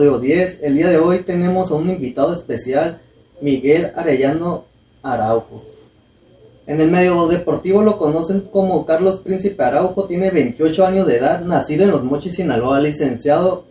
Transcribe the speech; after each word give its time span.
episodio 0.00 0.18
10. 0.18 0.60
El 0.62 0.76
día 0.76 0.88
de 0.88 0.96
hoy 0.96 1.18
tenemos 1.18 1.70
a 1.70 1.74
un 1.74 1.90
invitado 1.90 2.32
especial, 2.32 3.02
Miguel 3.42 3.92
Arellano 3.94 4.64
Araujo. 5.02 5.62
En 6.66 6.80
el 6.80 6.90
medio 6.90 7.26
deportivo 7.26 7.82
lo 7.82 7.98
conocen 7.98 8.40
como 8.40 8.86
Carlos 8.86 9.20
Príncipe 9.20 9.62
Araujo, 9.62 10.06
tiene 10.06 10.30
28 10.30 10.86
años 10.86 11.06
de 11.06 11.18
edad, 11.18 11.42
nacido 11.42 11.84
en 11.84 11.90
Los 11.90 12.02
Mochis, 12.02 12.36
Sinaloa, 12.36 12.80
licenciado 12.80 13.64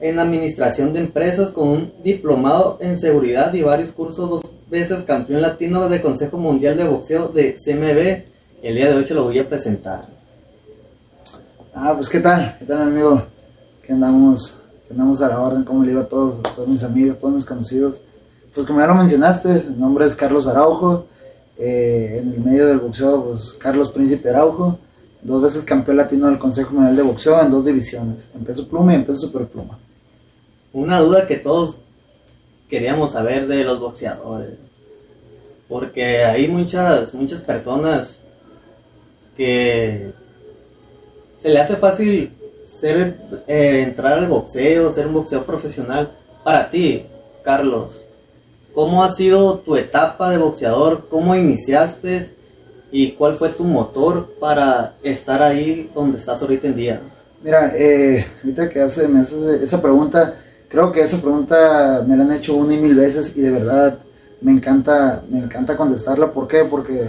en 0.00 0.18
Administración 0.18 0.92
de 0.92 1.00
Empresas 1.00 1.50
con 1.50 1.68
un 1.68 1.92
diplomado 2.02 2.78
en 2.80 2.98
Seguridad 2.98 3.54
y 3.54 3.62
varios 3.62 3.92
cursos, 3.92 4.28
dos 4.28 4.42
veces 4.68 5.04
campeón 5.04 5.42
latino 5.42 5.88
de 5.88 6.02
Consejo 6.02 6.38
Mundial 6.38 6.76
de 6.76 6.88
Boxeo 6.88 7.28
de 7.28 7.54
CMB. 7.54 8.64
El 8.64 8.74
día 8.74 8.88
de 8.88 8.94
hoy 8.96 9.04
se 9.04 9.14
lo 9.14 9.22
voy 9.22 9.38
a 9.38 9.48
presentar. 9.48 10.06
Ah, 11.72 11.92
pues 11.94 12.08
qué 12.08 12.18
tal, 12.18 12.56
qué 12.58 12.64
tal 12.64 12.82
amigo, 12.82 13.22
que 13.86 13.92
andamos, 13.92 14.61
andamos 14.92 15.22
a 15.22 15.28
la 15.28 15.40
orden, 15.40 15.64
como 15.64 15.82
le 15.82 15.90
digo 15.90 16.02
a 16.02 16.06
todos, 16.06 16.38
a 16.40 16.54
todos 16.54 16.68
mis 16.68 16.82
amigos, 16.84 17.18
todos 17.18 17.34
mis 17.34 17.44
conocidos. 17.44 18.02
Pues 18.54 18.66
como 18.66 18.80
ya 18.80 18.86
lo 18.86 18.94
mencionaste, 18.94 19.64
mi 19.70 19.80
nombre 19.80 20.06
es 20.06 20.14
Carlos 20.14 20.46
Araujo, 20.46 21.06
eh, 21.58 22.20
en 22.22 22.34
el 22.34 22.40
medio 22.40 22.66
del 22.66 22.78
boxeo, 22.78 23.24
pues 23.24 23.54
Carlos 23.54 23.90
Príncipe 23.90 24.28
Araujo, 24.28 24.78
dos 25.22 25.42
veces 25.42 25.64
campeón 25.64 25.96
latino 25.96 26.26
del 26.26 26.38
Consejo 26.38 26.74
Mundial 26.74 26.96
de 26.96 27.02
Boxeo 27.02 27.40
en 27.40 27.50
dos 27.50 27.64
divisiones, 27.64 28.30
en 28.34 28.44
peso 28.44 28.68
pluma 28.68 28.92
y 28.92 28.96
en 28.96 29.06
peso 29.06 29.26
superpluma. 29.26 29.78
Una 30.74 31.00
duda 31.00 31.26
que 31.26 31.36
todos 31.36 31.76
queríamos 32.68 33.12
saber 33.12 33.46
de 33.46 33.64
los 33.64 33.80
boxeadores, 33.80 34.58
porque 35.68 36.24
hay 36.24 36.48
muchas, 36.48 37.14
muchas 37.14 37.40
personas 37.40 38.20
que 39.38 40.12
se 41.40 41.48
le 41.48 41.58
hace 41.58 41.76
fácil 41.76 42.30
ser, 42.82 43.16
eh, 43.46 43.84
entrar 43.86 44.18
al 44.18 44.26
boxeo, 44.26 44.92
ser 44.92 45.06
un 45.06 45.14
boxeo 45.14 45.44
profesional. 45.44 46.10
Para 46.42 46.68
ti, 46.68 47.06
Carlos, 47.44 48.06
¿cómo 48.74 49.04
ha 49.04 49.14
sido 49.14 49.60
tu 49.60 49.76
etapa 49.76 50.30
de 50.30 50.38
boxeador? 50.38 51.06
¿Cómo 51.08 51.36
iniciaste? 51.36 52.34
¿Y 52.90 53.12
cuál 53.12 53.36
fue 53.36 53.50
tu 53.50 53.62
motor 53.62 54.34
para 54.40 54.96
estar 55.04 55.42
ahí 55.42 55.92
donde 55.94 56.18
estás 56.18 56.42
ahorita 56.42 56.66
en 56.66 56.74
día? 56.74 57.00
Mira, 57.44 57.70
eh, 57.76 58.26
ahorita 58.42 58.68
que 58.68 58.80
hace, 58.80 59.06
me 59.06 59.20
haces 59.20 59.62
esa 59.62 59.80
pregunta, 59.80 60.34
creo 60.68 60.90
que 60.90 61.02
esa 61.02 61.18
pregunta 61.18 62.04
me 62.04 62.16
la 62.16 62.24
han 62.24 62.32
hecho 62.32 62.56
una 62.56 62.74
y 62.74 62.78
mil 62.78 62.96
veces 62.96 63.36
y 63.36 63.42
de 63.42 63.50
verdad 63.50 63.98
me 64.40 64.50
encanta, 64.50 65.22
me 65.28 65.38
encanta 65.38 65.76
contestarla. 65.76 66.32
¿Por 66.32 66.48
qué? 66.48 66.64
Porque 66.64 67.06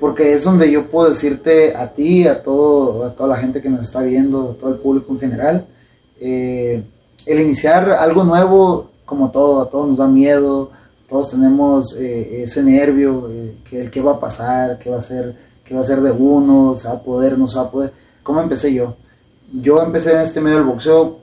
porque 0.00 0.32
es 0.32 0.44
donde 0.44 0.70
yo 0.72 0.90
puedo 0.90 1.10
decirte 1.10 1.76
a 1.76 1.92
ti, 1.92 2.26
a, 2.26 2.42
todo, 2.42 3.04
a 3.04 3.14
toda 3.14 3.28
la 3.28 3.36
gente 3.36 3.60
que 3.60 3.68
nos 3.68 3.82
está 3.82 4.00
viendo, 4.00 4.52
a 4.52 4.60
todo 4.60 4.70
el 4.70 4.80
público 4.80 5.12
en 5.12 5.20
general, 5.20 5.66
eh, 6.18 6.82
el 7.26 7.40
iniciar 7.40 7.90
algo 7.90 8.24
nuevo, 8.24 8.90
como 9.04 9.30
todo, 9.30 9.60
a 9.60 9.68
todos 9.68 9.88
nos 9.88 9.98
da 9.98 10.08
miedo, 10.08 10.70
todos 11.06 11.30
tenemos 11.30 11.94
eh, 11.98 12.44
ese 12.44 12.62
nervio, 12.62 13.28
eh, 13.30 13.56
que 13.68 13.82
el 13.82 13.90
qué 13.90 14.00
va 14.00 14.12
a 14.12 14.20
pasar, 14.20 14.78
qué 14.78 14.88
va 14.88 14.98
a 14.98 15.02
ser, 15.02 15.36
qué 15.64 15.74
va 15.74 15.82
a 15.82 15.84
ser 15.84 16.00
de 16.00 16.12
uno, 16.12 16.76
se 16.76 16.88
va 16.88 16.94
a 16.94 17.02
poder, 17.02 17.36
no 17.36 17.46
se 17.46 17.56
va 17.56 17.64
a 17.64 17.70
poder. 17.70 17.92
¿Cómo 18.22 18.40
empecé 18.40 18.72
yo? 18.72 18.96
Yo 19.52 19.82
empecé 19.82 20.14
en 20.14 20.20
este 20.20 20.40
medio 20.40 20.58
del 20.58 20.66
boxeo 20.66 21.18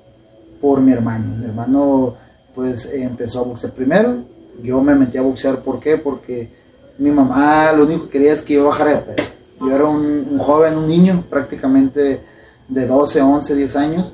por 0.61 0.81
mi 0.81 0.91
hermano. 0.91 1.35
Mi 1.37 1.45
hermano 1.45 2.15
pues 2.53 2.91
empezó 2.93 3.39
a 3.39 3.43
boxear 3.43 3.73
primero, 3.73 4.17
yo 4.61 4.81
me 4.81 4.95
metí 4.95 5.17
a 5.17 5.21
boxear, 5.21 5.59
¿por 5.59 5.79
qué? 5.79 5.97
Porque 5.97 6.56
mi 6.97 7.11
mamá 7.11 7.71
lo 7.73 7.83
único 7.83 8.05
que 8.05 8.11
quería 8.11 8.33
es 8.33 8.41
que 8.41 8.55
yo 8.55 8.65
bajara 8.65 8.91
de 8.91 8.97
peso. 8.97 9.29
Yo 9.59 9.75
era 9.75 9.85
un, 9.85 10.37
joven, 10.37 10.77
un 10.77 10.87
niño 10.87 11.23
prácticamente 11.29 12.21
de 12.67 12.87
12, 12.87 13.21
11, 13.21 13.55
10 13.55 13.75
años, 13.75 14.13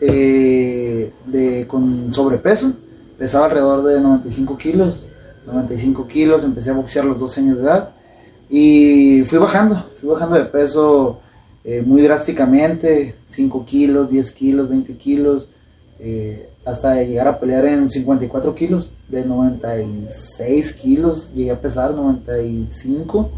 eh, 0.00 1.12
de, 1.26 1.66
con 1.66 2.12
sobrepeso. 2.12 2.72
Pesaba 3.18 3.46
alrededor 3.46 3.84
de 3.84 4.00
95 4.00 4.58
kilos. 4.58 5.06
95 5.46 6.06
kilos, 6.06 6.44
empecé 6.44 6.70
a 6.70 6.74
boxear 6.74 7.04
a 7.04 7.08
los 7.08 7.20
12 7.20 7.40
años 7.40 7.56
de 7.56 7.62
edad. 7.62 7.90
Y 8.48 9.22
fui 9.28 9.38
bajando, 9.38 9.84
fui 10.00 10.10
bajando 10.10 10.36
de 10.36 10.44
peso 10.44 11.20
eh, 11.62 11.82
muy 11.84 12.02
drásticamente, 12.02 13.16
5 13.28 13.64
kilos, 13.64 14.10
10 14.10 14.32
kilos, 14.32 14.68
20 14.68 14.96
kilos. 14.96 15.48
Eh, 16.02 16.48
hasta 16.64 17.02
llegar 17.02 17.28
a 17.28 17.38
pelear 17.38 17.66
en 17.66 17.90
54 17.90 18.54
kilos, 18.54 18.90
de 19.08 19.24
96 19.24 20.72
kilos, 20.74 21.30
llegué 21.34 21.50
a 21.50 21.60
pesar 21.60 21.94
95, 21.94 23.30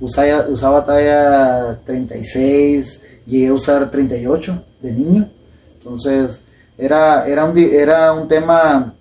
usaba, 0.00 0.48
usaba 0.48 0.84
talla 0.84 1.78
36, 1.84 3.02
llegué 3.26 3.48
a 3.48 3.54
usar 3.54 3.90
38 3.90 4.64
de 4.80 4.92
niño, 4.92 5.30
entonces 5.78 6.42
era, 6.76 7.26
era, 7.26 7.44
un, 7.44 7.56
era 7.56 8.12
un 8.12 8.26
tema 8.26 8.94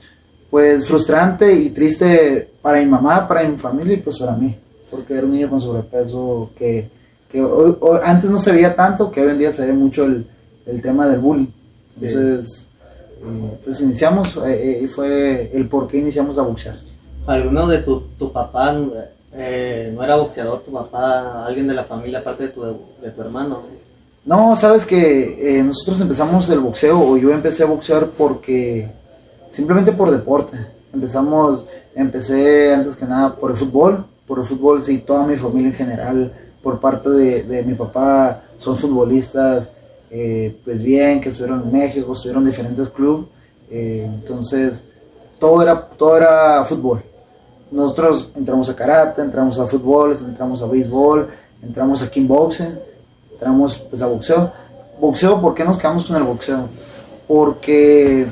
pues 0.50 0.86
frustrante 0.86 1.52
y 1.54 1.70
triste 1.70 2.52
para 2.62 2.80
mi 2.80 2.86
mamá, 2.86 3.28
para 3.28 3.48
mi 3.48 3.58
familia 3.58 3.96
y 3.96 4.02
pues 4.02 4.20
para 4.20 4.34
mí, 4.34 4.56
porque 4.92 5.14
era 5.14 5.26
un 5.26 5.32
niño 5.32 5.50
con 5.50 5.62
sobrepeso 5.62 6.52
que, 6.56 6.90
antes 8.04 8.30
no 8.30 8.40
se 8.40 8.52
veía 8.52 8.76
tanto, 8.76 9.10
que 9.10 9.22
hoy 9.22 9.32
en 9.32 9.40
día 9.40 9.52
se 9.52 9.66
ve 9.66 9.74
mucho 9.74 10.06
el, 10.06 10.28
tema 10.82 11.08
del 11.08 11.22
bullying. 11.22 11.48
Entonces, 11.96 12.68
pues 13.64 13.82
iniciamos, 13.82 14.38
eh, 14.38 14.84
eh, 14.84 14.88
fue 14.88 15.52
el 15.54 15.68
por 15.68 15.88
qué 15.88 15.98
iniciamos 15.98 16.38
a 16.38 16.44
boxear. 16.44 16.76
¿Alguno 17.28 17.68
de 17.68 17.80
tu, 17.80 18.02
tu 18.18 18.32
papá 18.32 18.76
eh, 19.34 19.92
no 19.94 20.04
era 20.04 20.16
boxeador, 20.16 20.62
tu 20.62 20.72
papá, 20.72 21.46
alguien 21.46 21.68
de 21.68 21.74
la 21.74 21.84
familia 21.84 22.20
aparte 22.20 22.48
de 22.48 22.50
tu, 22.50 22.62
de 22.64 23.12
tu 23.12 23.22
hermano? 23.22 23.60
No, 24.26 24.56
sabes 24.56 24.86
que 24.86 25.62
nosotros 25.66 26.02
empezamos 26.02 26.50
el 26.50 26.60
boxeo, 26.60 27.00
o 27.00 27.18
yo 27.18 27.32
empecé 27.32 27.64
a 27.64 27.68
boxear 27.68 28.08
porque, 28.18 28.90
simplemente 29.50 29.92
por 29.92 30.12
deporte. 30.12 30.58
Empezamos, 30.94 31.66
empecé 31.96 32.74
antes 32.74 32.98
que 32.98 33.06
nada 33.06 33.36
por 33.36 33.52
el 33.52 33.58
fútbol, 33.58 34.06
por 34.28 34.40
el 34.40 34.46
fútbol, 34.46 34.84
sí, 34.84 35.00
toda 35.00 35.26
mi 35.26 35.36
familia 35.36 35.70
en 35.70 35.76
general, 35.76 36.34
por 36.62 36.80
parte 36.80 37.10
de, 37.10 37.44
de 37.44 37.64
mi 37.64 37.74
papá, 37.74 38.44
son 38.58 38.78
futbolistas, 38.78 39.72
eh, 40.14 40.60
pues 40.66 40.84
bien, 40.84 41.22
que 41.22 41.30
estuvieron 41.30 41.64
en 41.64 41.72
México, 41.72 42.12
estuvieron 42.12 42.44
en 42.44 42.50
diferentes 42.50 42.90
clubes, 42.90 43.28
eh, 43.70 44.04
entonces 44.06 44.84
todo 45.40 45.62
era, 45.64 45.88
todo 45.88 46.18
era 46.18 46.66
fútbol. 46.66 47.02
Nosotros 47.72 48.30
entramos 48.36 48.70
a 48.70 48.76
karate, 48.76 49.22
entramos 49.22 49.58
a 49.58 49.66
fútbol, 49.66 50.12
entramos 50.12 50.62
a 50.62 50.68
béisbol, 50.68 51.30
entramos 51.64 52.04
a 52.04 52.12
kickboxing, 52.12 52.78
entramos 53.32 53.78
pues 53.90 54.02
a 54.02 54.08
boxeo. 54.08 54.52
Boxeo, 55.00 55.40
¿por 55.40 55.56
qué 55.56 55.64
nos 55.64 55.78
quedamos 55.78 56.06
con 56.06 56.18
el 56.18 56.24
boxeo? 56.24 56.68
Porque 57.26 58.28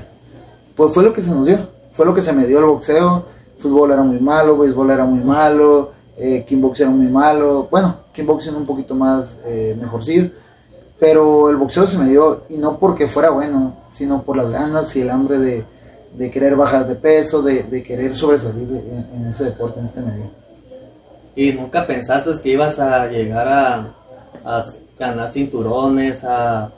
pues 0.76 0.94
fue 0.94 1.04
lo 1.04 1.14
que 1.14 1.24
se 1.24 1.30
nos 1.30 1.46
dio, 1.46 1.60
fue 1.94 2.06
lo 2.06 2.14
que 2.14 2.22
se 2.22 2.34
me 2.34 2.46
dio 2.46 2.60
el 2.60 2.66
boxeo. 2.66 3.24
Fútbol 3.58 3.92
era 3.92 4.02
muy 4.02 4.20
malo, 4.20 4.58
béisbol 4.58 4.92
era 4.92 5.06
muy 5.06 5.24
malo, 5.24 5.92
eh, 6.18 6.44
kickboxing 6.46 6.88
era 6.88 6.96
muy 6.96 7.08
malo. 7.08 7.70
Bueno, 7.72 7.96
kickboxing 8.12 8.56
un 8.56 8.66
poquito 8.66 8.96
más 8.96 9.38
eh, 9.46 9.78
mejorcillo 9.80 10.30
pero 11.00 11.50
el 11.50 11.56
boxeo 11.56 11.88
se 11.88 11.98
me 11.98 12.10
dio, 12.10 12.44
y 12.50 12.58
no 12.58 12.78
porque 12.78 13.08
fuera 13.08 13.30
bueno, 13.30 13.74
sino 13.90 14.22
por 14.22 14.36
las 14.36 14.50
ganas 14.50 14.94
y 14.96 15.02
el 15.02 15.10
hambre 15.10 15.40
de, 15.40 16.32
querer 16.32 16.56
bajar 16.56 16.86
de 16.88 16.96
peso, 16.96 17.42
de, 17.42 17.84
querer 17.84 18.16
sobresalir 18.16 18.68
en, 19.14 19.28
ese 19.28 19.46
deporte, 19.46 19.80
en 19.80 19.86
este 19.86 20.02
medio. 20.02 20.30
¿Y 21.36 21.54
nunca 21.54 21.88
pensaste 21.88 22.32
que 22.44 22.50
ibas 22.50 22.80
a 22.80 23.08
llegar 23.08 23.48
a, 23.48 24.66
ganar 25.00 25.32
cinturones, 25.32 26.24
a, 26.26 26.72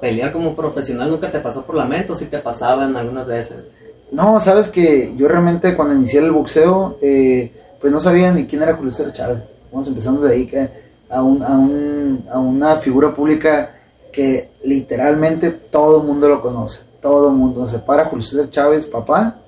pelear 0.00 0.32
como 0.32 0.54
profesional? 0.54 1.10
¿Nunca 1.10 1.30
te 1.30 1.40
pasó 1.40 1.62
por 1.62 1.74
la 1.74 1.84
mente 1.84 2.12
o 2.12 2.14
si 2.14 2.26
te 2.26 2.38
pasaban 2.38 2.96
algunas 2.96 3.26
veces? 3.26 3.56
No, 4.12 4.40
sabes 4.40 4.68
que 4.68 5.12
yo 5.16 5.26
realmente 5.26 5.74
cuando 5.74 5.94
inicié 5.94 6.20
el 6.20 6.30
boxeo, 6.30 6.98
eh, 7.02 7.52
pues 7.80 7.92
no 7.92 7.98
sabía 7.98 8.32
ni 8.32 8.46
quién 8.46 8.62
era 8.62 8.76
Julio 8.76 8.92
César 8.92 9.12
Chávez. 9.12 9.38
Vamos 9.72 9.88
empezando 9.88 10.22
de 10.22 10.32
ahí, 10.32 10.46
que 10.46 10.85
a, 11.08 11.22
un, 11.22 11.42
a, 11.42 11.58
un, 11.58 12.24
a 12.30 12.38
una 12.38 12.76
figura 12.76 13.14
pública 13.14 13.72
que 14.12 14.50
literalmente 14.64 15.50
todo 15.50 16.00
el 16.00 16.06
mundo 16.06 16.28
lo 16.28 16.40
conoce. 16.40 16.80
Todo 17.00 17.28
el 17.28 17.34
mundo. 17.34 17.66
Se 17.66 17.78
para 17.78 18.06
Julio 18.06 18.24
César 18.24 18.50
Chávez, 18.50 18.86
papá, 18.86 19.38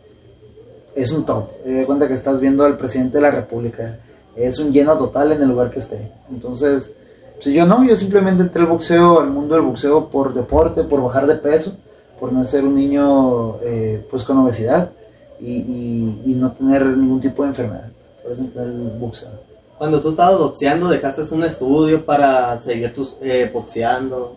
es 0.94 1.12
un 1.12 1.25
top. 1.25 1.49
Te 1.64 1.87
cuenta 1.87 2.06
que 2.06 2.14
estás 2.14 2.40
viendo 2.40 2.64
al 2.64 2.76
presidente 2.76 3.19
de 3.19 3.22
la 3.22 3.31
República. 3.31 3.99
Es 4.37 4.58
un 4.58 4.72
lleno 4.72 4.96
total 4.96 5.32
en 5.32 5.43
el 5.43 5.49
lugar 5.49 5.70
que 5.70 5.78
esté. 5.81 6.12
Entonces, 6.31 6.93
pues 7.34 7.55
yo 7.55 7.66
no, 7.66 7.84
yo 7.84 7.96
simplemente 7.96 8.43
entré 8.43 8.62
al 8.62 8.69
boxeo, 8.69 9.20
al 9.20 9.31
mundo 9.31 9.55
del 9.55 9.64
boxeo 9.64 10.08
por 10.08 10.34
deporte, 10.34 10.82
por 10.84 11.02
bajar 11.02 11.26
de 11.26 11.37
peso, 11.37 11.76
por 12.19 12.32
no 12.32 12.44
ser 12.44 12.64
un 12.64 12.75
niño 12.75 13.60
eh, 13.62 14.06
pues 14.10 14.25
con 14.25 14.38
obesidad 14.38 14.90
y, 15.40 16.20
y, 16.26 16.34
no 16.34 16.50
tener 16.52 16.84
ningún 16.84 17.20
tipo 17.20 17.43
de 17.43 17.50
enfermedad. 17.50 17.90
Por 18.22 18.32
eso 18.32 18.43
entré 18.43 18.62
al 18.62 18.99
boxeo. 18.99 19.31
Cuando 19.78 20.00
tú 20.00 20.10
estabas 20.10 20.38
boxeando, 20.38 20.88
¿dejaste 20.88 21.22
un 21.32 21.44
estudio 21.44 22.04
para 22.04 22.58
seguir 22.58 22.92
tus, 22.92 23.14
eh, 23.22 23.48
boxeando? 23.52 24.36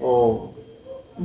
¿O 0.00 0.50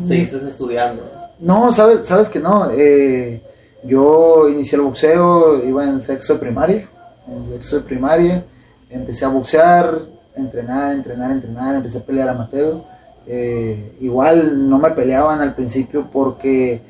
seguiste 0.06 0.38
estudiando? 0.46 1.02
No, 1.40 1.72
sabes, 1.72 2.06
sabes 2.06 2.28
que 2.28 2.40
no. 2.40 2.70
Eh, 2.72 3.42
yo 3.84 4.50
inicié 4.50 4.78
el 4.78 4.84
boxeo, 4.84 5.64
iba 5.64 5.86
en 5.86 6.02
sexo 6.02 6.34
de 6.34 6.40
primaria. 6.40 6.90
En 7.26 7.48
sexo 7.48 7.78
de 7.78 7.84
primaria 7.84 8.46
empecé 8.90 9.24
a 9.24 9.30
boxear, 9.30 10.02
entrenar, 10.36 10.94
entrenar, 10.94 11.32
entrenar, 11.32 11.76
empecé 11.76 12.00
a 12.00 12.02
pelear 12.02 12.30
amateur. 12.30 12.82
Eh, 13.26 13.98
igual 14.02 14.70
no 14.70 14.78
me 14.78 14.92
peleaban 14.92 15.40
al 15.40 15.56
principio 15.56 16.10
porque 16.12 16.82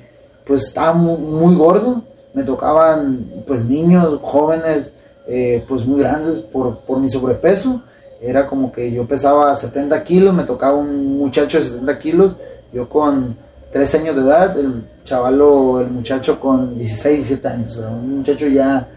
pues 0.47 0.63
estaba 0.63 0.93
muy, 0.93 1.17
muy 1.17 1.55
gordo, 1.55 2.03
me 2.33 2.43
tocaban 2.43 3.43
pues 3.45 3.63
niños, 3.65 4.19
jóvenes, 4.23 4.93
eh, 5.27 5.63
pues 5.67 5.85
muy 5.85 5.99
grandes 6.01 6.39
por, 6.39 6.79
por 6.79 6.99
mi 6.99 7.09
sobrepeso, 7.09 7.81
era 8.21 8.47
como 8.47 8.71
que 8.71 8.91
yo 8.91 9.05
pesaba 9.05 9.55
70 9.55 10.03
kilos, 10.03 10.33
me 10.33 10.43
tocaba 10.43 10.75
un 10.77 11.17
muchacho 11.17 11.59
de 11.59 11.65
70 11.65 11.99
kilos, 11.99 12.37
yo 12.71 12.87
con 12.87 13.35
3 13.71 13.95
años 13.95 14.15
de 14.15 14.21
edad, 14.21 14.57
el 14.59 14.85
chavalo, 15.03 15.81
el 15.81 15.87
muchacho 15.89 16.39
con 16.39 16.77
16, 16.77 17.17
17 17.17 17.47
años, 17.47 17.77
o 17.77 17.81
sea, 17.81 17.89
un 17.89 18.17
muchacho 18.19 18.47
ya, 18.47 18.87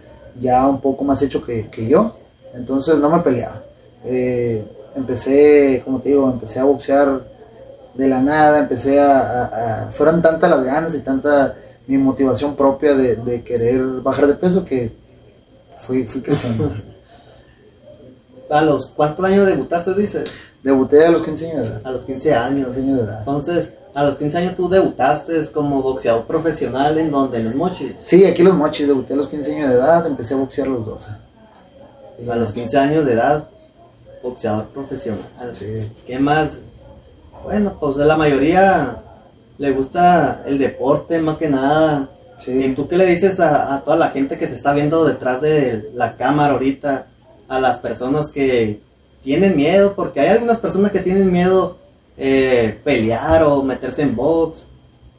ya 0.40 0.66
un 0.68 0.80
poco 0.80 1.02
más 1.04 1.20
hecho 1.22 1.44
que, 1.44 1.68
que 1.68 1.88
yo, 1.88 2.16
entonces 2.54 2.98
no 2.98 3.10
me 3.10 3.18
peleaba. 3.20 3.62
Eh, 4.04 4.64
empecé, 4.94 5.82
como 5.84 6.00
te 6.00 6.10
digo, 6.10 6.30
empecé 6.30 6.60
a 6.60 6.64
boxear 6.64 7.20
de 7.94 8.08
la 8.08 8.20
nada, 8.20 8.60
empecé 8.60 9.00
a, 9.00 9.44
a- 9.44 9.92
fueron 9.92 10.22
tantas 10.22 10.50
las 10.50 10.62
ganas 10.64 10.94
y 10.94 11.00
tanta 11.00 11.54
mi 11.86 11.98
motivación 11.98 12.54
propia 12.54 12.94
de, 12.94 13.16
de 13.16 13.42
querer 13.42 13.82
bajar 14.02 14.26
de 14.26 14.34
peso 14.34 14.64
que 14.64 14.92
fui, 15.76 16.06
fui 16.06 16.20
creciendo. 16.20 16.72
¿A 18.50 18.62
los 18.62 18.86
cuántos 18.86 19.24
años 19.24 19.46
debutaste, 19.46 19.94
dices? 19.94 20.48
Debuté 20.62 21.04
a 21.04 21.10
los 21.10 21.22
15 21.22 21.50
años 21.50 21.66
de 21.66 21.72
edad. 21.72 21.80
A 21.84 21.90
los 21.90 22.04
15 22.04 22.34
años. 22.34 22.66
15 22.66 22.80
años 22.80 22.98
de 22.98 23.04
edad. 23.04 23.18
Entonces, 23.20 23.72
a 23.96 24.04
los 24.04 24.16
15 24.16 24.38
años 24.38 24.54
tú 24.54 24.68
debutaste 24.68 25.46
como 25.52 25.82
boxeador 25.82 26.26
profesional 26.26 26.98
en 26.98 27.10
donde, 27.10 27.38
en 27.38 27.46
los 27.46 27.54
mochis. 27.54 27.92
Sí, 28.04 28.24
aquí 28.24 28.42
los 28.42 28.54
mochis, 28.54 28.86
debuté 28.86 29.14
a 29.14 29.16
los 29.16 29.28
15 29.28 29.56
años 29.56 29.70
de 29.70 29.74
edad, 29.76 30.06
empecé 30.06 30.34
a 30.34 30.36
boxear 30.36 30.68
a 30.68 30.70
los 30.70 30.86
12. 30.86 31.10
A 32.30 32.36
los 32.36 32.52
15 32.52 32.76
años 32.76 33.06
de 33.06 33.14
edad, 33.14 33.48
boxeador 34.22 34.66
profesional. 34.66 35.24
Sí. 35.54 35.90
¿Qué 36.06 36.18
más? 36.18 36.58
Bueno, 37.42 37.76
pues 37.80 37.96
a 37.96 38.04
la 38.04 38.16
mayoría 38.16 39.02
le 39.56 39.72
gusta 39.72 40.42
el 40.46 40.58
deporte 40.58 41.18
más 41.20 41.38
que 41.38 41.48
nada. 41.48 42.10
¿Y 42.46 42.68
tú 42.74 42.86
qué 42.86 42.96
le 42.96 43.06
dices 43.06 43.40
a, 43.40 43.74
a 43.74 43.82
toda 43.82 43.96
la 43.96 44.10
gente 44.10 44.38
que 44.38 44.46
te 44.46 44.54
está 44.54 44.72
viendo 44.72 45.04
detrás 45.04 45.40
de 45.40 45.90
la 45.94 46.16
cámara 46.16 46.52
ahorita? 46.52 47.06
A 47.48 47.60
las 47.60 47.78
personas 47.78 48.30
que 48.30 48.80
tienen 49.22 49.56
miedo, 49.56 49.94
porque 49.94 50.20
hay 50.20 50.28
algunas 50.28 50.58
personas 50.58 50.92
que 50.92 51.00
tienen 51.00 51.32
miedo 51.32 51.78
eh, 52.16 52.78
pelear 52.82 53.42
o 53.42 53.62
meterse 53.62 54.02
en 54.02 54.16
box 54.16 54.64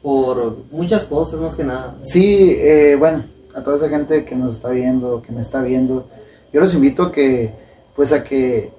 por 0.02 0.56
muchas 0.70 1.04
cosas 1.04 1.38
más 1.40 1.54
que 1.54 1.64
nada. 1.64 1.96
Sí, 2.02 2.56
eh, 2.58 2.96
bueno, 2.98 3.24
a 3.54 3.62
toda 3.62 3.76
esa 3.76 3.88
gente 3.88 4.24
que 4.24 4.34
nos 4.34 4.56
está 4.56 4.70
viendo, 4.70 5.22
que 5.22 5.32
me 5.32 5.42
está 5.42 5.62
viendo, 5.62 6.08
yo 6.52 6.60
los 6.60 6.74
invito 6.74 7.04
a 7.04 7.12
que, 7.12 7.52
pues 7.94 8.12
a 8.12 8.24
que 8.24 8.72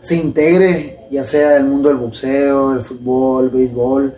se 0.00 0.16
integre, 0.16 1.06
ya 1.10 1.24
sea 1.24 1.56
el 1.56 1.64
mundo 1.64 1.90
del 1.90 1.98
boxeo, 1.98 2.72
el 2.72 2.80
fútbol, 2.80 3.50
béisbol, 3.50 4.14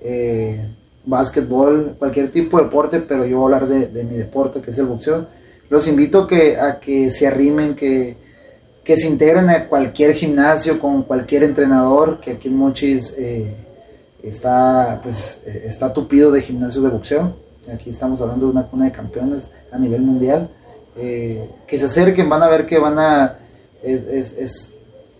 eh, 0.00 0.66
básquetbol, 1.04 1.96
cualquier 1.98 2.30
tipo 2.30 2.58
de 2.58 2.64
deporte, 2.64 3.00
pero 3.00 3.24
yo 3.24 3.38
voy 3.38 3.52
a 3.52 3.56
hablar 3.56 3.68
de, 3.68 3.88
de 3.88 4.04
mi 4.04 4.16
deporte, 4.16 4.60
que 4.60 4.70
es 4.70 4.78
el 4.78 4.86
boxeo. 4.86 5.26
Los 5.68 5.86
invito 5.88 6.26
que, 6.26 6.58
a 6.58 6.80
que 6.80 7.10
se 7.10 7.26
arrimen, 7.26 7.74
que, 7.74 8.16
que 8.82 8.96
se 8.96 9.06
integren 9.06 9.48
a 9.50 9.68
cualquier 9.68 10.14
gimnasio 10.14 10.78
con 10.80 11.04
cualquier 11.04 11.44
entrenador, 11.44 12.20
que 12.20 12.32
aquí 12.32 12.48
en 12.48 12.56
Mochis 12.56 13.14
eh, 13.16 13.54
está, 14.22 15.00
pues, 15.02 15.42
eh, 15.46 15.64
está 15.66 15.92
tupido 15.92 16.30
de 16.32 16.42
gimnasios 16.42 16.82
de 16.82 16.90
boxeo. 16.90 17.36
Aquí 17.72 17.90
estamos 17.90 18.20
hablando 18.20 18.46
de 18.46 18.52
una 18.52 18.66
cuna 18.66 18.86
de 18.86 18.92
campeones 18.92 19.50
a 19.70 19.78
nivel 19.78 20.02
mundial. 20.02 20.50
Eh, 20.96 21.48
que 21.66 21.78
se 21.78 21.86
acerquen, 21.86 22.28
van 22.28 22.42
a 22.42 22.48
ver 22.48 22.66
que 22.66 22.78
van 22.78 22.98
a... 22.98 23.38
Es, 23.82 24.02
es, 24.08 24.38
es, 24.38 24.74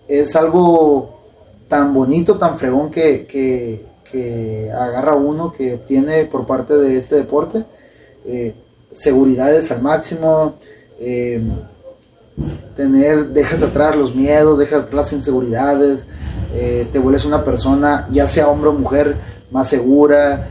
es 0.08 0.36
algo 0.36 1.20
tan 1.68 1.94
bonito, 1.94 2.36
tan 2.36 2.58
fregón 2.58 2.90
que, 2.90 3.24
que, 3.26 3.86
que 4.10 4.70
agarra 4.70 5.14
uno, 5.14 5.52
que 5.52 5.74
obtiene 5.74 6.24
por 6.24 6.46
parte 6.46 6.74
de 6.74 6.96
este 6.96 7.16
deporte. 7.16 7.64
Eh, 8.24 8.54
seguridades 8.92 9.70
al 9.70 9.82
máximo, 9.82 10.54
eh, 10.98 11.40
tener, 12.74 13.28
dejas 13.28 13.62
atrás 13.62 13.96
los 13.96 14.14
miedos, 14.14 14.58
dejas 14.58 14.80
atrás 14.80 14.94
las 14.94 15.12
inseguridades, 15.12 16.06
eh, 16.52 16.86
te 16.92 16.98
vuelves 16.98 17.24
una 17.24 17.44
persona, 17.44 18.08
ya 18.10 18.26
sea 18.26 18.48
hombre 18.48 18.70
o 18.70 18.72
mujer, 18.72 19.16
más 19.50 19.68
segura. 19.68 20.48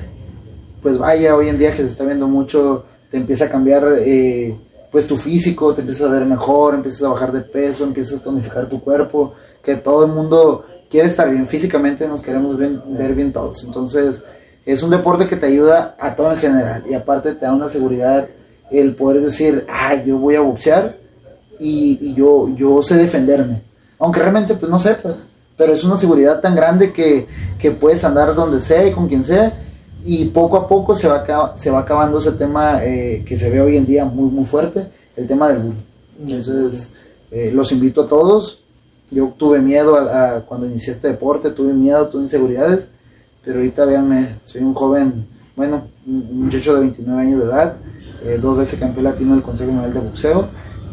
Pues 0.82 0.98
vaya, 0.98 1.36
hoy 1.36 1.50
en 1.50 1.58
día 1.58 1.72
que 1.72 1.84
se 1.84 1.90
está 1.90 2.06
viendo 2.06 2.28
mucho, 2.28 2.86
te 3.12 3.18
empieza 3.18 3.46
a 3.46 3.50
cambiar 3.50 3.98
pues 4.92 5.06
tu 5.06 5.18
físico, 5.18 5.74
te 5.74 5.82
empiezas 5.82 6.08
a 6.08 6.12
ver 6.12 6.26
mejor, 6.26 6.74
empiezas 6.74 7.04
a 7.04 7.10
bajar 7.10 7.32
de 7.32 7.42
peso, 7.42 7.84
empiezas 7.84 8.20
a 8.20 8.24
tonificar 8.24 8.68
tu 8.68 8.82
cuerpo, 8.82 9.34
que 9.62 9.76
todo 9.76 10.06
el 10.06 10.12
mundo 10.12 10.66
quiere 10.90 11.08
estar 11.08 11.30
bien 11.30 11.48
físicamente, 11.48 12.08
nos 12.08 12.22
queremos 12.22 12.58
ver 12.58 13.16
bien 13.16 13.32
todos. 13.32 13.64
Entonces, 13.64 14.24
es 14.66 14.84
un 14.84 14.90
deporte 14.90 15.28
que 15.28 15.36
te 15.36 15.48
ayuda 15.48 15.96
a 16.00 16.16
todo 16.16 16.32
en 16.32 16.38
general 16.38 16.84
y 16.90 16.94
aparte 16.94 17.34
te 17.34 17.46
da 17.46 17.54
una 17.54 17.70
seguridad 17.70 18.28
el 18.72 18.96
poder 18.96 19.22
decir, 19.22 19.66
ah, 19.68 19.96
yo 19.96 20.18
voy 20.18 20.36
a 20.36 20.42
boxear 20.42 20.98
y, 21.60 22.14
yo, 22.14 22.50
yo 22.56 22.82
sé 22.84 22.96
defenderme. 22.96 23.62
Aunque 23.98 24.20
realmente 24.20 24.54
pues 24.54 24.72
no 24.72 24.80
sepas, 24.80 25.16
pero 25.58 25.74
es 25.74 25.84
una 25.84 25.98
seguridad 25.98 26.40
tan 26.40 26.56
grande 26.56 26.94
que, 26.94 27.28
que 27.58 27.72
puedes 27.72 28.04
andar 28.04 28.34
donde 28.36 28.62
sea 28.62 28.88
y 28.88 28.92
con 28.92 29.08
quien 29.08 29.24
sea 29.24 29.54
y 30.06 30.26
poco 30.26 30.58
a 30.58 30.68
poco 30.68 30.96
se 30.96 31.08
va, 31.08 31.54
se 31.58 31.70
va 31.70 31.80
acabando 31.80 32.20
ese 32.20 32.32
tema 32.34 32.84
eh, 32.84 33.24
que 33.26 33.38
se 33.38 33.50
ve 33.50 33.60
hoy 33.60 33.76
en 33.76 33.86
día 33.86 34.06
muy 34.06 34.30
muy 34.30 34.46
fuerte, 34.46 34.88
el 35.16 35.28
tema 35.28 35.50
del 35.50 35.58
bullying. 35.60 35.82
Entonces, 36.22 36.90
eh, 37.32 37.52
los 37.54 37.72
invito 37.72 38.04
a 38.04 38.08
todos. 38.08 38.64
Yo 39.12 39.34
tuve 39.38 39.60
miedo 39.60 39.96
a, 39.96 40.36
a- 40.38 40.42
cuando 40.46 40.68
inicié 40.68 40.94
este 40.94 41.08
deporte, 41.10 41.52
tuve 41.52 41.74
miedo, 41.74 42.08
tuve 42.10 42.24
inseguridades, 42.24 42.92
pero 43.44 43.58
ahorita 43.58 43.86
véanme, 43.86 44.36
soy 44.44 44.62
un 44.62 44.74
joven, 44.74 45.28
bueno, 45.56 45.88
un 46.06 46.46
muchacho 46.46 46.76
de 46.76 46.82
29 46.82 47.22
años 47.22 47.40
de 47.40 47.46
edad, 47.46 47.78
eh, 48.24 48.38
dos 48.42 48.58
veces 48.58 48.80
campeón 48.80 49.06
latino 49.06 49.34
del 49.34 49.44
Consejo 49.44 49.72
Mundial 49.72 49.94
de 49.94 50.00
Boxeo, 50.00 50.50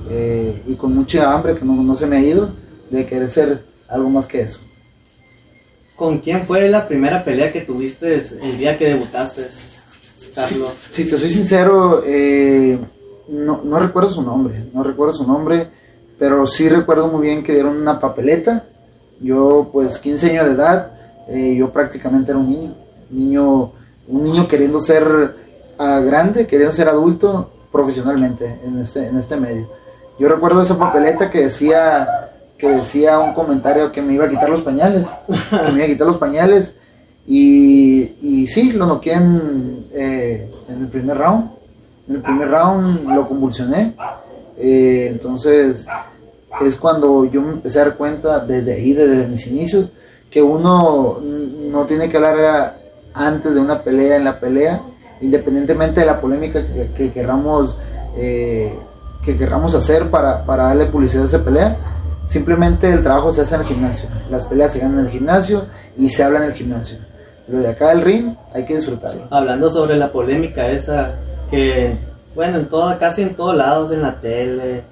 eh, 0.09 0.63
y 0.67 0.75
con 0.77 0.95
mucha 0.95 1.33
hambre 1.33 1.55
que 1.57 1.65
no, 1.65 1.75
no 1.83 1.95
se 1.95 2.07
me 2.07 2.17
ha 2.17 2.21
ido 2.23 2.51
de 2.91 3.05
querer 3.07 3.29
ser 3.29 3.65
algo 3.89 4.09
más 4.09 4.27
que 4.27 4.41
eso. 4.43 4.61
¿Con 5.97 6.19
quién 6.19 6.43
fue 6.47 6.69
la 6.69 6.87
primera 6.87 7.25
pelea 7.25 7.53
que 7.53 7.63
tuviste 7.63 8.23
el 8.43 8.59
día 8.59 8.77
que 8.77 8.87
debutaste, 8.87 9.47
Carlos? 10.35 10.73
Si 10.91 11.05
te 11.05 11.17
soy 11.19 11.31
sincero, 11.31 12.03
eh, 12.05 12.79
no, 13.29 13.63
no 13.65 13.79
recuerdo 13.79 14.11
su 14.11 14.23
nombre, 14.23 14.67
no 14.73 14.83
recuerdo 14.83 15.13
su 15.15 15.27
nombre, 15.27 15.69
pero 16.19 16.47
sí 16.47 16.69
recuerdo 16.69 17.09
muy 17.09 17.23
bien 17.23 17.45
que 17.45 17.55
dieron 17.55 17.77
una 17.77 18.01
papeleta. 18.01 18.65
Yo, 19.21 19.71
pues, 19.73 19.99
15 19.99 20.31
años 20.31 20.47
de 20.47 20.53
edad, 20.53 20.93
eh, 21.29 21.57
yo 21.57 21.71
prácticamente 21.71 22.31
era 22.31 22.39
un 22.39 22.49
niño, 22.49 22.75
niño, 23.11 23.73
un 24.09 24.23
niño 24.23 24.49
queriendo 24.49 24.81
ser 24.81 25.37
ah, 25.79 26.01
grande, 26.01 26.47
queriendo 26.47 26.73
ser 26.73 26.89
adulto 26.89 27.51
profesionalmente 27.73 28.61
en 28.65 28.79
este, 28.79 29.07
en 29.07 29.17
este 29.17 29.37
medio. 29.37 29.69
Yo 30.19 30.29
recuerdo 30.29 30.63
esa 30.63 30.79
papeleta 30.79 31.31
que 31.31 31.43
decía 31.43 32.27
que 32.59 32.69
decía 32.69 33.19
un 33.19 33.35
comentario 33.35 33.93
que 33.93 34.01
me 34.01 34.15
iba 34.15 34.25
a 34.25 34.31
quitar 34.31 34.49
los 34.49 34.63
pañales, 34.63 35.07
que 35.27 35.73
me 35.73 35.79
iba 35.79 35.85
a 35.85 35.89
quitar 35.89 36.07
los 36.07 36.17
pañales 36.17 36.77
y, 37.27 38.17
y 38.23 38.47
sí, 38.47 38.73
lo 38.73 38.87
noqué 38.87 39.13
en, 39.13 39.87
eh, 39.93 40.51
en 40.69 40.81
el 40.81 40.89
primer 40.89 41.19
round. 41.19 41.51
En 42.09 42.17
el 42.17 42.23
primer 42.23 42.49
round 42.49 43.13
lo 43.13 43.29
convulsioné. 43.29 43.95
Eh, 44.59 45.09
entonces 45.11 45.87
es 46.61 46.77
cuando 46.77 47.25
yo 47.27 47.43
me 47.43 47.53
empecé 47.53 47.81
a 47.81 47.85
dar 47.87 47.97
cuenta 47.97 48.41
desde 48.41 48.75
ahí, 48.75 48.93
desde 48.93 49.27
mis 49.27 49.47
inicios, 49.47 49.93
que 50.31 50.43
uno 50.43 51.21
no 51.21 51.85
tiene 51.87 52.09
que 52.09 52.17
hablar 52.17 52.79
antes 53.15 53.55
de 53.55 53.61
una 53.61 53.83
pelea, 53.83 54.17
en 54.17 54.25
la 54.25 54.41
pelea, 54.41 54.83
independientemente 55.21 56.01
de 56.01 56.07
la 56.07 56.21
polémica 56.21 56.67
que, 56.67 56.91
que 56.93 57.13
querramos 57.13 57.79
eh, 58.17 58.75
que 59.25 59.37
querramos 59.37 59.75
hacer 59.75 60.09
para, 60.09 60.45
para 60.45 60.69
darle 60.69 60.87
publicidad 60.87 61.25
a 61.25 61.27
esa 61.27 61.45
pelea. 61.45 61.77
Simplemente 62.27 62.91
el 62.93 63.03
trabajo 63.03 63.33
se 63.33 63.43
hace 63.43 63.57
en 63.57 63.61
el 63.63 63.67
gimnasio. 63.67 64.09
Las 64.31 64.47
peleas 64.47 64.73
se 64.73 64.79
ganan 64.79 65.01
en 65.01 65.07
el 65.07 65.11
gimnasio 65.11 65.67
y 65.99 66.09
se 66.09 66.23
habla 66.23 66.39
en 66.39 66.45
el 66.45 66.53
gimnasio. 66.53 66.99
Lo 67.49 67.59
de 67.61 67.69
acá 67.69 67.89
del 67.89 68.03
ring 68.03 68.35
hay 68.55 68.65
que 68.65 68.77
disfrutarlo. 68.77 69.27
Hablando 69.31 69.69
sobre 69.69 69.97
la 69.97 70.13
polémica 70.13 70.69
esa, 70.69 71.17
que, 71.51 71.97
bueno, 72.37 72.59
en 72.59 72.69
toda, 72.69 72.99
casi 72.99 73.23
en 73.23 73.35
todos 73.35 73.57
lados, 73.57 73.91
en 73.91 74.03
la 74.03 74.21
tele, 74.21 74.85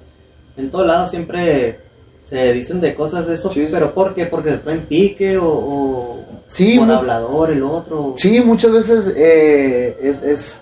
en 0.57 0.69
todos 0.69 0.85
lados 0.87 1.09
siempre 1.11 1.79
se 2.25 2.51
dicen 2.51 2.81
de 2.81 2.93
cosas 2.95 3.27
de 3.27 3.35
eso, 3.35 3.51
Sí. 3.53 3.67
pero 3.71 3.93
¿por 3.93 4.13
qué? 4.15 4.25
¿Porque 4.25 4.49
se 4.49 4.57
traen 4.57 4.81
pique 4.81 5.37
o, 5.37 5.47
o 5.47 6.25
Sí, 6.47 6.77
por 6.77 6.91
hablador 6.91 7.51
el 7.51 7.63
otro? 7.63 8.15
Sí, 8.17 8.41
muchas 8.41 8.71
veces 8.73 9.13
eh, 9.15 9.97
es, 10.01 10.23
es, 10.23 10.59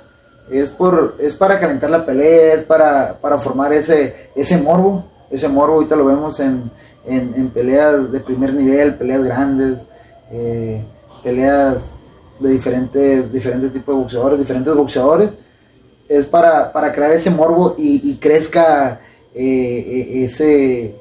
es, 0.52 0.70
por, 0.72 1.16
es 1.20 1.36
para 1.36 1.60
calentar 1.60 1.90
la 1.90 2.06
pelea, 2.06 2.54
es 2.54 2.64
para, 2.64 3.18
para 3.20 3.40
formar 3.40 3.74
ese, 3.74 4.30
ese 4.36 4.58
morbo. 4.58 5.06
Ese 5.32 5.48
morbo 5.48 5.76
ahorita 5.76 5.96
lo 5.96 6.06
vemos 6.06 6.40
en, 6.40 6.70
en, 7.06 7.34
en 7.36 7.50
peleas 7.50 8.12
de 8.12 8.20
primer 8.20 8.54
nivel, 8.54 8.96
peleas 8.96 9.24
grandes, 9.24 9.80
eh, 10.32 10.86
peleas 11.24 11.92
de 12.40 12.50
diferentes, 12.50 13.32
diferentes 13.32 13.72
tipos 13.74 13.96
de 13.96 14.02
boxeadores, 14.02 14.40
diferentes 14.40 14.76
boxeadores. 14.76 15.30
Es 16.08 16.26
para, 16.26 16.72
para 16.72 16.94
crear 16.94 17.14
ese 17.14 17.30
morbo 17.30 17.76
y, 17.78 18.10
y 18.12 18.16
crezca 18.18 19.00
eh, 19.34 19.44
eh, 20.14 20.24
ese, 20.26 20.96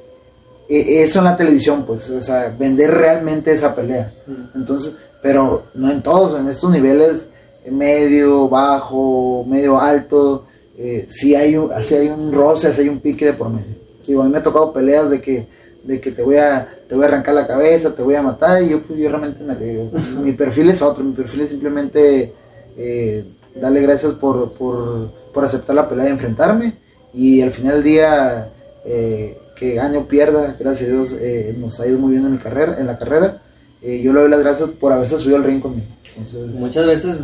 e- 0.69 1.03
eso 1.03 1.19
en 1.19 1.25
la 1.25 1.37
televisión, 1.37 1.85
pues, 1.85 2.09
o 2.11 2.23
sea, 2.23 2.55
vender 2.59 2.91
realmente 2.91 3.53
esa 3.53 3.75
pelea. 3.75 4.13
Mm. 4.27 4.59
Entonces, 4.59 4.95
pero 5.21 5.65
no 5.75 5.91
en 5.91 6.03
todos, 6.03 6.39
en 6.39 6.49
estos 6.49 6.71
niveles 6.71 7.27
medio, 7.71 8.49
bajo, 8.49 9.45
medio 9.47 9.79
alto, 9.79 10.47
eh, 10.77 11.07
si 11.09 11.35
hay 11.35 11.57
un, 11.57 11.71
si 11.83 11.95
hay 11.95 12.09
un 12.09 12.33
roce, 12.33 12.73
si 12.73 12.83
hay 12.83 12.89
un 12.89 13.01
pique 13.01 13.27
de 13.27 13.33
por 13.35 13.51
medio. 13.51 13.77
Digo, 14.07 14.23
a 14.23 14.25
mí 14.25 14.33
me 14.33 14.39
ha 14.39 14.43
tocado 14.43 14.73
peleas 14.73 15.11
de 15.11 15.21
que, 15.21 15.47
de 15.85 16.01
que 16.01 16.11
te 16.11 16.23
voy 16.23 16.37
a, 16.37 16.67
te 16.89 16.95
voy 16.95 17.05
a 17.05 17.09
arrancar 17.09 17.35
la 17.35 17.47
cabeza, 17.47 17.95
te 17.95 18.03
voy 18.03 18.15
a 18.15 18.23
matar, 18.23 18.63
y 18.63 18.71
yo, 18.71 18.83
pues, 18.83 18.99
yo 18.99 19.09
realmente 19.09 19.45
me 19.45 19.55
río. 19.55 19.91
mi 20.21 20.33
perfil 20.33 20.71
es 20.71 20.83
otro, 20.83 21.05
mi 21.05 21.13
perfil 21.13 21.43
es 21.43 21.51
simplemente 21.51 22.33
eh, 22.77 23.25
darle 23.55 23.81
gracias 23.83 24.15
por, 24.15 24.53
por, 24.53 25.11
por, 25.33 25.45
aceptar 25.45 25.77
la 25.77 25.89
pelea 25.89 26.09
y 26.09 26.11
enfrentarme, 26.11 26.79
y 27.13 27.43
al 27.43 27.51
final 27.51 27.75
del 27.75 27.85
día, 27.85 28.51
eh, 28.85 29.39
que 29.57 29.75
gane 29.75 29.99
o 29.99 30.07
pierda, 30.07 30.57
gracias 30.59 30.89
a 30.89 30.93
Dios, 30.93 31.13
eh, 31.21 31.55
nos 31.59 31.79
ha 31.81 31.87
ido 31.87 31.99
muy 31.99 32.13
bien 32.13 32.25
en 32.25 32.33
mi 32.33 32.39
carrera, 32.39 32.77
en 32.79 32.87
la 32.87 32.99
carrera, 32.99 33.43
eh, 33.81 34.01
yo 34.01 34.13
le 34.13 34.21
doy 34.21 34.31
las 34.31 34.41
gracias 34.41 34.71
por 34.71 34.93
haberse 34.93 35.19
subido 35.19 35.37
al 35.37 35.45
ring 35.45 35.61
conmigo. 35.61 35.87
Entonces, 36.17 36.47
Muchas 36.55 36.87
veces 36.87 37.17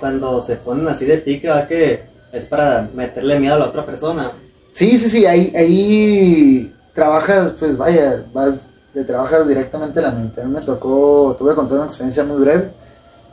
cuando 0.00 0.42
se 0.42 0.56
ponen 0.56 0.88
así 0.88 1.04
de 1.04 1.18
pique, 1.18 1.48
va 1.48 1.66
que 1.66 2.00
es 2.32 2.44
para 2.46 2.88
meterle 2.94 3.38
miedo 3.38 3.54
a 3.54 3.58
la 3.58 3.66
otra 3.66 3.84
persona. 3.84 4.32
Sí, 4.72 4.98
sí, 4.98 5.10
sí, 5.10 5.26
ahí, 5.26 5.52
ahí 5.54 6.74
trabajas, 6.94 7.52
pues 7.58 7.76
vaya, 7.76 8.24
vas, 8.32 8.54
te 8.92 9.04
trabajas 9.04 9.46
directamente 9.46 10.00
la 10.00 10.10
mente. 10.10 10.40
A 10.40 10.44
mí 10.44 10.54
me 10.54 10.60
tocó, 10.60 11.36
tuve 11.38 11.50
que 11.50 11.56
contar 11.56 11.78
una 11.78 11.86
experiencia 11.86 12.24
muy 12.24 12.42
breve. 12.42 12.70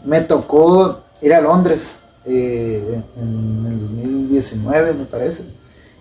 Me 0.04 0.22
tocó 0.22 1.02
ir 1.22 1.34
a 1.34 1.42
Londres 1.42 1.96
eh, 2.26 3.02
en 3.18 3.66
el 3.68 3.80
2019, 3.80 4.94
me 4.94 5.06
parece. 5.06 5.44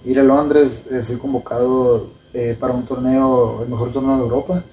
Ir 0.04 0.20
a 0.20 0.22
Londres, 0.22 0.84
eh, 0.90 1.02
fui 1.02 1.16
convocado 1.16 2.10
eh, 2.32 2.56
para 2.58 2.72
un 2.72 2.84
torneo, 2.84 3.62
el 3.62 3.68
mejor 3.68 3.92
torneo 3.92 4.16
de 4.16 4.22
Europa, 4.22 4.64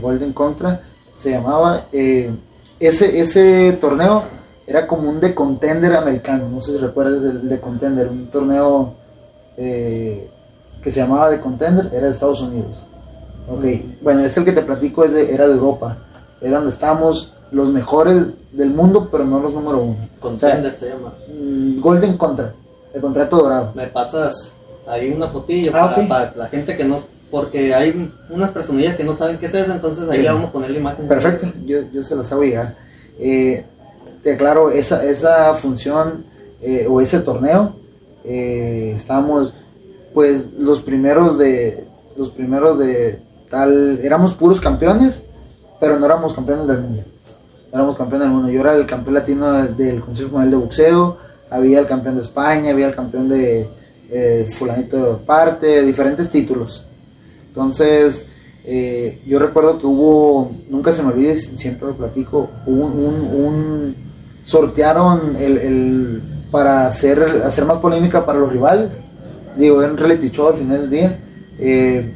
Golden 0.00 0.32
Contra, 0.32 0.80
se 1.18 1.32
llamaba. 1.32 1.88
ese, 1.92 3.20
ese 3.20 3.76
torneo 3.80 4.24
era 4.66 4.86
como 4.86 5.10
un 5.10 5.20
de 5.20 5.34
contender 5.34 5.94
americano, 5.94 6.48
no 6.48 6.60
sé 6.60 6.72
si 6.72 6.78
recuerdas 6.78 7.22
el 7.24 7.48
de 7.48 7.60
contender, 7.60 8.08
un 8.08 8.30
torneo 8.30 8.94
que 9.56 10.30
se 10.84 11.00
llamaba 11.00 11.30
de 11.30 11.40
contender, 11.40 11.90
era 11.92 12.06
de 12.06 12.12
Estados 12.12 12.40
Unidos. 12.40 12.86
Ok, 13.48 13.64
bueno, 14.02 14.24
este 14.24 14.40
el 14.40 14.46
que 14.46 14.52
te 14.52 14.62
platico 14.62 15.04
es 15.04 15.12
de, 15.12 15.34
era 15.34 15.46
de 15.46 15.54
Europa, 15.54 15.98
era 16.40 16.56
donde 16.56 16.72
estábamos 16.72 17.34
los 17.50 17.68
mejores 17.68 18.28
del 18.56 18.70
mundo, 18.70 19.08
pero 19.10 19.24
no 19.24 19.40
los 19.40 19.52
número 19.54 19.82
uno. 19.82 19.96
Contender 20.18 20.74
se 20.74 20.88
llama. 20.90 21.12
Mm, 21.28 21.80
Golden 21.80 22.16
Contra, 22.16 22.52
el 22.94 23.00
contrato 23.00 23.36
dorado. 23.36 23.72
Me 23.74 23.86
pasas 23.88 24.54
ahí 24.86 25.10
una 25.10 25.28
fotillo 25.28 25.72
Ah, 25.74 25.94
para, 26.08 26.32
la 26.36 26.46
gente 26.46 26.76
que 26.76 26.84
no, 26.84 27.00
porque 27.30 27.74
hay 27.74 28.10
unas 28.30 28.50
personillas 28.50 28.96
que 28.96 29.04
no 29.04 29.14
saben 29.14 29.38
qué 29.38 29.46
es 29.46 29.54
eso, 29.54 29.72
entonces 29.72 30.08
ahí 30.08 30.18
Sí. 30.18 30.22
le 30.22 30.30
vamos 30.30 30.48
a 30.48 30.52
poner 30.52 30.70
la 30.70 30.78
imagen. 30.78 31.06
Perfecto, 31.08 31.46
yo, 31.64 31.80
yo 31.92 32.02
se 32.02 32.16
las 32.16 32.32
hago 32.32 32.42
llegar. 32.42 32.74
Eh, 33.18 33.64
te 34.22 34.34
aclaro, 34.34 34.70
esa, 34.70 35.04
esa 35.04 35.54
función 35.54 36.24
eh, 36.60 36.86
o 36.88 37.00
ese 37.00 37.20
torneo, 37.20 37.76
eh, 38.24 38.94
estábamos 38.96 39.52
pues 40.14 40.46
los 40.58 40.80
primeros 40.80 41.36
de 41.38 41.86
los 42.16 42.30
primeros 42.30 42.78
de 42.78 43.20
tal, 43.50 44.00
éramos 44.02 44.32
puros 44.34 44.60
campeones, 44.60 45.24
pero 45.78 45.98
no 45.98 46.06
éramos 46.06 46.32
campeones 46.32 46.66
del 46.66 46.80
mundo. 46.80 47.02
Éramos 47.72 47.96
campeones 47.96 48.26
del 48.28 48.34
mundo. 48.34 48.50
Yo 48.50 48.60
era 48.60 48.74
el 48.74 48.86
campeón 48.86 49.14
latino 49.14 49.52
del, 49.64 50.00
Consejo 50.00 50.30
Mundial 50.30 50.50
de 50.50 50.56
Boxeo, 50.56 51.16
había 51.50 51.80
el 51.80 51.86
campeón 51.86 52.16
de 52.16 52.22
España, 52.22 52.70
había 52.70 52.88
el 52.88 52.94
campeón 52.94 53.28
de 53.28 53.68
eh, 54.10 54.48
fulanito 54.56 55.14
de 55.18 55.24
parte, 55.24 55.82
diferentes 55.82 56.30
títulos. 56.30 56.86
Entonces, 57.48 58.26
eh, 58.64 59.20
yo 59.26 59.38
recuerdo 59.38 59.78
que 59.78 59.86
hubo, 59.86 60.52
nunca 60.68 60.92
se 60.92 61.02
me 61.02 61.12
olvide, 61.12 61.36
siempre 61.38 61.88
lo 61.88 61.94
platico, 61.96 62.50
un, 62.66 62.80
un- 62.82 63.44
un- 63.44 63.96
sortearon 64.44 65.36
el, 65.36 65.58
el- 65.58 66.22
para 66.50 66.86
hacer, 66.86 67.20
hacer 67.44 67.64
más 67.64 67.78
polémica 67.78 68.24
para 68.24 68.38
los 68.38 68.52
rivales. 68.52 68.92
Digo, 69.56 69.82
era 69.82 69.90
un 69.90 69.98
reality 69.98 70.30
show 70.30 70.48
al 70.48 70.54
final 70.56 70.82
del 70.82 70.90
día. 70.90 71.18
Eh, 71.58 72.12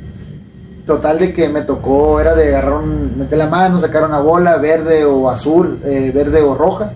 total 0.91 1.21
de 1.21 1.33
que 1.33 1.49
me 1.49 1.63
tocó, 1.63 2.19
era 2.21 2.35
de 2.35 2.49
agarrar 2.49 2.81
un, 2.81 3.17
meter 3.17 3.39
la 3.39 3.47
mano, 3.47 3.79
sacar 3.79 4.05
una 4.05 4.19
bola, 4.19 4.57
verde 4.57 5.05
o 5.05 5.31
azul, 5.31 5.79
eh, 5.85 6.11
verde 6.13 6.43
o 6.43 6.57
roja. 6.57 6.95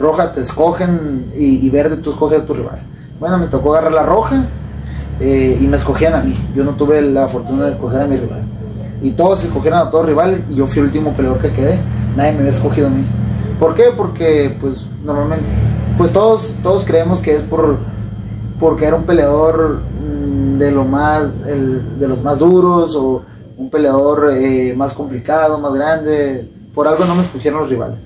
Roja 0.00 0.32
te 0.32 0.40
escogen 0.40 1.26
y, 1.36 1.70
verde 1.70 1.98
tú 1.98 2.10
escoges 2.10 2.40
a 2.40 2.44
tu 2.44 2.54
rival. 2.54 2.80
Bueno, 3.20 3.38
me 3.38 3.46
tocó 3.46 3.70
agarrar 3.72 3.92
la 3.92 4.02
roja 4.02 4.42
eh, 5.20 5.56
y 5.60 5.66
me 5.68 5.76
escogían 5.76 6.14
a 6.14 6.22
mí. 6.22 6.34
Yo 6.56 6.64
no 6.64 6.72
tuve 6.72 7.00
la 7.02 7.28
fortuna 7.28 7.66
de 7.66 7.70
escoger 7.70 8.00
a 8.02 8.06
mi 8.08 8.16
rival. 8.16 8.40
Y 9.00 9.12
todos 9.12 9.44
escogieron 9.44 9.78
a 9.78 9.90
todos 9.92 10.06
rivales 10.06 10.40
y 10.50 10.56
yo 10.56 10.66
fui 10.66 10.80
el 10.80 10.86
último 10.86 11.12
peleador 11.12 11.38
que 11.40 11.52
quedé. 11.52 11.78
Nadie 12.16 12.32
me 12.32 12.38
había 12.40 12.50
escogido 12.50 12.88
a 12.88 12.90
mí. 12.90 13.04
¿Por 13.60 13.76
qué? 13.76 13.84
Porque 13.96 14.56
pues 14.60 14.86
normalmente, 15.04 15.44
pues 15.96 16.12
todos, 16.12 16.52
todos 16.64 16.84
creemos 16.84 17.20
que 17.20 17.36
es 17.36 17.42
por 17.42 17.78
porque 18.58 18.86
era 18.86 18.96
un 18.96 19.04
peleador 19.04 19.80
mm, 20.02 20.58
de 20.58 20.70
lo 20.72 20.84
más 20.84 21.24
el- 21.46 22.00
de 22.00 22.08
los 22.08 22.22
más 22.24 22.40
duros 22.40 22.96
un 23.56 23.70
peleador 23.70 24.32
eh, 24.34 24.74
más 24.76 24.94
complicado, 24.94 25.58
más 25.58 25.74
grande. 25.74 26.48
Por 26.74 26.86
algo 26.88 27.04
no 27.04 27.14
me 27.14 27.22
escogieron 27.22 27.60
los 27.60 27.70
rivales. 27.70 28.04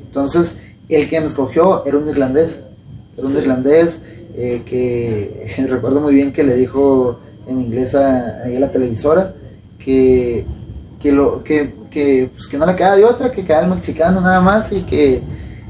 Entonces, 0.00 0.52
el 0.88 1.08
que 1.08 1.20
me 1.20 1.26
escogió 1.26 1.84
era 1.84 1.98
un 1.98 2.08
irlandés. 2.08 2.62
Era 3.16 3.26
un 3.26 3.36
irlandés 3.36 4.00
eh, 4.34 4.62
que 4.64 5.66
recuerdo 5.68 6.00
muy 6.00 6.14
bien 6.14 6.32
que 6.32 6.42
le 6.42 6.56
dijo 6.56 7.18
en 7.46 7.60
inglés 7.60 7.94
a, 7.94 8.44
a 8.44 8.48
la 8.48 8.70
televisora 8.70 9.34
que, 9.78 10.44
que, 11.00 11.12
lo, 11.12 11.42
que, 11.42 11.74
que, 11.90 12.30
pues, 12.34 12.46
que 12.46 12.58
no 12.58 12.66
le 12.66 12.76
quedaba 12.76 12.96
de 12.96 13.04
otra, 13.04 13.32
que 13.32 13.44
quedaba 13.44 13.64
el 13.64 13.74
mexicano 13.74 14.20
nada 14.20 14.40
más 14.40 14.72
y 14.72 14.82
que 14.82 15.22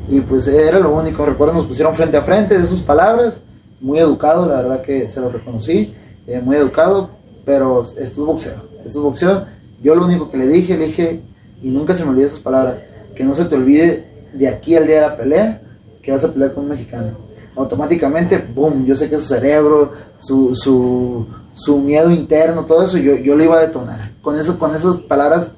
y 0.09 0.21
pues 0.21 0.49
era 0.49 0.79
lo 0.79 0.95
único. 0.95 1.25
Recuerdo 1.25 1.55
nos 1.55 1.67
pusieron 1.67 1.95
frente 1.95 2.17
a 2.17 2.23
frente 2.23 2.59
de 2.59 2.67
sus 2.67 2.81
palabras, 2.81 3.41
muy 3.81 3.99
educado, 3.99 4.47
la 4.47 4.63
verdad 4.63 4.83
que 4.83 5.11
se 5.11 5.21
lo 5.21 5.31
reconocí, 5.31 5.95
eh, 6.27 6.41
muy 6.41 6.57
educado, 6.57 7.11
pero 7.45 7.83
esto 7.83 8.01
es 8.01 8.17
boxeo, 8.17 8.63
es 8.85 8.95
boxeo. 8.95 9.47
Yo 9.83 9.95
lo 9.95 10.05
único 10.05 10.31
que 10.31 10.39
le 10.39 10.49
dije, 10.49 10.77
le 10.77 10.87
dije, 10.87 11.23
y 11.63 11.71
nunca 11.71 11.95
se 11.95 12.05
me 12.05 12.11
olvide 12.11 12.27
esas 12.27 12.41
palabras, 12.41 12.77
que 13.15 13.25
no 13.25 13.35
se 13.35 13.45
te 13.45 13.55
olvide 13.55 14.09
de 14.33 14.49
aquí 14.49 14.77
al 14.77 14.87
día 14.87 14.97
de 14.97 15.03
la 15.03 15.17
pelea 15.17 15.63
que 16.03 16.13
vas 16.13 16.25
a 16.25 16.33
pelear 16.33 16.55
con 16.55 16.65
un 16.65 16.71
mexicano. 16.71 17.11
Automáticamente, 17.57 18.39
boom, 18.55 18.85
yo 18.87 18.95
sé 18.95 19.11
que 19.11 19.17
su 19.17 19.27
cerebro, 19.27 19.93
su, 20.19 20.55
su, 20.55 21.27
su 21.55 21.79
miedo 21.79 22.11
interno, 22.11 22.65
todo 22.65 22.85
eso, 22.85 22.99
yo, 22.99 23.17
yo 23.17 23.37
lo 23.37 23.45
iba 23.45 23.59
a 23.59 23.67
detonar. 23.67 24.13
Con, 24.23 24.39
eso, 24.39 24.59
con 24.59 24.75
esas 24.75 24.97
palabras 25.01 25.53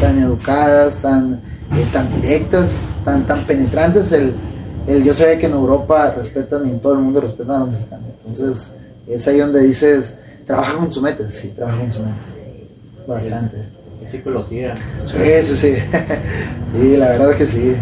tan 0.00 0.18
educadas, 0.18 0.96
tan, 0.96 1.40
eh, 1.72 1.86
tan 1.92 2.12
directas, 2.20 2.70
tan, 3.04 3.26
tan 3.26 3.46
penetrantes, 3.46 4.10
el, 4.12 4.34
el, 4.86 5.04
yo 5.04 5.14
sé 5.14 5.38
que 5.38 5.46
en 5.46 5.52
Europa 5.52 6.12
respetan 6.16 6.66
y 6.66 6.70
en 6.70 6.80
todo 6.80 6.94
el 6.94 7.00
mundo 7.00 7.20
respetan 7.20 7.56
a 7.56 7.58
los 7.60 7.70
mexicanos. 7.70 8.06
Entonces, 8.26 8.72
es 9.06 9.28
ahí 9.28 9.38
donde 9.38 9.62
dices, 9.62 10.14
trabaja 10.46 10.76
con 10.76 10.90
su 10.90 11.00
mente, 11.00 11.30
sí, 11.30 11.52
trabaja 11.56 11.78
con 11.78 11.92
su 11.92 12.00
mente. 12.00 12.33
Bastante. 13.06 13.56
Es 14.02 14.10
psicología. 14.10 14.74
Sí, 15.06 15.16
sí, 15.44 15.56
sí. 15.56 15.74
sí, 16.80 16.96
la 16.96 17.08
verdad 17.10 17.30
es 17.32 17.36
que 17.36 17.46
sí. 17.46 17.76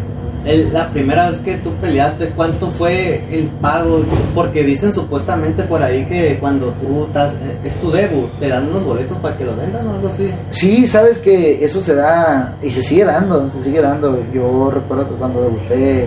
El- 0.44 0.72
la 0.72 0.90
primera 0.90 1.30
vez 1.30 1.38
que 1.38 1.54
tú 1.58 1.70
peleaste, 1.80 2.30
¿cuánto 2.34 2.68
fue 2.72 3.22
el 3.30 3.44
pago? 3.60 4.02
Porque 4.34 4.64
dicen 4.64 4.92
supuestamente 4.92 5.62
por 5.62 5.82
ahí 5.82 6.04
que 6.06 6.38
cuando 6.40 6.74
tú 6.80 7.04
estás, 7.06 7.34
eh, 7.34 7.58
es 7.64 7.74
tu 7.76 7.92
debut, 7.92 8.28
te 8.40 8.48
dan 8.48 8.66
unos 8.68 8.84
boletos 8.84 9.16
para 9.18 9.36
que 9.36 9.44
lo 9.44 9.56
vendan 9.56 9.86
o 9.86 9.94
algo 9.94 10.08
así. 10.08 10.30
Sí, 10.50 10.88
sabes 10.88 11.18
que 11.18 11.64
eso 11.64 11.80
se 11.80 11.94
da 11.94 12.56
y 12.60 12.70
se 12.70 12.82
sigue 12.82 13.04
dando, 13.04 13.48
se 13.50 13.62
sigue 13.62 13.80
dando. 13.80 14.20
Yo 14.34 14.70
recuerdo 14.72 15.08
que 15.10 15.14
cuando 15.14 15.42
debuté 15.42 16.06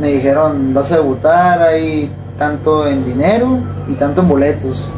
me 0.00 0.12
dijeron, 0.12 0.72
vas 0.72 0.90
a 0.92 0.96
debutar 0.96 1.60
ahí 1.62 2.10
tanto 2.38 2.86
en 2.88 3.04
dinero 3.04 3.58
y 3.88 3.94
tanto 3.94 4.22
en 4.22 4.28
boletos. 4.28 4.88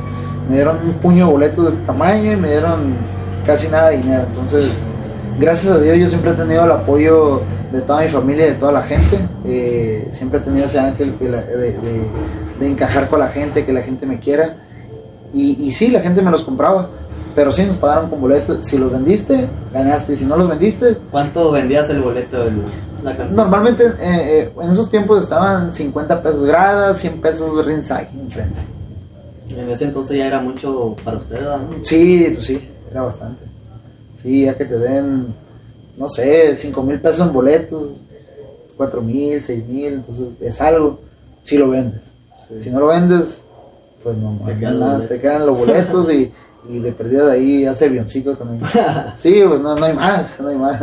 Me 0.48 0.54
dieron 0.56 0.76
un 0.84 0.94
puño 0.94 1.26
de 1.26 1.32
boletos 1.32 1.64
de 1.66 1.70
este 1.72 1.86
tamaño 1.86 2.32
y 2.32 2.36
me 2.36 2.48
dieron 2.50 2.94
casi 3.46 3.68
nada 3.68 3.90
de 3.90 3.98
dinero. 3.98 4.24
Entonces, 4.28 4.70
gracias 5.38 5.72
a 5.72 5.78
Dios 5.78 5.98
yo 5.98 6.08
siempre 6.08 6.30
he 6.30 6.34
tenido 6.34 6.64
el 6.64 6.72
apoyo 6.72 7.42
de 7.72 7.80
toda 7.82 8.00
mi 8.02 8.08
familia 8.08 8.46
y 8.46 8.50
de 8.50 8.54
toda 8.56 8.72
la 8.72 8.82
gente. 8.82 9.18
Eh, 9.44 10.08
siempre 10.12 10.38
he 10.38 10.42
tenido 10.42 10.64
ese 10.66 10.78
ángel 10.78 11.14
la- 11.20 11.42
de, 11.42 11.72
de- 11.72 12.08
de 12.60 12.68
encajar 12.68 13.08
con 13.08 13.20
la 13.20 13.28
gente, 13.28 13.64
que 13.64 13.72
la 13.72 13.82
gente 13.82 14.04
me 14.06 14.18
quiera. 14.18 14.56
Y, 15.32 15.62
y 15.68 15.72
sí, 15.72 15.88
la 15.88 16.00
gente 16.00 16.22
me 16.22 16.30
los 16.30 16.42
compraba. 16.44 16.88
Pero 17.34 17.52
sí 17.52 17.62
nos 17.64 17.76
pagaron 17.76 18.08
con 18.10 18.20
boletos. 18.20 18.64
Si 18.64 18.78
los 18.78 18.90
vendiste, 18.90 19.48
ganaste. 19.72 20.16
Si 20.16 20.24
no 20.24 20.36
los 20.36 20.48
vendiste, 20.48 20.96
¿Cuánto 21.10 21.52
vendías 21.52 21.88
el 21.90 22.00
boleto? 22.00 22.42
el- 22.48 22.62
la 23.04 23.10
cantidad? 23.16 23.36
normalmente 23.36 23.84
eh, 23.84 23.92
eh, 24.00 24.52
en 24.60 24.70
esos 24.72 24.90
tiempos 24.90 25.22
estaban 25.22 25.72
50 25.72 26.20
pesos 26.20 26.44
gradas, 26.46 26.98
100 26.98 27.20
pesos 27.20 27.64
ringside 27.64 28.08
enfrente. 28.18 28.58
En 29.56 29.70
ese 29.70 29.84
entonces 29.84 30.16
ya 30.18 30.26
era 30.26 30.40
mucho 30.40 30.94
para 31.04 31.18
ustedes, 31.18 31.42
¿no? 31.42 31.68
Sí, 31.82 32.30
pues 32.34 32.46
sí, 32.46 32.68
era 32.90 33.02
bastante. 33.02 33.44
Sí, 34.22 34.44
ya 34.44 34.56
que 34.56 34.64
te 34.64 34.78
den, 34.78 35.34
no 35.96 36.08
sé, 36.08 36.56
5 36.56 36.82
mil 36.82 37.00
pesos 37.00 37.26
en 37.26 37.32
boletos, 37.32 38.00
4 38.76 39.00
mil, 39.02 39.40
6 39.40 39.66
mil, 39.68 39.94
entonces 39.94 40.28
es 40.40 40.60
algo 40.60 41.00
si 41.42 41.56
lo 41.56 41.70
vendes. 41.70 42.02
Si 42.60 42.70
no 42.70 42.80
lo 42.80 42.88
vendes, 42.88 43.40
pues 44.02 44.16
no, 44.16 44.38
Te 44.46 44.58
quedan 44.58 44.72
los 44.78 44.80
nada, 44.80 44.92
boletos. 44.94 45.08
te 45.16 45.20
quedan 45.20 45.46
los 45.46 45.58
boletos 45.58 46.12
y, 46.12 46.32
y 46.68 46.78
de 46.78 46.92
perdida 46.92 47.26
de 47.26 47.32
ahí 47.32 47.64
hace 47.66 47.86
avioncitos 47.86 48.38
también. 48.38 48.60
Sí, 49.18 49.42
pues 49.46 49.60
no, 49.60 49.76
no 49.76 49.84
hay 49.84 49.94
más, 49.94 50.40
no 50.40 50.48
hay 50.48 50.56
más. 50.56 50.82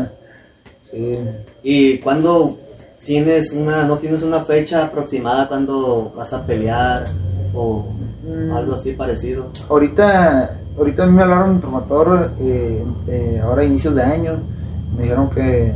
Sí. 0.91 1.17
¿Y 1.63 1.97
cuándo 1.99 2.57
tienes 3.05 3.51
una, 3.51 3.85
no 3.85 3.97
tienes 3.97 4.23
una 4.23 4.43
fecha 4.45 4.85
aproximada 4.85 5.47
cuando 5.47 6.11
vas 6.15 6.31
a 6.33 6.45
pelear 6.45 7.05
o 7.53 7.85
Mm. 8.25 8.51
algo 8.55 8.73
así 8.75 8.91
parecido. 8.93 9.47
Ahorita, 9.69 10.57
ahorita 10.77 11.03
a 11.03 11.05
mí 11.05 11.11
me 11.13 11.23
hablaron 11.23 11.59
promotor, 11.59 12.31
eh, 12.39 12.83
eh, 13.07 13.41
ahora 13.43 13.61
a 13.61 13.65
inicios 13.65 13.93
de 13.95 14.01
año, 14.03 14.31
me 14.97 15.03
dijeron 15.03 15.29
que, 15.29 15.73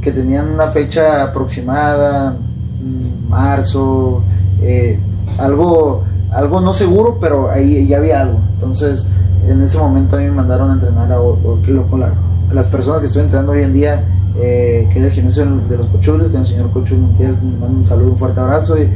que 0.00 0.12
tenían 0.12 0.50
una 0.50 0.68
fecha 0.68 1.22
aproximada, 1.24 2.30
mm, 2.32 3.28
marzo, 3.28 4.22
eh, 4.62 4.98
algo, 5.38 6.04
algo 6.32 6.60
no 6.60 6.72
seguro, 6.72 7.18
pero 7.20 7.50
ahí 7.50 7.86
ya 7.86 7.98
había 7.98 8.22
algo. 8.22 8.38
Entonces, 8.54 9.06
en 9.46 9.60
ese 9.62 9.76
momento 9.78 10.16
a 10.16 10.20
mí 10.20 10.24
me 10.26 10.32
mandaron 10.32 10.70
a 10.70 10.74
entrenar 10.74 11.12
a, 11.12 11.20
o- 11.20 11.58
que 11.64 11.70
lo- 11.70 11.86
con 11.88 12.00
la- 12.00 12.14
a 12.50 12.54
las 12.54 12.68
personas 12.68 13.00
que 13.00 13.06
estoy 13.06 13.22
entrenando 13.22 13.52
hoy 13.52 13.62
en 13.62 13.72
día, 13.74 14.04
eh, 14.36 14.88
que 14.92 14.98
es 15.00 15.04
el 15.04 15.10
gimnasio 15.12 15.44
de 15.68 15.76
los 15.78 15.86
Cochules, 15.88 16.28
que 16.28 16.36
es 16.38 16.48
el 16.48 16.54
señor 16.56 16.70
Cochul 16.70 16.98
Montiel, 16.98 17.36
me 17.42 17.58
mando 17.58 17.78
un 17.78 17.84
saludo, 17.84 18.12
un 18.12 18.18
fuerte 18.18 18.40
abrazo. 18.40 18.78
Y, 18.78 18.88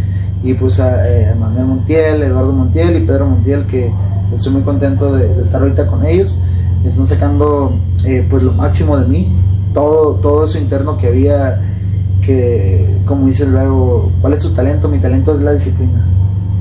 y 0.43 0.55
pues 0.55 0.79
a, 0.81 1.09
eh, 1.09 1.35
Manuel 1.39 1.67
Montiel, 1.67 2.23
Eduardo 2.23 2.53
Montiel 2.53 2.97
y 2.97 3.07
Pedro 3.07 3.27
Montiel, 3.27 3.67
que 3.67 3.91
estoy 4.35 4.53
muy 4.53 4.63
contento 4.63 5.15
de, 5.17 5.35
de 5.35 5.43
estar 5.43 5.61
ahorita 5.61 5.87
con 5.87 6.05
ellos. 6.05 6.39
Están 6.85 7.07
sacando 7.07 7.77
eh, 8.05 8.25
pues 8.31 8.43
lo 8.45 8.53
máximo 8.53 8.97
de 8.99 9.07
mí, 9.09 9.33
todo, 9.75 10.15
todo 10.17 10.45
eso 10.45 10.59
interno 10.59 10.97
que 10.97 11.09
había, 11.09 11.61
que 12.23 12.87
como 13.05 13.27
dice 13.27 13.47
luego, 13.47 14.13
¿cuál 14.21 14.35
es 14.35 14.41
tu 14.41 14.51
talento? 14.51 14.89
Mi 14.89 14.99
talento 15.01 15.35
es 15.35 15.43
la 15.43 15.53
disciplina. 15.55 16.05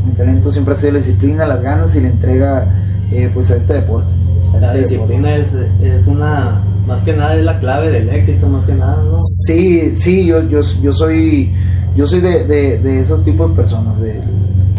Mi 0.06 0.14
talento 0.14 0.52
siempre 0.52 0.74
ha 0.74 0.78
sido 0.78 0.94
la 0.94 1.00
disciplina, 1.00 1.46
las 1.46 1.62
ganas 1.62 1.96
y 1.96 2.02
la 2.02 2.08
entrega 2.10 2.68
eh, 3.12 3.30
pues 3.34 3.52
a 3.52 3.58
este 3.58 3.74
deporte. 3.76 4.10
a 4.56 4.60
La 4.60 4.76
este 4.76 4.94
deporte. 4.96 5.14
disciplina 5.14 5.36
es, 5.36 5.54
es 5.82 6.08
una, 6.08 6.62
más 6.88 7.02
que 7.02 7.14
nada 7.14 7.36
es 7.36 7.44
la 7.46 7.60
clave 7.60 7.92
del 7.92 8.10
éxito, 8.10 8.48
más 8.48 8.64
que 8.66 8.74
nada, 8.74 9.04
¿no? 9.04 9.18
Sí, 9.46 9.94
sí, 9.98 10.26
yo, 10.26 10.42
yo, 10.48 10.62
yo 10.82 10.94
soy, 10.94 11.54
yo 11.98 12.08
soy 12.08 12.22
de, 12.22 12.46
de, 12.46 12.78
de 12.80 13.00
esos 13.02 13.24
tipos 13.26 13.50
de 13.50 13.56
personas, 13.56 14.00
de 14.00 14.22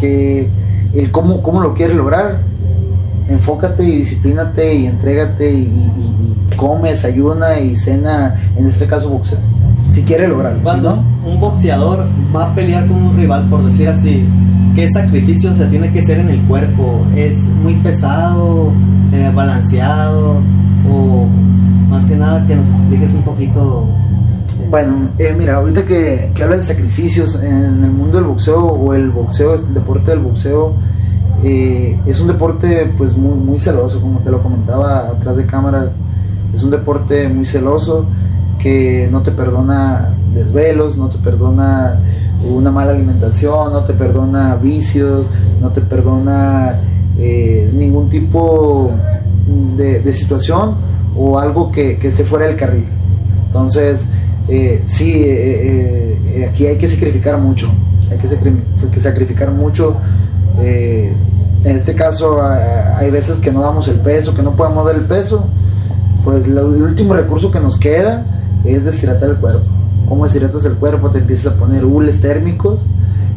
que 0.00 0.48
el 0.94 1.10
cómo, 1.10 1.42
cómo 1.42 1.60
lo 1.60 1.75
quieres 1.75 1.96
lograr, 1.96 2.40
enfócate 3.28 3.84
y 3.84 3.96
disciplínate 3.98 4.75
y 4.75 4.87
entrégate 4.87 5.52
y, 5.52 5.56
y- 5.64 6.52
y 6.52 6.56
come, 6.56 6.90
desayuna 6.90 7.60
y 7.60 7.76
cena, 7.76 8.34
en 8.56 8.66
este 8.66 8.87
caso 8.87 9.10
boxeo, 9.10 9.38
si 9.92 10.02
quieres 10.02 10.28
lograrlo. 10.30 10.60
Cuando 10.62 10.96
no, 10.96 11.30
un 11.30 11.40
boxeador 11.40 12.06
va 12.34 12.44
a 12.50 12.54
pelear 12.54 12.87
con 12.87 12.96
un 13.02 13.16
rival, 13.16 13.48
por 13.50 13.62
decir 13.64 13.88
así, 13.88 14.25
¿qué 14.75 14.88
sacrificio 14.90 15.52
se 15.54 15.66
tiene 15.66 15.90
que 15.92 15.98
hacer 16.00 16.18
en 16.20 16.30
el 16.30 16.40
cuerpo? 16.42 17.00
¿Es 17.16 17.37
muy 17.62 17.75
pesado, 17.75 18.72
eh, 19.12 19.30
balanceado 19.34 20.37
o 20.90 21.26
más 21.90 22.04
que 22.06 22.16
nada 22.16 22.46
que 22.46 22.54
nos 22.56 22.66
expliques 22.68 23.10
un 23.12 23.22
poquito? 23.22 23.87
Bueno, 24.70 25.08
eh, 25.18 25.34
mira, 25.37 25.56
ahorita 25.56 25.87
que, 25.87 26.30
que 26.34 26.42
hablas 26.42 26.60
de 26.60 26.75
sacrificios 26.75 27.42
en 27.42 27.82
el 27.84 27.90
mundo 27.90 28.18
del 28.18 28.26
boxeo 28.26 28.66
o 28.66 28.92
el 28.92 29.10
boxeo, 29.10 29.54
el 29.54 29.72
deporte 29.72 30.10
del 30.10 30.20
boxeo, 30.20 30.75
eh, 31.42 31.98
es 32.04 32.20
un 32.20 32.26
deporte 32.26 32.92
pues 32.98 33.16
muy, 33.16 33.38
muy 33.38 33.58
celoso, 33.58 33.98
como 33.98 34.18
te 34.18 34.30
lo 34.30 34.42
comentaba 34.42 35.08
atrás 35.08 35.38
de 35.38 35.46
cámara, 35.46 35.90
es 36.54 36.62
un 36.62 36.70
deporte 36.70 37.30
muy 37.30 37.46
celoso 37.46 38.04
que 38.58 39.08
no 39.10 39.22
te 39.22 39.30
perdona 39.30 40.10
desvelos, 40.34 40.98
no 40.98 41.08
te 41.08 41.16
perdona 41.16 41.98
una 42.44 42.70
mala 42.70 42.92
alimentación, 42.92 43.72
no 43.72 43.84
te 43.84 43.94
perdona 43.94 44.56
vicios, 44.56 45.25
no 45.62 45.70
te 45.70 45.80
perdona 45.80 46.78
eh, 47.16 47.70
ningún 47.72 48.10
tipo 48.10 48.90
de, 49.78 50.00
de 50.00 50.12
situación 50.12 50.75
o 51.16 51.38
algo 51.38 51.73
que, 51.73 51.97
que 51.97 52.08
esté 52.08 52.25
fuera 52.25 52.47
del 52.47 52.56
carril. 52.56 52.84
Entonces, 53.47 54.10
eh, 54.49 54.82
sí, 54.87 55.13
eh, 55.25 56.19
eh, 56.26 56.49
aquí 56.50 56.67
hay 56.67 56.76
que 56.78 56.89
sacrificar 56.89 57.39
mucho, 57.39 57.71
hay 58.11 58.19
que, 58.19 59.00
sacrificar 59.00 59.50
mucho. 59.50 59.97
eh, 60.61 61.13
en 61.65 61.76
este 61.76 61.95
caso, 61.95 62.41
hay 62.41 63.11
veces 63.11 63.39
que 63.39 63.50
no 63.50 63.61
damos 63.61 63.89
el 63.89 63.97
peso, 63.97 64.32
que 64.34 64.43
no 64.43 64.52
podemos 64.52 64.87
dar 64.87 64.95
el 64.95 65.02
peso, 65.02 65.45
pues 66.25 66.47
el 66.47 66.56
último 66.58 67.15
recurso 67.15 67.50
que 67.50 67.58
nos 67.58 67.78
queda 67.78 68.25
es 68.65 68.84
deshidratar 68.84 69.30
el 69.30 69.37
cuerpo. 69.37 69.67
¿Cómo 70.08 70.25
deshidratas 70.25 70.65
el 70.67 70.75
cuerpo? 70.75 71.11
Te 71.11 71.19
empiezas 71.19 71.52
a 71.52 71.56
poner 71.56 71.84
hules 71.84 72.21
térmicos, 72.21 72.87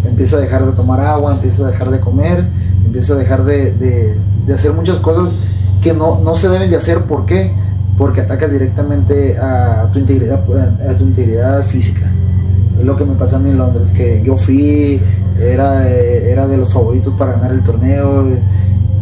empiezas 0.06 0.36
a 0.40 0.42
dejar 0.44 0.66
de 0.68 0.72
tomar 0.74 1.00
agua, 1.00 1.34
empiezas 1.34 1.62
a 1.62 1.68
dejar 1.72 1.90
de 1.90 2.00
comer, 2.00 2.46
empiezas 2.86 3.12
a 3.12 3.16
dejar 3.16 3.44
de, 3.44 3.72
de- 3.74 4.16
de 4.46 4.54
hacer 4.54 4.72
muchas 4.74 4.98
cosas 4.98 5.30
que 5.82 5.94
no, 5.94 6.20
no 6.24 6.36
se 6.36 6.48
deben 6.48 6.70
de 6.70 6.78
hacer. 6.78 7.00
¿Por 7.06 7.26
qué? 7.26 7.52
Porque 7.98 8.22
atacas 8.22 8.52
directamente 8.52 9.38
a 9.38 9.90
tu 9.92 10.00
integridad, 10.00 10.44
a 10.90 10.98
tu 10.98 11.04
integridad 11.04 11.64
física. 11.64 12.12
Es 12.80 12.86
lo 12.86 12.96
que 12.96 13.06
me 13.06 13.16
pasó 13.16 13.36
a 13.36 13.40
mí 13.40 13.52
en 13.52 13.58
Londres, 13.58 13.92
que 13.92 14.24
yo 14.24 14.36
fui, 14.38 15.00
era, 15.40 15.88
era 15.90 16.48
de 16.48 16.58
los 16.58 16.74
favoritos 16.74 17.14
para 17.16 17.34
ganar 17.34 17.52
el 17.52 17.62
torneo, 17.62 18.26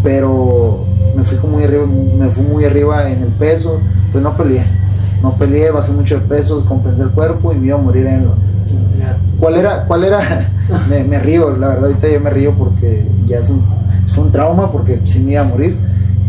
pero 0.04 0.86
me 1.16 1.24
fui 1.24 1.38
muy 1.50 1.64
arriba, 1.64 1.86
me 1.86 2.30
fui 2.30 2.44
muy 2.44 2.66
arriba 2.66 3.10
en 3.10 3.24
el 3.24 3.30
peso, 3.30 3.80
pues 4.12 4.24
no 4.24 4.36
peleé, 4.36 4.64
no 5.22 5.34
peleé, 5.34 5.72
bajé 5.72 5.92
mucho 5.92 6.20
de 6.20 6.26
peso, 6.26 6.66
compensé 6.66 7.04
el 7.04 7.10
cuerpo 7.10 7.54
y 7.54 7.56
me 7.56 7.68
iba 7.68 7.78
a 7.78 7.82
morir 7.82 8.06
en 8.08 8.26
Londres. 8.26 8.50
¿Cuál 9.40 9.56
era? 9.56 9.86
¿Cuál 9.86 10.04
era? 10.04 10.50
me, 10.90 11.20
río, 11.20 11.56
la 11.56 11.70
verdad 11.70 11.86
ahorita 11.86 12.10
yo 12.10 12.20
me 12.20 12.30
río 12.30 12.54
porque 12.58 13.08
ya 13.26 13.40
es 13.40 13.50
un 13.50 14.32
trauma 14.32 14.72
porque 14.72 15.00
sí 15.06 15.20
me 15.20 15.34
iba 15.34 15.42
a 15.42 15.46
morir. 15.46 15.78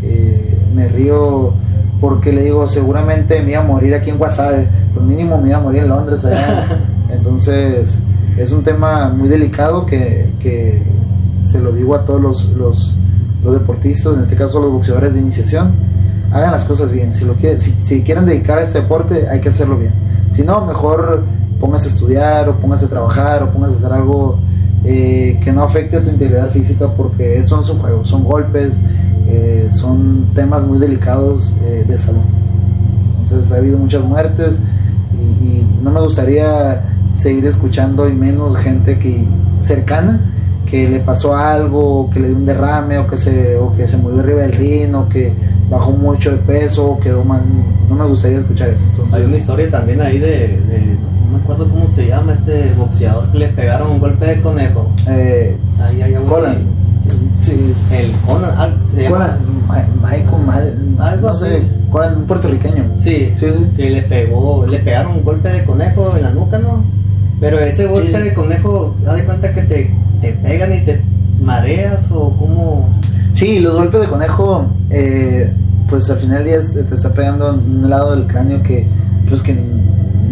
Eh, 0.03 0.59
me 0.75 0.89
río 0.89 1.53
porque 2.01 2.33
le 2.33 2.45
digo, 2.45 2.67
seguramente 2.69 3.43
me 3.43 3.53
iba 3.53 3.61
a 3.61 3.65
morir 3.65 3.95
aquí 3.95 4.11
en 4.11 4.19
Guasave, 4.19 4.69
pero 4.93 5.05
mínimo 5.05 5.39
me 5.39 5.49
iba 5.49 5.59
a 5.59 5.61
morir 5.61 5.83
en 5.83 5.89
Londres 5.89 6.25
allá. 6.25 6.81
Entonces, 7.11 7.99
es 8.37 8.53
un 8.53 8.63
tema 8.63 9.11
muy 9.11 9.29
delicado 9.29 9.85
que, 9.85 10.31
que 10.41 10.83
se 11.45 11.61
lo 11.61 11.73
digo 11.73 11.95
a 11.95 12.05
todos 12.05 12.21
los, 12.21 12.49
los, 12.57 12.97
los 13.45 13.55
deportistas, 13.55 14.17
en 14.17 14.23
este 14.23 14.37
caso 14.37 14.61
los 14.61 14.73
boxeadores 14.73 15.13
de 15.13 15.21
iniciación, 15.21 15.75
hagan 16.33 16.53
las 16.53 16.65
cosas 16.65 16.93
bien. 16.93 17.15
Si, 17.15 17.25
lo 17.25 17.35
quieren, 17.35 17.61
si, 17.61 17.73
si 17.83 18.03
quieren 18.03 18.27
dedicar 18.27 18.59
a 18.59 18.63
este 18.63 18.81
deporte, 18.81 19.29
hay 19.29 19.41
que 19.41 19.51
hacerlo 19.51 19.77
bien. 19.77 19.93
Si 20.33 20.43
no, 20.43 20.65
mejor 20.65 21.25
póngase 21.61 21.89
a 21.89 21.93
estudiar 21.93 22.49
o 22.49 22.57
póngase 22.57 22.87
a 22.87 22.89
trabajar 22.89 23.43
o 23.43 23.51
póngase 23.51 23.75
a 23.75 23.79
hacer 23.79 23.93
algo 23.93 24.39
eh, 24.85 25.39
que 25.45 25.53
no 25.53 25.63
afecte 25.63 25.99
a 25.99 26.03
tu 26.03 26.09
integridad 26.09 26.51
física 26.51 26.89
porque 26.89 27.39
esto 27.39 27.57
no 27.57 27.63
es 27.63 27.69
un 27.69 27.79
juego, 27.79 28.05
son 28.05 28.25
golpes, 28.25 28.81
eh, 29.31 29.69
son 29.71 30.27
temas 30.35 30.63
muy 30.65 30.79
delicados 30.79 31.53
eh, 31.65 31.85
de 31.87 31.97
salud. 31.99 32.21
Entonces 33.23 33.53
ha 33.53 33.57
habido 33.57 33.79
muchas 33.79 34.03
muertes 34.03 34.59
y, 35.41 35.45
y 35.45 35.67
no 35.83 35.91
me 35.91 36.01
gustaría 36.01 36.83
seguir 37.17 37.47
escuchando 37.47 38.09
y 38.09 38.15
menos 38.15 38.57
gente 38.57 38.99
que 38.99 39.25
cercana 39.61 40.21
que 40.67 40.89
le 40.89 41.01
pasó 41.01 41.35
algo, 41.37 42.09
que 42.13 42.21
le 42.21 42.29
dio 42.29 42.37
un 42.37 42.47
derrame 42.47 42.99
o 42.99 43.07
que 43.09 43.17
se 43.17 43.57
o 43.57 43.73
que 43.75 43.89
se 43.89 43.97
murió 43.97 44.21
arriba 44.21 44.43
del 44.43 44.95
o 44.95 45.09
que 45.09 45.33
bajó 45.69 45.91
mucho 45.91 46.31
de 46.31 46.37
peso 46.39 46.93
o 46.93 47.01
quedó 47.01 47.25
mal. 47.25 47.43
No 47.89 47.97
me 47.97 48.05
gustaría 48.07 48.39
escuchar 48.39 48.69
eso. 48.71 48.85
Entonces, 48.91 49.15
Hay 49.15 49.25
una 49.25 49.37
historia 49.37 49.71
también 49.71 50.01
ahí 50.01 50.19
de, 50.19 50.29
de- 50.29 50.97
no 51.31 51.37
me 51.39 51.43
acuerdo 51.43 51.69
cómo 51.69 51.89
se 51.91 52.07
llama 52.07 52.33
este 52.33 52.73
boxeador 52.77 53.31
que 53.33 53.39
le 53.39 53.49
pegaron 53.49 53.91
un 53.93 53.99
golpe 54.01 54.27
de 54.27 54.41
conejo. 54.41 54.89
eh, 55.09 55.57
Ahí 55.83 56.03
hay. 56.03 56.15
Sí, 57.41 57.75
El 57.91 58.13
Conan, 58.27 58.51
ah, 58.57 58.69
se 58.91 59.03
llama. 59.05 59.17
Conan, 59.17 59.39
Ma- 59.67 60.09
Michael, 60.11 60.97
Algo 60.99 61.29
no 61.29 61.35
sé, 61.35 61.57
así. 61.57 61.67
Conan, 61.91 62.17
un 62.19 62.25
puertorriqueño. 62.25 62.85
Sí, 62.99 63.33
Sí, 63.39 63.47
sí. 63.51 63.67
que 63.77 63.91
le 63.91 64.03
pegó, 64.03 64.67
le 64.67 64.79
pegaron 64.81 65.13
un 65.17 65.25
golpe 65.25 65.49
de 65.49 65.65
conejo 65.65 66.15
en 66.17 66.23
la 66.23 66.31
nuca, 66.33 66.59
¿no? 66.59 66.85
Pero 67.41 67.59
ese 67.59 67.87
golpe 67.87 68.15
Sí. 68.15 68.23
de 68.23 68.35
conejo, 68.35 68.95
da 69.03 69.15
de 69.15 69.25
cuenta 69.25 69.53
que 69.53 69.63
te, 69.63 69.95
te 70.21 70.33
pegan 70.35 70.73
y 70.75 70.81
te 70.81 71.01
mareas 71.43 72.11
o 72.11 72.31
como... 72.37 72.89
Sí, 73.33 73.61
los 73.61 73.75
golpes 73.77 74.01
de 74.03 74.07
conejo, 74.09 74.67
eh, 74.91 75.51
pues 75.89 76.11
al 76.11 76.19
final 76.19 76.45
del 76.45 76.61
día 76.63 76.85
te 76.89 76.95
está 76.95 77.11
pegando 77.15 77.55
en 77.55 77.85
un 77.85 77.89
lado 77.91 78.15
del 78.15 78.27
cráneo 78.27 78.63
que, 78.63 78.87
pues 79.29 79.41
que 79.41 79.59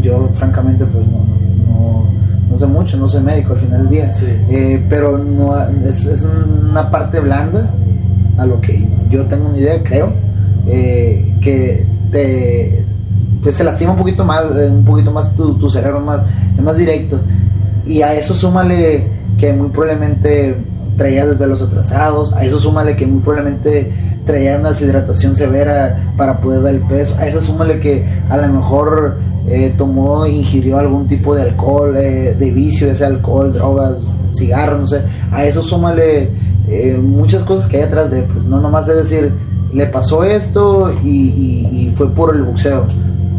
yo 0.03 0.29
francamente 0.35 0.85
pues 0.85 1.05
no, 1.07 1.25
no, 1.73 2.05
no 2.59 2.67
sé 2.67 2.73
mucho, 2.73 2.97
no 2.97 3.09
soy 3.09 3.23
médico 3.23 3.53
al 3.53 3.61
final 3.61 3.81
del 3.83 3.89
día, 3.89 4.13
Sí. 4.13 4.27
Eh, 4.51 4.85
pero 4.89 5.19
no 5.19 5.59
es, 5.85 6.05
es 6.07 6.25
una 6.25 6.91
parte 6.91 7.21
blanda 7.21 7.71
a 8.37 8.47
lo 8.47 8.61
que 8.61 8.89
yo 9.11 9.25
tengo 9.27 9.49
una 9.49 9.59
idea, 9.59 9.83
creo, 9.83 10.13
eh, 10.67 11.35
que 11.41 11.87
te, 12.11 12.85
pues 13.43 13.57
te 13.57 13.65
lastima 13.65 13.93
un 13.93 13.99
poquito 13.99 14.25
más, 14.25 14.45
eh, 14.57 14.69
un 14.71 14.85
poquito 14.85 15.13
más 15.13 15.35
tu, 15.37 15.55
tu 15.55 15.71
cerebro 15.71 16.01
más, 16.01 16.21
es 16.57 16.63
más 16.63 16.77
directo. 16.77 17.21
Y 17.87 18.03
a 18.03 18.15
eso 18.15 18.35
súmale 18.35 19.07
que 19.39 19.53
muy 19.53 19.69
probablemente 19.69 20.57
traía 20.97 21.27
desvelos 21.27 21.63
atrasados, 21.63 22.33
a 22.33 22.45
eso 22.45 22.59
súmale 22.59 22.97
que 22.97 23.07
muy 23.07 23.21
probablemente 23.21 23.93
traía 24.29 24.59
una 24.59 24.69
deshidratación 24.69 25.35
severa 25.35 26.13
para 26.19 26.39
poder 26.39 26.63
dar 26.63 26.75
el 26.75 26.83
peso, 26.83 27.17
a 27.19 27.27
eso 27.27 27.41
súmale 27.41 27.81
que 27.81 28.07
a 28.29 28.37
lo 28.37 28.47
mejor 28.49 29.17
eh, 29.49 29.73
tomó, 29.77 30.27
ingirió 30.27 30.79
algún 30.79 31.09
tipo 31.09 31.35
de 31.35 31.43
alcohol, 31.43 31.97
eh, 31.97 32.37
de 32.39 32.51
vicio, 32.51 32.91
ese 32.91 33.07
alcohol, 33.07 33.55
drogas, 33.55 33.97
cigarro, 34.35 34.79
no 34.79 34.87
sé, 34.87 35.01
a 35.33 35.47
eso 35.47 35.63
súmale 35.63 36.29
eh, 36.69 37.01
muchas 37.03 37.43
cosas 37.45 37.69
que 37.71 37.79
hay 37.79 37.85
atrás 37.85 38.11
de, 38.11 38.21
pues 38.23 38.45
no 38.45 38.61
nomás 38.61 38.87
es 38.91 38.97
decir, 38.97 39.33
le 39.73 39.87
pasó 39.87 40.23
esto 40.25 40.93
y 41.03 41.91
fue 41.97 42.11
por 42.11 42.37
el 42.37 42.43
boxeo, 42.43 42.85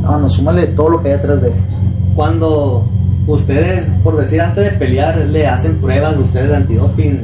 no, 0.02 0.18
no, 0.18 0.28
súmale 0.28 0.68
todo 0.68 0.90
lo 0.90 1.04
que 1.04 1.10
hay 1.10 1.20
atrás 1.20 1.42
de, 1.42 1.50
pues. 1.50 1.76
Cuando 2.16 2.86
ustedes, 3.34 3.92
por 4.04 4.18
decir, 4.18 4.42
antes 4.42 4.64
de 4.66 4.72
pelear, 4.78 5.18
le 5.18 5.48
hacen 5.48 5.78
pruebas 5.78 6.18
ustedes 6.18 6.50
de 6.50 6.56
antidoping. 6.56 7.20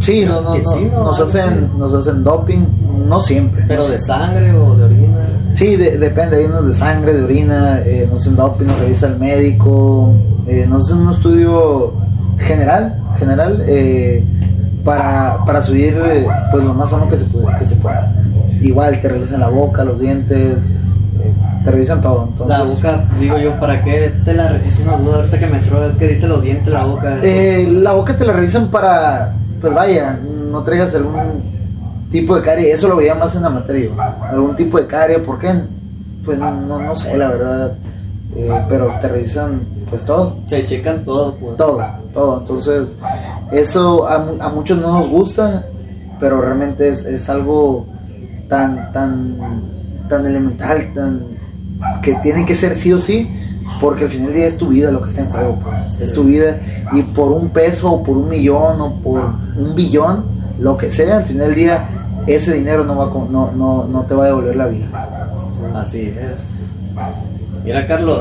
Sí, 0.00 0.24
no, 0.26 0.40
no, 0.40 0.54
no, 0.56 0.56
sí, 0.56 0.88
¿no? 0.90 1.04
nos, 1.04 1.20
hacen, 1.20 1.70
nos 1.78 1.94
hacen 1.94 2.24
doping, 2.24 2.64
no 3.08 3.20
siempre. 3.20 3.64
Pero 3.68 3.82
no 3.82 3.88
de 3.88 3.98
siempre. 4.00 4.26
sangre 4.26 4.52
o 4.54 4.74
de 4.76 4.84
orina. 4.84 5.18
Sí, 5.54 5.76
de- 5.76 5.98
depende, 5.98 6.36
hay 6.38 6.44
unos 6.46 6.66
de 6.66 6.74
sangre, 6.74 7.12
de 7.14 7.22
orina, 7.22 7.80
eh, 7.84 8.08
nos 8.10 8.22
hacen 8.22 8.36
doping, 8.36 8.66
nos 8.66 8.78
revisa 8.80 9.06
el 9.06 9.18
médico, 9.18 10.14
eh, 10.46 10.66
nos 10.68 10.86
hacen 10.86 11.02
un 11.06 11.10
estudio 11.12 11.92
general, 12.38 13.00
general, 13.18 13.62
eh, 13.66 14.24
para, 14.84 15.44
para 15.44 15.62
subir 15.62 15.94
eh, 16.06 16.26
pues 16.50 16.64
lo 16.64 16.74
más 16.74 16.90
sano 16.90 17.08
que 17.08 17.18
se, 17.18 17.24
puede, 17.26 17.56
que 17.58 17.66
se 17.66 17.76
pueda. 17.76 18.12
Igual 18.60 19.00
te 19.00 19.08
revisan 19.08 19.40
la 19.40 19.48
boca, 19.48 19.84
los 19.84 20.00
dientes, 20.00 20.56
eh, 21.20 21.32
te 21.64 21.70
revisan 21.70 22.00
todo. 22.00 22.28
Entonces, 22.28 22.58
La 22.58 22.64
boca, 22.64 23.04
digo 23.18 23.38
yo, 23.38 23.58
¿para 23.60 23.82
qué 23.84 24.12
te 24.24 24.34
la 24.34 24.56
es 24.56 24.78
una 24.80 24.96
duda 24.96 25.16
ahorita 25.16 25.38
que 25.38 25.46
me 25.46 25.58
entró? 25.58 25.78
¿Qué 25.98 26.08
dice 26.08 26.28
los 26.28 26.42
dientes, 26.42 26.72
la 26.72 26.84
boca? 26.84 27.18
Eh, 27.22 27.68
la 27.70 27.92
boca 27.92 28.16
te 28.16 28.24
la 28.24 28.32
revisan 28.32 28.68
para, 28.68 29.34
pues 29.60 29.74
vaya, 29.74 30.18
no 30.50 30.62
traigas 30.64 30.94
algún 30.94 31.42
tipo 32.10 32.36
de 32.36 32.42
carie, 32.42 32.72
eso 32.72 32.88
lo 32.88 32.96
veía 32.96 33.14
más 33.14 33.34
en 33.36 33.44
amateur, 33.44 33.76
yo, 33.76 33.90
algún 34.00 34.56
tipo 34.56 34.78
de 34.80 34.86
carie, 34.86 35.18
¿por 35.20 35.38
qué? 35.38 35.52
Pues 36.24 36.38
no, 36.38 36.50
no, 36.50 36.96
sé, 36.96 37.16
la 37.16 37.28
verdad, 37.28 37.72
eh, 38.36 38.64
pero 38.68 38.92
te 39.00 39.08
revisan 39.08 39.62
pues 39.88 40.04
todo, 40.04 40.38
Se 40.46 40.66
checan 40.66 41.04
todo, 41.04 41.36
pues. 41.36 41.56
todo, 41.56 41.84
todo, 42.12 42.38
entonces 42.40 42.96
eso 43.52 44.06
a, 44.06 44.16
a 44.40 44.48
muchos 44.50 44.78
no 44.78 44.98
nos 44.98 45.08
gusta, 45.08 45.66
pero 46.18 46.40
realmente 46.40 46.88
es, 46.88 47.04
es 47.04 47.28
algo 47.28 47.86
tan, 48.48 48.92
tan, 48.92 49.36
tan 50.08 50.26
elemental, 50.26 50.92
tan, 50.94 51.22
que 52.02 52.14
tiene 52.16 52.44
que 52.44 52.54
ser 52.54 52.76
sí 52.76 52.92
o 52.92 52.98
sí, 52.98 53.30
porque 53.80 54.04
al 54.04 54.10
final 54.10 54.28
del 54.28 54.36
día 54.36 54.46
es 54.46 54.56
tu 54.56 54.68
vida 54.68 54.90
lo 54.90 55.02
que 55.02 55.10
está 55.10 55.22
en 55.22 55.28
juego, 55.28 55.58
pues, 55.62 56.00
es 56.00 56.12
tu 56.12 56.24
vida, 56.24 56.60
y 56.92 57.02
por 57.02 57.32
un 57.32 57.50
peso, 57.50 57.92
o 57.92 58.02
por 58.02 58.16
un 58.16 58.28
millón, 58.28 58.80
o 58.80 58.94
por 58.96 59.20
un 59.56 59.74
billón, 59.74 60.24
lo 60.58 60.76
que 60.76 60.90
sea, 60.90 61.18
al 61.18 61.24
final 61.24 61.48
del 61.48 61.54
día, 61.54 61.88
ese 62.26 62.54
dinero 62.54 62.84
no, 62.84 62.96
va 62.96 63.04
a 63.04 63.30
no, 63.30 63.52
no, 63.52 63.84
no 63.84 64.02
te 64.02 64.14
va 64.14 64.24
a 64.24 64.26
devolver 64.28 64.56
la 64.56 64.66
vida. 64.66 64.86
Así 65.74 66.08
es. 66.08 66.36
Mira, 67.64 67.86
Carlos. 67.86 68.20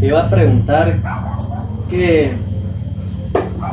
Te 0.00 0.06
iba 0.06 0.26
a 0.26 0.30
preguntar 0.30 0.98
que 1.88 2.34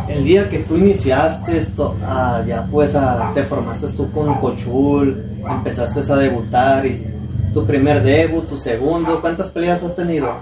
el 0.07 0.23
día 0.23 0.49
que 0.49 0.59
tú 0.59 0.77
iniciaste 0.77 1.57
esto, 1.57 1.97
ah, 2.05 2.41
ya 2.47 2.65
pues 2.71 2.95
ah, 2.95 3.31
te 3.33 3.43
formaste 3.43 3.87
tú 3.89 4.09
con 4.11 4.33
Cochul, 4.35 5.21
empezaste 5.45 5.99
a 6.11 6.15
debutar 6.15 6.85
y 6.85 7.12
tu 7.53 7.65
primer 7.65 8.01
debut, 8.01 8.47
tu 8.47 8.57
segundo, 8.57 9.21
¿cuántas 9.21 9.49
peleas 9.49 9.83
has 9.83 9.95
tenido? 9.95 10.33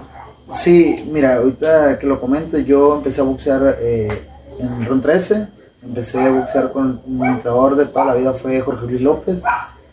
Sí, 0.52 1.08
mira, 1.10 1.36
ahorita 1.36 1.98
que 1.98 2.06
lo 2.06 2.20
comentes, 2.20 2.64
yo 2.66 2.96
empecé 2.96 3.20
a 3.20 3.24
boxear 3.24 3.76
eh, 3.80 4.08
en 4.58 4.86
RUN 4.86 5.00
13, 5.00 5.48
empecé 5.82 6.20
a 6.20 6.30
boxear 6.30 6.72
con 6.72 7.02
mi 7.06 7.26
entrenador 7.26 7.76
de 7.76 7.86
toda 7.86 8.06
la 8.06 8.14
vida 8.14 8.32
fue 8.32 8.60
Jorge 8.60 8.86
Luis 8.86 9.02
López, 9.02 9.42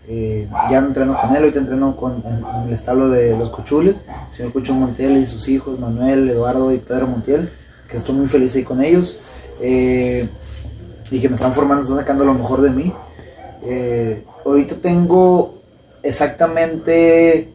eh, 0.08 0.48
ya 0.72 0.82
no 0.82 0.88
entreno 0.88 1.20
con 1.20 1.36
él, 1.36 1.44
ahorita 1.44 1.60
entreno 1.60 1.96
con, 1.96 2.24
en, 2.26 2.68
el 2.68 2.74
establo 2.74 3.10
de 3.10 3.38
los 3.38 3.50
Cochules, 3.50 4.04
señor 4.36 4.54
Cucho 4.54 4.74
Montiel 4.74 5.18
y 5.18 5.26
sus 5.26 5.48
hijos, 5.50 5.78
Manuel, 5.78 6.30
Eduardo 6.30 6.72
y 6.72 6.78
Pedro 6.78 7.08
Montiel, 7.08 7.52
que 7.90 7.98
estoy 7.98 8.16
muy 8.16 8.28
feliz 8.28 8.56
ahí 8.56 8.64
con 8.64 8.82
ellos, 8.82 9.18
eh, 9.62 10.28
y 11.12 11.20
que 11.20 11.28
me 11.28 11.36
están 11.36 11.54
formando, 11.54 11.84
están 11.84 11.98
sacando 11.98 12.24
lo 12.24 12.34
mejor 12.34 12.62
de 12.62 12.70
mí. 12.70 12.94
Ahorita 14.46 14.76
tengo 14.82 15.59
exactamente 16.04 17.50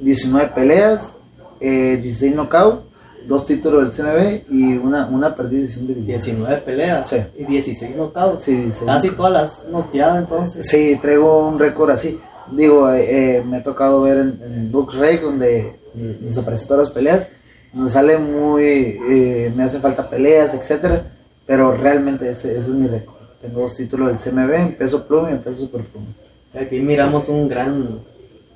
19 0.00 0.52
peleas, 0.54 1.12
eh, 1.60 1.98
16 2.02 2.34
knockouts, 2.34 2.82
dos 3.26 3.44
títulos 3.44 3.96
del 3.96 4.06
CMB 4.06 4.44
y 4.50 4.76
una, 4.78 5.06
una 5.06 5.34
perdida 5.34 5.62
decisión 5.62 5.86
de 5.88 5.94
división. 5.94 6.36
19 6.36 6.56
peleas 6.62 7.08
Sí. 7.10 7.16
y 7.36 7.44
16 7.44 7.94
knockouts. 7.96 8.44
Sí, 8.44 8.56
16. 8.56 8.84
Casi 8.90 9.10
todas 9.10 9.32
las 9.32 9.64
noqueadas 9.68 10.18
entonces. 10.22 10.66
Sí, 10.66 10.98
traigo 11.02 11.48
un 11.48 11.58
récord 11.58 11.90
así. 11.90 12.18
Digo, 12.50 12.90
eh, 12.90 13.36
eh, 13.36 13.44
me 13.44 13.58
ha 13.58 13.62
tocado 13.62 14.02
ver 14.02 14.18
en, 14.18 14.40
en 14.42 14.72
BookRec 14.72 15.20
donde 15.22 15.78
desaparecen 15.94 16.68
todas 16.68 16.84
las 16.84 16.94
peleas, 16.94 17.26
donde 17.72 17.90
sale 17.90 18.16
muy, 18.18 18.64
eh, 19.10 19.52
me 19.54 19.64
hacen 19.64 19.82
falta 19.82 20.08
peleas, 20.08 20.54
etcétera, 20.54 21.02
pero 21.44 21.76
realmente 21.76 22.30
ese, 22.30 22.52
ese 22.52 22.60
es 22.70 22.76
mi 22.76 22.86
récord. 22.88 23.16
Tengo 23.42 23.60
dos 23.60 23.76
títulos 23.76 24.08
del 24.08 24.18
CMB, 24.18 24.52
en 24.54 24.76
peso 24.76 25.06
pluma 25.06 25.30
y 25.30 25.34
en 25.34 25.42
peso 25.42 25.58
super 25.60 25.82
pluma. 25.84 26.06
Aquí 26.54 26.80
miramos 26.80 27.28
un 27.28 27.48
gran, 27.48 28.00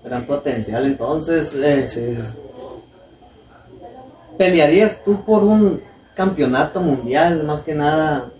gran 0.05 0.26
potencial 0.26 0.87
entonces. 0.87 1.52
eh, 1.55 1.88
Sí, 1.88 2.16
¿Pelearías 4.38 5.05
tú 5.05 5.22
por 5.24 5.44
un 5.44 5.81
campeonato 6.14 6.81
mundial, 6.81 7.44
más 7.44 7.62
que 7.62 7.74
nada? 7.74 8.31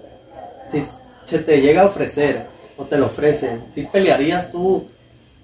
Si 0.71 0.85
se 1.25 1.38
te 1.38 1.61
llega 1.61 1.83
a 1.83 1.87
ofrecer 1.87 2.47
o 2.77 2.85
te 2.85 2.97
lo 2.99 3.07
ofrecen, 3.07 3.65
si 3.73 3.83
pelearías 3.83 4.51
tú 4.51 4.87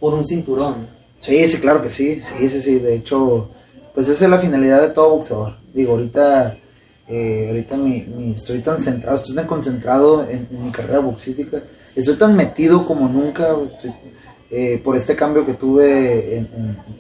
por 0.00 0.14
un 0.14 0.26
cinturón? 0.26 0.86
Sí, 1.20 1.46
sí, 1.48 1.58
claro 1.60 1.82
que 1.82 1.90
sí, 1.90 2.20
sí, 2.22 2.48
sí, 2.48 2.62
sí. 2.62 2.78
De 2.78 2.94
hecho, 2.94 3.50
pues 3.94 4.08
esa 4.08 4.24
es 4.24 4.30
la 4.30 4.38
finalidad 4.38 4.80
de 4.80 4.90
todo 4.90 5.10
boxeador. 5.16 5.56
Digo, 5.74 5.92
ahorita, 5.92 6.56
eh, 7.08 7.46
ahorita 7.48 7.76
mi, 7.76 8.00
mi- 8.02 8.32
estoy 8.32 8.60
tan 8.60 8.80
centrado, 8.82 9.16
estoy 9.16 9.34
tan 9.34 9.46
concentrado 9.46 10.26
en, 10.28 10.48
en 10.50 10.64
mi 10.64 10.70
carrera 10.72 11.00
boxística, 11.00 11.58
estoy 11.94 12.16
tan 12.16 12.36
metido 12.36 12.86
como 12.86 13.08
nunca, 13.08 13.48
eh, 14.50 14.80
por 14.82 14.96
este 14.96 15.16
cambio 15.16 15.44
que 15.44 15.54
tuve 15.54 16.46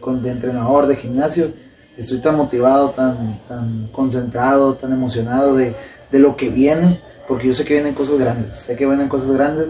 con, 0.00 0.22
de 0.22 0.30
entrenador 0.30 0.86
de 0.86 0.96
gimnasio, 0.96 1.52
estoy 1.96 2.18
tan 2.18 2.36
motivado, 2.36 2.90
tan, 2.90 3.40
tan 3.48 3.88
concentrado, 3.92 4.74
tan 4.74 4.92
emocionado 4.92 5.56
de, 5.56 5.74
de 6.10 6.18
lo 6.18 6.36
que 6.36 6.50
viene, 6.50 7.00
porque 7.26 7.48
yo 7.48 7.54
sé 7.54 7.64
que 7.64 7.74
vienen 7.74 7.94
cosas 7.94 8.18
grandes, 8.18 8.56
sé 8.56 8.76
que 8.76 8.86
vienen 8.86 9.08
cosas 9.08 9.32
grandes, 9.32 9.68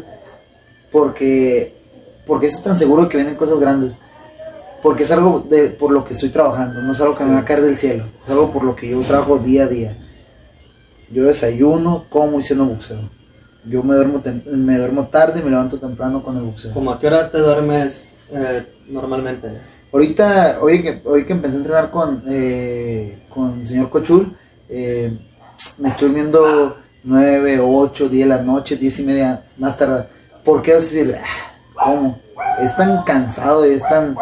porque, 0.92 1.74
porque 2.26 2.46
estoy 2.46 2.62
tan 2.62 2.78
seguro 2.78 3.04
de 3.04 3.08
que 3.08 3.16
vienen 3.16 3.36
cosas 3.36 3.58
grandes 3.58 3.92
porque 4.82 5.02
es 5.02 5.10
algo 5.10 5.44
de, 5.48 5.68
por 5.68 5.90
lo 5.90 6.04
que 6.04 6.14
estoy 6.14 6.28
trabajando, 6.28 6.80
no 6.80 6.92
es 6.92 7.00
algo 7.00 7.16
que 7.16 7.24
me 7.24 7.34
va 7.34 7.40
a 7.40 7.44
caer 7.44 7.62
del 7.62 7.76
cielo, 7.76 8.04
es 8.24 8.30
algo 8.30 8.52
por 8.52 8.64
lo 8.64 8.76
que 8.76 8.88
yo 8.88 9.00
trabajo 9.00 9.38
día 9.38 9.64
a 9.64 9.68
día. 9.68 9.96
Yo 11.10 11.24
desayuno, 11.24 12.04
como 12.08 12.38
y 12.38 12.42
ceno 12.42 12.66
boxeo. 12.66 13.10
Yo 13.68 13.82
me 13.82 13.94
duermo, 13.94 14.22
me 14.46 14.78
duermo 14.78 15.06
tarde 15.08 15.40
y 15.40 15.42
me 15.44 15.50
levanto 15.50 15.78
temprano 15.78 16.22
con 16.22 16.36
el 16.36 16.42
boxeo. 16.44 16.72
¿Cómo 16.72 16.90
a 16.90 16.98
qué 16.98 17.06
horas 17.06 17.30
te 17.30 17.38
duermes 17.38 18.14
eh, 18.30 18.66
normalmente? 18.88 19.48
Ahorita, 19.92 20.58
hoy 20.60 20.82
que, 20.82 21.02
hoy 21.04 21.24
que 21.24 21.32
empecé 21.32 21.56
a 21.56 21.58
entrenar 21.58 21.90
con, 21.90 22.22
eh, 22.28 23.18
con 23.28 23.60
el 23.60 23.66
señor 23.66 23.90
Cochul, 23.90 24.36
eh, 24.68 25.18
me 25.78 25.88
estoy 25.88 26.08
durmiendo 26.08 26.76
9, 27.04 27.60
8, 27.60 28.08
10 28.08 28.28
de 28.28 28.34
la 28.36 28.42
noche, 28.42 28.76
10 28.76 29.00
y 29.00 29.02
media 29.04 29.44
más 29.58 29.76
tarde. 29.76 30.06
¿Por 30.44 30.62
qué 30.62 30.74
vas 30.74 30.82
a 30.82 30.86
decir, 30.86 31.16
"Ah, 31.18 31.84
¿cómo? 31.84 32.18
Es 32.62 32.76
tan 32.76 33.02
cansado 33.04 33.66
y 33.66 33.74
es 33.74 33.82
tan, 33.88 34.16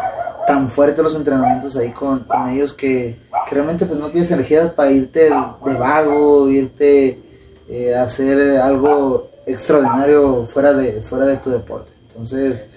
tan 0.47 0.71
fuerte 0.71 1.03
los 1.03 1.15
entrenamientos 1.17 1.77
ahí 1.77 1.91
con, 1.91 2.21
con 2.21 2.49
ellos 2.49 2.73
que, 2.75 3.19
que 3.49 3.55
realmente 3.55 3.87
pues 3.87 3.99
no 3.99 4.11
tienes 4.11 4.31
energías 4.31 4.71
para 4.71 4.91
irte 4.91 5.25
de 5.25 5.75
vago, 5.75 6.49
irte 6.49 7.21
eh, 7.69 7.95
a 7.95 8.03
hacer 8.03 8.59
algo 8.61 9.31
extraordinario 9.47 10.45
fuera 10.47 10.73
de, 10.73 11.01
fuera 11.03 11.27
de 11.27 11.37
tu 11.37 11.51
deporte. 11.51 11.93
Entonces, 12.09 12.69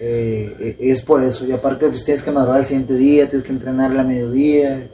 eh, 0.00 0.76
es 0.80 1.02
por 1.02 1.22
eso. 1.22 1.46
Y 1.46 1.52
aparte, 1.52 1.88
pues 1.88 2.04
tienes 2.04 2.22
que 2.22 2.30
madurar 2.30 2.60
el 2.60 2.66
siguiente 2.66 2.94
día, 2.94 3.28
tienes 3.28 3.46
que 3.46 3.52
entrenar 3.52 3.90
a 3.90 3.94
la 3.94 4.02
mediodía. 4.02 4.88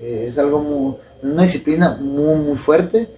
eh, 0.00 0.26
es 0.28 0.38
algo 0.38 0.60
muy, 0.60 0.96
una 1.22 1.42
disciplina 1.42 1.98
muy, 2.00 2.36
muy 2.36 2.56
fuerte, 2.56 3.08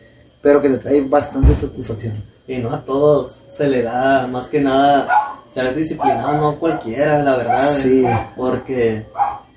pero 0.41 0.61
que 0.61 0.71
te 0.71 0.79
trae 0.79 1.01
bastante 1.03 1.55
satisfacción. 1.55 2.15
Y 2.49 2.59
no 2.59 2.75
a 2.75 2.85
todos 2.85 3.43
se 3.57 3.69
le 3.69 3.83
da, 3.83 4.27
más 4.27 4.49
que 4.49 4.61
nada, 4.61 5.07
ser 5.53 5.75
disciplinado, 5.75 6.39
no 6.39 6.59
cualquiera, 6.59 7.23
la 7.23 7.37
verdad. 7.37 7.71
Sí. 7.71 8.05
Porque 8.37 9.07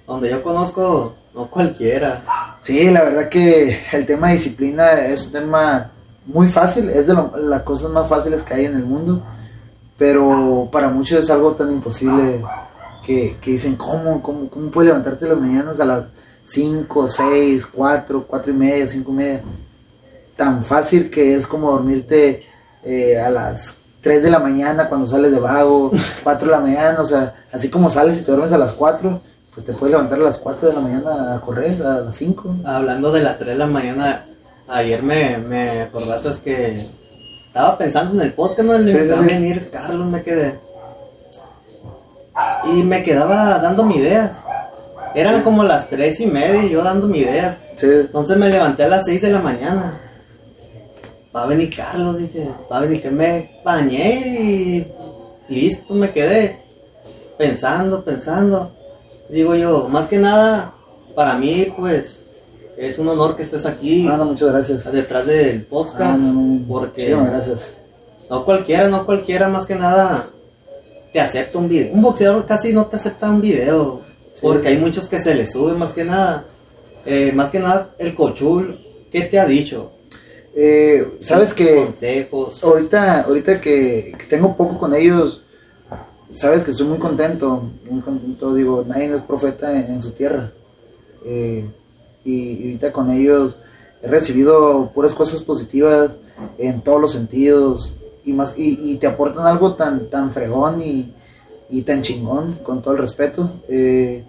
donde 0.05 0.29
yo 0.29 0.43
conozco, 0.43 1.15
no 1.33 1.49
cualquiera. 1.49 2.57
Sí, 2.61 2.91
la 2.91 3.03
verdad 3.03 3.29
que 3.29 3.79
el 3.91 4.05
tema 4.05 4.27
de 4.27 4.33
disciplina 4.35 5.05
es 5.05 5.25
un 5.25 5.31
tema 5.31 5.91
muy 6.25 6.51
fácil, 6.51 6.89
es 6.89 7.07
de 7.07 7.13
lo- 7.13 7.33
las 7.37 7.61
cosas 7.63 7.91
más 7.91 8.07
fáciles 8.07 8.43
que 8.43 8.53
hay 8.53 8.65
en 8.65 8.75
el 8.75 8.85
mundo, 8.85 9.21
pero 9.97 10.67
para 10.71 10.89
muchos 10.89 11.23
es 11.23 11.29
algo 11.29 11.53
tan 11.53 11.71
imposible 11.71 12.43
que, 13.05 13.37
que 13.41 13.51
dicen, 13.51 13.75
¿cómo, 13.75 14.21
cómo, 14.21 14.49
¿cómo 14.49 14.69
puedes 14.71 14.87
levantarte 14.89 15.27
las 15.27 15.39
mañanas 15.39 15.79
a 15.79 15.85
las 15.85 16.05
5, 16.45 17.07
6, 17.07 17.67
4, 17.71 18.25
4 18.27 18.51
y 18.51 18.55
media, 18.55 18.87
5 18.87 19.11
y 19.11 19.15
media? 19.15 19.41
Tan 20.35 20.65
fácil 20.65 21.09
que 21.09 21.35
es 21.35 21.47
como 21.47 21.71
dormirte 21.71 22.43
eh, 22.83 23.19
a 23.19 23.29
las 23.29 23.75
3 24.01 24.21
de 24.23 24.29
la 24.29 24.39
mañana 24.39 24.89
cuando 24.89 25.07
sales 25.07 25.31
de 25.31 25.39
vago, 25.39 25.91
4 26.23 26.45
de 26.47 26.51
la 26.51 26.59
mañana, 26.61 27.01
o 27.01 27.05
sea, 27.05 27.35
así 27.51 27.69
como 27.69 27.89
sales 27.89 28.17
y 28.19 28.21
te 28.23 28.31
duermes 28.31 28.51
a 28.51 28.57
las 28.57 28.73
4, 28.73 29.21
pues 29.53 29.65
te 29.65 29.73
puedes 29.73 29.91
levantar 29.91 30.19
a 30.19 30.23
las 30.23 30.39
4 30.39 30.67
de 30.69 30.73
la 30.75 30.81
mañana 30.81 31.35
a 31.35 31.41
correr, 31.41 31.81
a 31.81 32.01
las 32.01 32.15
5. 32.17 32.55
Hablando 32.65 33.11
de 33.13 33.23
las 33.23 33.37
3 33.37 33.49
de 33.49 33.55
la 33.55 33.67
mañana, 33.67 34.25
ayer 34.67 35.03
me, 35.03 35.37
me 35.37 35.81
acordaste 35.81 36.29
que 36.43 36.85
estaba 37.47 37.77
pensando 37.77 38.13
en 38.15 38.27
el 38.27 38.33
podcast, 38.33 38.67
¿no? 38.67 38.75
El 38.75 38.85
de 38.85 38.91
Sí, 38.91 39.13
sí, 39.13 39.25
venir 39.25 39.69
Carlos, 39.71 40.07
me 40.07 40.23
quedé. 40.23 40.59
Y 42.65 42.83
me 42.83 43.03
quedaba 43.03 43.59
dándome 43.59 43.97
ideas. 43.97 44.31
Eran 45.13 45.43
como 45.43 45.63
las 45.63 45.89
tres 45.89 46.19
y 46.19 46.27
media 46.27 46.65
y 46.65 46.71
yo 46.71 46.83
dando 46.83 47.07
mis 47.07 47.21
ideas. 47.21 47.57
Sí. 47.77 47.87
Entonces 47.89 48.35
me 48.37 48.49
levanté 48.49 48.83
a 48.83 48.89
las 48.89 49.03
6 49.05 49.21
de 49.21 49.29
la 49.29 49.39
mañana. 49.39 50.01
Va 51.33 51.43
a 51.43 51.47
venir 51.47 51.73
Carlos, 51.73 52.17
dije. 52.17 52.49
Va 52.69 52.77
a 52.77 52.81
venir 52.81 53.01
que 53.01 53.11
me 53.11 53.61
bañé 53.63 54.19
y 54.27 54.93
listo, 55.47 55.93
me 55.93 56.11
quedé 56.11 56.61
pensando, 57.37 58.03
pensando. 58.03 58.75
Digo 59.29 59.55
yo, 59.55 59.87
más 59.87 60.07
que 60.07 60.17
nada, 60.17 60.73
para 61.15 61.35
mí, 61.35 61.73
pues, 61.77 62.24
es 62.77 62.97
un 62.99 63.07
honor 63.09 63.35
que 63.35 63.43
estés 63.43 63.65
aquí 63.65 64.07
Ah, 64.09 64.17
no, 64.17 64.25
muchas 64.25 64.51
gracias. 64.51 64.91
detrás 64.91 65.25
del 65.25 65.63
podcast. 65.63 66.01
Ah, 66.01 66.17
no, 66.17 66.33
no, 66.33 66.67
porque 66.67 67.01
Muchísimas 67.03 67.29
gracias. 67.31 67.77
no 68.29 68.45
cualquiera, 68.45 68.87
no 68.87 69.05
cualquiera, 69.05 69.47
más 69.49 69.65
que 69.65 69.75
nada, 69.75 70.29
te 71.13 71.19
acepta 71.21 71.57
un 71.57 71.69
video. 71.69 71.93
Un 71.93 72.01
boxeador 72.01 72.45
casi 72.45 72.73
no 72.73 72.85
te 72.87 72.95
acepta 72.97 73.29
un 73.29 73.41
video. 73.41 74.01
Sí. 74.33 74.39
Porque 74.41 74.67
hay 74.67 74.77
muchos 74.77 75.07
que 75.07 75.21
se 75.21 75.33
les 75.33 75.51
sube, 75.53 75.73
más 75.73 75.93
que 75.93 76.03
nada. 76.03 76.45
Eh, 77.05 77.31
más 77.33 77.49
que 77.49 77.59
nada, 77.59 77.93
el 77.99 78.15
cochul, 78.15 78.79
¿qué 79.11 79.21
te 79.21 79.39
ha 79.39 79.45
dicho? 79.45 79.91
Eh, 80.55 81.17
Sabes 81.21 81.53
que 81.53 81.75
Consejos. 81.75 82.63
ahorita, 82.63 83.21
ahorita 83.21 83.61
que, 83.61 84.13
que 84.17 84.25
tengo 84.29 84.55
poco 84.57 84.79
con 84.79 84.93
ellos, 84.95 85.43
sabes 86.31 86.63
que 86.63 86.71
estoy 86.71 86.87
muy 86.87 86.97
contento, 86.97 87.69
muy 87.89 88.01
contento, 88.01 88.53
digo, 88.55 88.83
nadie 88.87 89.13
es 89.13 89.21
profeta 89.21 89.71
en, 89.71 89.93
en 89.93 90.01
su 90.01 90.11
tierra. 90.11 90.51
Eh, 91.25 91.65
y, 92.25 92.33
y 92.33 92.63
ahorita 92.65 92.91
con 92.91 93.09
ellos 93.11 93.59
he 94.01 94.07
recibido 94.09 94.91
puras 94.93 95.13
cosas 95.13 95.41
positivas 95.41 96.11
en 96.57 96.81
todos 96.81 96.99
los 96.99 97.11
sentidos 97.13 97.95
y 98.25 98.33
más 98.33 98.53
y, 98.57 98.91
y 98.91 98.97
te 98.97 99.07
aportan 99.07 99.45
algo 99.47 99.75
tan 99.75 100.09
tan 100.09 100.31
fregón 100.31 100.81
y, 100.81 101.13
y 101.69 101.83
tan 101.83 102.01
chingón 102.01 102.53
con 102.63 102.81
todo 102.81 102.93
el 102.95 102.99
respeto 102.99 103.49
Eh, 103.69 104.23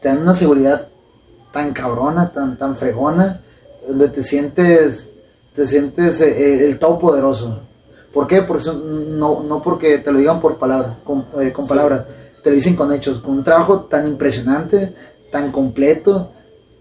te 0.00 0.08
dan 0.08 0.22
una 0.22 0.34
seguridad 0.34 0.88
tan 1.52 1.72
cabrona 1.72 2.32
tan 2.32 2.56
tan 2.56 2.76
fregona 2.76 3.40
donde 3.86 4.08
te 4.08 4.22
sientes 4.22 5.08
te 5.54 5.66
sientes 5.66 6.20
eh, 6.20 6.68
el 6.68 6.78
todopoderoso 6.78 7.60
¿por 8.14 8.26
qué? 8.26 8.42
porque 8.42 8.64
son- 8.64 9.18
no 9.18 9.42
no 9.42 9.60
porque 9.62 9.98
te 9.98 10.10
lo 10.12 10.18
digan 10.18 10.40
por 10.40 10.56
palabra 10.58 10.98
con, 11.04 11.26
eh, 11.40 11.52
con 11.52 11.64
Sí. 11.64 11.68
palabras 11.68 12.04
te 12.42 12.50
lo 12.50 12.56
dicen 12.56 12.76
con 12.76 12.92
hechos 12.92 13.20
con 13.20 13.32
un 13.38 13.44
trabajo 13.44 13.80
tan 13.82 14.06
impresionante 14.08 14.94
tan 15.32 15.52
completo 15.52 16.32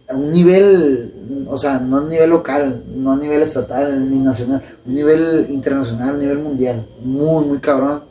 a 0.10 0.16
un 0.16 0.32
nivel, 0.32 1.46
o 1.48 1.58
sea, 1.58 1.80
no 1.80 1.98
a 1.98 2.04
nivel 2.04 2.30
local, 2.32 2.84
no 2.96 3.12
a 3.14 3.18
nivel 3.18 3.42
estatal 3.44 4.10
ni 4.10 4.20
nacional, 4.20 4.62
un 4.86 4.94
nivel 4.94 5.46
internacional, 5.50 6.16
un 6.16 6.20
nivel 6.22 6.40
mundial, 6.40 6.88
muy, 7.04 7.46
muy 7.46 7.60
cabrón. 7.60 8.04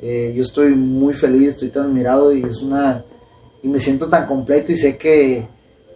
Eh, 0.00 0.32
yo 0.34 0.42
estoy 0.42 0.74
muy 0.74 1.14
feliz, 1.14 1.50
estoy 1.50 1.68
tan 1.68 1.84
admirado 1.84 2.32
y 2.34 2.42
es 2.42 2.60
una, 2.62 3.04
y 3.62 3.68
me 3.68 3.78
siento 3.78 4.08
tan 4.08 4.26
completo 4.26 4.72
y 4.72 4.76
sé 4.76 4.96
que, 4.96 5.46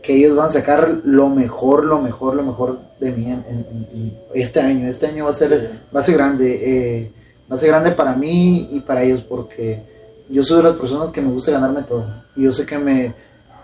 que 0.03 0.15
ellos 0.15 0.37
van 0.37 0.49
a 0.51 0.53
sacar 0.53 1.01
lo 1.05 1.29
mejor, 1.29 1.85
lo 1.85 2.01
mejor, 2.01 2.37
lo 2.37 2.43
mejor 2.45 2.79
de 3.01 3.11
mí 3.13 3.25
en, 3.25 3.45
en- 3.49 3.67
en- 3.71 3.89
en 3.93 4.13
este 4.35 4.61
año. 4.61 4.87
Este 4.89 5.07
año 5.07 5.25
va 5.25 5.31
a 5.31 5.35
ser, 5.35 5.71
va 5.95 6.01
a 6.01 6.05
ser 6.05 6.15
grande, 6.17 7.01
eh, 7.01 7.13
va 7.51 7.57
a 7.57 7.59
ser 7.59 7.71
grande 7.71 7.91
para 7.93 8.15
mí 8.15 8.69
y 8.73 8.81
para 8.81 9.03
ellos 9.03 9.23
porque 9.25 9.83
yo 10.29 10.45
soy 10.45 10.59
de 10.59 10.65
las 10.65 10.75
personas 10.75 11.11
que 11.11 11.21
me 11.23 11.33
gusta 11.33 11.51
ganarme 11.53 11.83
todo 11.83 12.05
y 12.37 12.43
yo 12.43 12.53
sé 12.53 12.65
que 12.67 12.79
me 12.79 13.15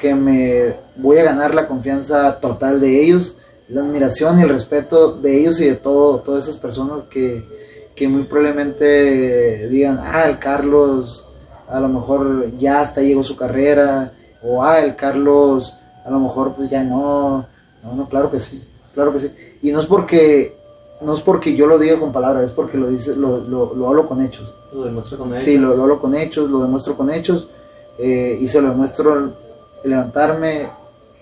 que 0.02 0.16
me 0.16 0.74
voy 0.96 1.18
a 1.18 1.22
ganar 1.22 1.54
la 1.54 1.68
confianza 1.68 2.40
total 2.40 2.80
de 2.80 3.04
ellos, 3.04 3.36
la 3.68 3.82
admiración 3.82 4.40
y 4.40 4.42
el 4.42 4.48
respeto 4.48 5.12
de 5.12 5.38
ellos 5.38 5.60
y 5.60 5.68
de 5.68 5.76
todo, 5.76 6.18
todas 6.18 6.48
esas 6.48 6.58
personas 6.58 7.04
que, 7.04 7.44
que 7.94 8.08
muy 8.08 8.24
probablemente 8.24 9.68
digan, 9.68 10.00
ah, 10.02 10.24
el 10.28 10.40
Carlos 10.40 11.28
a 11.68 11.78
lo 11.78 11.86
mejor 11.86 12.50
ya 12.58 12.80
hasta 12.80 13.00
llegó 13.00 13.22
su 13.22 13.36
carrera, 13.36 14.12
o 14.42 14.64
ah, 14.64 14.80
el 14.80 14.96
Carlos 14.96 15.78
a 16.04 16.10
lo 16.10 16.18
mejor 16.18 16.56
pues 16.56 16.68
ya 16.68 16.82
no, 16.82 17.46
no, 17.84 17.94
no, 17.94 18.08
claro 18.08 18.28
que 18.28 18.40
sí, 18.40 18.60
claro 18.94 19.12
que 19.12 19.20
sí. 19.20 19.32
Y 19.62 19.70
no 19.70 19.78
es 19.78 19.86
porque, 19.86 20.58
no 21.00 21.14
es 21.14 21.20
porque 21.20 21.54
yo 21.54 21.68
lo 21.68 21.78
diga 21.78 22.00
con 22.00 22.10
palabras, 22.10 22.46
es 22.46 22.52
porque 22.52 22.76
lo, 22.76 22.88
dice, 22.88 23.14
lo, 23.14 23.38
lo, 23.38 23.72
lo 23.72 23.86
hablo 23.86 24.08
con 24.08 24.20
hechos. 24.20 24.52
Lo 24.72 24.82
demuestro 24.82 25.18
con 25.18 25.32
él. 25.32 25.40
Sí, 25.40 25.58
lo, 25.58 25.76
lo 25.76 25.84
hablo 25.84 26.00
con 26.00 26.16
hechos, 26.16 26.50
lo 26.50 26.60
demuestro 26.60 26.96
con 26.96 27.08
hechos 27.08 27.48
eh, 28.00 28.36
y 28.40 28.48
se 28.48 28.60
lo 28.60 28.70
demuestro 28.70 29.42
levantarme 29.84 30.68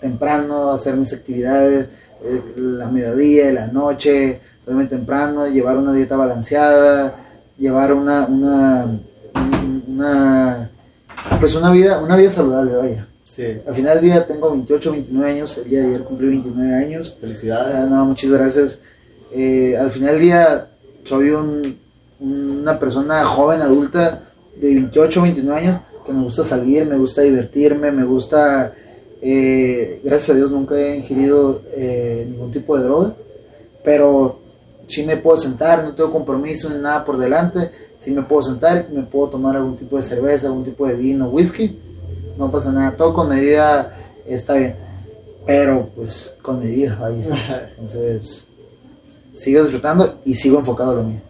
temprano, 0.00 0.70
hacer 0.72 0.96
mis 0.96 1.12
actividades, 1.12 1.86
eh, 2.24 2.42
la 2.56 2.88
mediodía, 2.88 3.52
la 3.52 3.66
noche, 3.68 4.40
dormir 4.66 4.88
temprano, 4.88 5.46
llevar 5.46 5.76
una 5.76 5.92
dieta 5.92 6.16
balanceada, 6.16 7.16
llevar 7.58 7.92
una, 7.92 8.26
una, 8.26 8.98
una, 9.88 10.70
pues 11.38 11.54
una 11.54 11.70
vida, 11.72 12.00
una 12.02 12.16
vida 12.16 12.30
saludable, 12.30 12.76
vaya. 12.76 13.06
Sí. 13.24 13.44
Al 13.66 13.74
final 13.74 13.94
del 13.96 14.04
día 14.04 14.26
tengo 14.26 14.50
28, 14.50 14.92
29 14.92 15.30
años, 15.30 15.58
el 15.58 15.70
día 15.70 15.80
de 15.82 15.86
ayer 15.88 16.02
cumplí 16.04 16.28
29 16.28 16.74
años. 16.74 17.16
Felicidades. 17.20 17.74
Ah, 17.76 17.86
no, 17.88 18.04
muchas 18.06 18.30
gracias. 18.30 18.80
Eh, 19.32 19.76
al 19.78 19.90
final 19.90 20.12
del 20.14 20.20
día 20.20 20.66
soy 21.04 21.30
un- 21.30 21.78
una 22.18 22.78
persona 22.78 23.24
joven, 23.24 23.62
adulta, 23.62 24.20
de 24.60 24.74
28, 24.74 25.22
29 25.22 25.60
años, 25.60 25.80
que 26.10 26.16
me 26.16 26.24
gusta 26.24 26.44
salir, 26.44 26.86
me 26.86 26.96
gusta 26.96 27.22
divertirme, 27.22 27.90
me 27.90 28.04
gusta... 28.04 28.74
eh, 29.22 30.00
gracias 30.02 30.30
a 30.30 30.34
Dios 30.34 30.50
nunca 30.50 30.74
he 30.76 30.96
ingerido 30.96 31.62
eh, 31.74 32.26
ningún 32.28 32.50
tipo 32.50 32.76
de 32.76 32.84
droga, 32.84 33.14
pero 33.84 34.40
sí 34.86 35.04
me 35.04 35.16
puedo 35.16 35.38
sentar, 35.38 35.84
no 35.84 35.94
tengo 35.94 36.10
compromiso 36.12 36.68
ni 36.68 36.80
nada 36.80 37.04
por 37.04 37.16
delante, 37.18 37.70
sí 38.00 38.10
me 38.10 38.22
puedo 38.22 38.42
sentar 38.42 38.88
me 38.90 39.02
puedo 39.02 39.28
tomar 39.28 39.56
algún 39.56 39.76
tipo 39.76 39.96
de 39.96 40.02
cerveza, 40.02 40.46
algún 40.46 40.64
tipo 40.64 40.86
de 40.86 40.94
vino, 40.94 41.28
whisky, 41.28 41.78
no 42.36 42.50
pasa 42.50 42.72
nada, 42.72 42.96
todo 42.96 43.14
con 43.14 43.28
medida 43.28 43.96
está 44.26 44.54
bien, 44.54 44.74
pero 45.46 45.90
pues 45.94 46.34
con 46.42 46.60
medida, 46.60 46.96
vaya. 47.00 47.70
Entonces, 47.78 48.46
sigo 49.32 49.62
disfrutando 49.62 50.20
y 50.24 50.34
sigo 50.34 50.58
enfocado 50.58 50.92
a 50.92 50.94
lo 50.94 51.04
mío. 51.04 51.20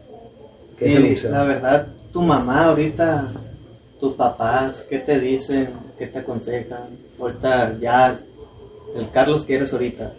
Que 0.78 0.88
Y 0.88 1.16
la 1.28 1.44
verdad, 1.44 1.88
tu 2.12 2.22
mamá 2.22 2.66
ahorita, 2.66 3.28
tus 4.00 4.14
papás, 4.14 4.84
¿qué 4.88 4.98
te 4.98 5.20
dicen? 5.20 5.70
¿Qué 5.98 6.06
te 6.06 6.20
aconsejan? 6.20 6.84
Ahorita 7.20 7.76
ya, 7.80 8.18
el 8.96 9.10
Carlos 9.10 9.44
que 9.44 9.56
eres 9.56 9.72
ahorita, 9.72 10.12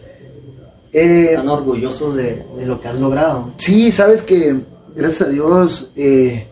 Eh, 0.94 1.30
están 1.32 1.48
orgullosos 1.50 2.16
de, 2.16 2.46
de 2.58 2.66
lo 2.66 2.80
que 2.80 2.88
has 2.90 3.00
logrado. 3.00 3.50
sí, 3.58 3.92
sabes 3.92 4.22
que 4.22 4.56
gracias 4.96 5.30
a 5.30 5.32
Dios 5.32 5.92
eh, 5.96 6.48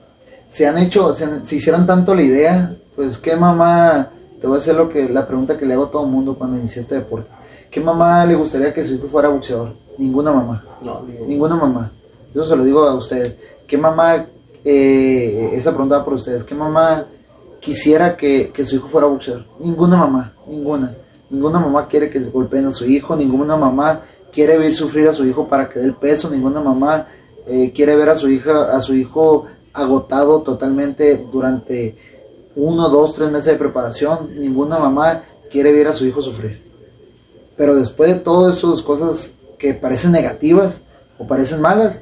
se 0.50 0.66
han 0.68 0.78
hecho, 0.78 1.14
se, 1.14 1.26
han- 1.26 1.46
se 1.46 1.58
hicieron 1.58 1.86
tanto 1.86 2.16
la 2.16 2.22
idea, 2.24 2.76
pues 2.96 3.18
qué 3.18 3.36
mamá, 3.36 4.10
te 4.42 4.48
voy 4.48 4.58
a 4.58 4.62
hacer 4.62 4.76
lo 4.76 4.90
que, 4.90 5.10
la 5.10 5.28
pregunta 5.28 5.58
que 5.58 5.66
le 5.66 5.74
hago 5.74 5.86
a 5.86 5.92
todo 5.92 6.06
el 6.06 6.10
mundo 6.12 6.36
cuando 6.38 6.58
inicié 6.58 6.82
este 6.82 6.96
deporte. 6.96 7.30
¿Qué 7.70 7.80
mamá 7.80 8.26
le 8.26 8.36
gustaría 8.36 8.74
que 8.74 8.84
su 8.84 8.96
hijo 8.96 9.08
fuera 9.08 9.30
boxeador? 9.30 9.74
Ninguna 9.98 10.32
mamá. 10.32 10.64
No, 10.84 11.02
digo, 11.06 11.26
Ninguna 11.28 11.56
mamá. 11.56 11.92
Eso 12.34 12.46
se 12.46 12.56
lo 12.56 12.64
digo 12.64 12.84
a 12.84 12.96
ustedes. 12.96 13.36
¿Qué 13.68 13.78
mamá, 13.78 14.26
eh, 14.64 15.52
esa 15.54 15.72
pregunta 15.72 15.98
va 15.98 16.06
por 16.06 16.14
ustedes, 16.14 16.44
qué 16.44 16.56
mamá 16.56 17.06
quisiera 17.60 18.16
que, 18.16 18.52
que 18.54 18.66
su 18.66 18.76
hijo 18.76 18.88
fuera 18.88 19.08
boxeador? 19.08 19.46
Ninguna 19.60 19.98
mamá, 19.98 20.34
ninguna. 20.48 20.96
Ninguna 21.30 21.60
mamá 21.60 21.88
quiere 21.88 22.10
que 22.10 22.20
golpeen 22.20 22.68
a 22.68 22.72
su 22.72 22.86
hijo, 22.86 23.16
ninguna 23.16 23.56
mamá 23.56 24.02
quiere 24.32 24.58
ver 24.58 24.76
sufrir 24.76 25.08
a 25.08 25.14
su 25.14 25.26
hijo 25.26 25.48
para 25.48 25.70
que 25.70 25.80
dé 25.80 25.86
el 25.86 25.96
peso, 25.96 26.30
ninguna 26.30 26.60
mamá 26.60 27.08
eh, 27.46 27.72
quiere 27.74 27.96
ver 27.96 28.10
a 28.10 28.16
su 28.16 28.30
hija, 28.30 28.76
a 28.76 28.82
su 28.82 28.96
hijo 28.96 29.46
agotado 29.74 30.42
totalmente 30.42 31.28
durante 31.32 31.96
uno, 32.56 32.90
dos, 32.90 33.14
tres 33.16 33.32
meses 33.32 33.54
de 33.54 33.60
preparación. 33.60 34.40
Ninguna 34.40 34.80
mamá 34.80 35.24
quiere 35.52 35.72
ver 35.72 35.88
a 35.88 35.94
su 35.94 36.06
hijo 36.06 36.22
sufrir. 36.22 36.62
Pero 37.56 37.76
después 37.76 38.14
de 38.14 38.20
todas 38.20 38.58
esas 38.58 38.82
cosas 38.82 39.32
que 39.58 39.74
parecen 39.74 40.12
negativas 40.12 40.82
o 41.18 41.28
parecen 41.28 41.62
malas, 41.62 42.02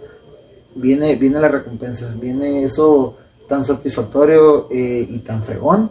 viene, 0.75 1.15
viene 1.15 1.39
la 1.39 1.47
recompensa, 1.47 2.13
viene 2.19 2.63
eso 2.63 3.15
tan 3.47 3.65
satisfactorio 3.65 4.67
eh, 4.69 5.07
y 5.09 5.19
tan 5.19 5.43
fregón 5.43 5.89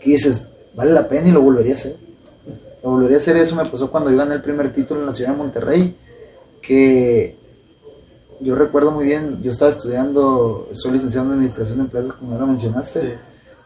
que 0.00 0.10
dices, 0.10 0.46
vale 0.74 0.92
la 0.92 1.08
pena 1.08 1.28
y 1.28 1.32
lo 1.32 1.42
volvería 1.42 1.72
a 1.72 1.76
hacer. 1.76 1.96
Lo 2.82 2.90
volvería 2.90 3.16
a 3.16 3.20
hacer, 3.20 3.36
eso 3.36 3.56
me 3.56 3.64
pasó 3.64 3.90
cuando 3.90 4.10
yo 4.10 4.16
gané 4.16 4.34
el 4.34 4.42
primer 4.42 4.72
título 4.72 5.00
en 5.00 5.06
la 5.06 5.12
ciudad 5.12 5.32
de 5.32 5.36
Monterrey, 5.36 5.96
que 6.62 7.36
yo 8.40 8.54
recuerdo 8.54 8.92
muy 8.92 9.04
bien, 9.04 9.40
yo 9.42 9.50
estaba 9.50 9.70
estudiando, 9.70 10.68
soy 10.72 10.92
licenciado 10.92 11.26
en 11.26 11.32
Administración 11.32 11.78
de 11.78 11.84
Empresas, 11.84 12.12
como 12.14 12.32
ya 12.32 12.38
lo 12.38 12.46
mencionaste. 12.46 13.00
Sí. 13.00 13.08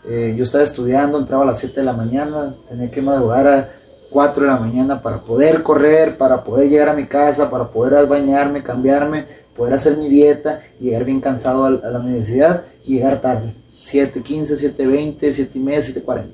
Eh, 0.04 0.34
yo 0.36 0.44
estaba 0.44 0.64
estudiando, 0.64 1.18
entraba 1.18 1.44
a 1.44 1.46
las 1.46 1.60
7 1.60 1.80
de 1.80 1.86
la 1.86 1.92
mañana, 1.92 2.54
tenía 2.68 2.90
que 2.90 3.02
madrugar 3.02 3.46
a 3.46 3.68
4 4.10 4.42
de 4.44 4.50
la 4.50 4.58
mañana 4.58 5.00
para 5.00 5.18
poder 5.18 5.62
correr, 5.62 6.18
para 6.18 6.42
poder 6.42 6.68
llegar 6.68 6.88
a 6.88 6.94
mi 6.94 7.06
casa, 7.06 7.50
para 7.50 7.68
poder 7.70 8.06
bañarme, 8.06 8.62
cambiarme, 8.62 9.26
poder 9.56 9.74
hacer 9.74 9.96
mi 9.96 10.08
dieta 10.08 10.62
llegar 10.80 11.04
bien 11.04 11.20
cansado 11.20 11.64
a, 11.64 11.70
la 11.70 12.00
universidad 12.00 12.64
y 12.84 12.94
llegar 12.94 13.20
tarde. 13.20 13.54
7.15, 13.84 14.76
7.20, 14.76 15.18
7.30, 15.18 16.04
7.40. 16.04 16.24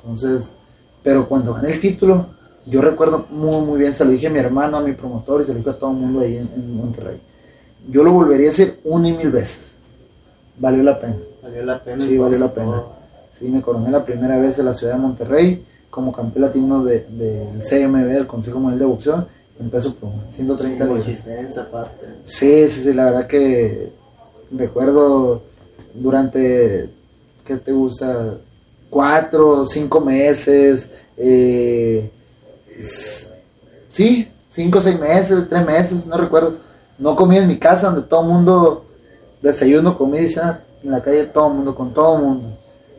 Entonces, 0.00 0.54
pero 1.02 1.28
cuando 1.28 1.54
gané 1.54 1.72
el 1.72 1.80
título, 1.80 2.26
yo 2.66 2.80
recuerdo 2.80 3.26
muy, 3.30 3.60
muy 3.64 3.78
bien, 3.78 3.94
se 3.94 4.04
lo 4.04 4.10
dije 4.10 4.28
a 4.28 4.30
mi 4.30 4.38
hermano, 4.38 4.76
a 4.76 4.80
mi 4.80 4.92
promotor 4.92 5.42
y 5.42 5.44
se 5.44 5.52
lo 5.52 5.58
dije 5.58 5.70
a 5.70 5.78
todo 5.78 5.90
el 5.90 5.96
mundo 5.96 6.20
ahí 6.20 6.36
en, 6.36 6.48
en 6.54 6.76
Monterrey. 6.76 7.20
Yo 7.88 8.04
lo 8.04 8.12
volvería 8.12 8.48
a 8.48 8.52
hacer 8.52 8.80
una 8.84 9.08
y 9.08 9.16
mil 9.16 9.30
veces. 9.30 9.72
Valió 10.58 10.82
la 10.82 10.98
pena. 10.98 11.16
Valió 11.42 11.64
la 11.64 11.82
pena. 11.82 12.04
Sí, 12.04 12.18
valió 12.18 12.38
la 12.38 12.52
pena. 12.52 12.66
todo. 12.66 12.92
Sí, 13.32 13.48
me 13.48 13.62
coroné 13.62 13.90
la 13.90 14.04
primera 14.04 14.38
vez 14.38 14.58
en 14.58 14.66
la 14.66 14.74
ciudad 14.74 14.94
de 14.94 14.98
Monterrey. 14.98 15.64
como 15.90 16.12
campeón 16.12 16.42
latino 16.42 16.84
del 16.84 17.06
CMB, 17.60 18.08
del 18.08 18.26
Consejo 18.26 18.60
Mundial 18.60 18.78
de 18.78 18.84
Boxeo, 18.84 19.26
en 19.60 19.70
peso 19.70 19.94
pluma, 19.94 20.24
130 20.30 20.84
libras. 20.84 21.04
Sí, 22.24 22.68
sí, 22.68 22.82
sí, 22.84 22.92
la 22.94 23.06
verdad 23.06 23.26
que 23.26 23.92
recuerdo 24.50 25.42
durante, 25.94 26.90
¿qué 27.44 27.56
te 27.56 27.72
gusta? 27.72 28.38
Cuatro, 28.90 29.66
cinco 29.66 30.00
meses, 30.00 30.90
eh, 31.16 32.10
sí, 33.90 34.28
cinco, 34.50 34.80
seis 34.80 34.98
meses, 34.98 35.46
tres 35.48 35.66
meses, 35.66 36.06
no 36.06 36.16
recuerdo. 36.16 36.54
No 36.98 37.14
comí 37.14 37.36
en 37.36 37.46
mi 37.48 37.58
casa 37.58 37.90
donde 37.90 38.02
todo 38.08 38.22
el 38.22 38.28
mundo 38.28 38.84
desayuno, 39.42 39.96
comida 39.96 40.22
y 40.22 40.28
cena, 40.28 40.64
en 40.82 40.90
la 40.90 41.02
calle 41.02 41.26
todo 41.26 41.48
el 41.48 41.54
mundo, 41.54 41.74
con 41.74 41.92
todo 41.92 42.16
el 42.16 42.22
mundo. 42.24 42.56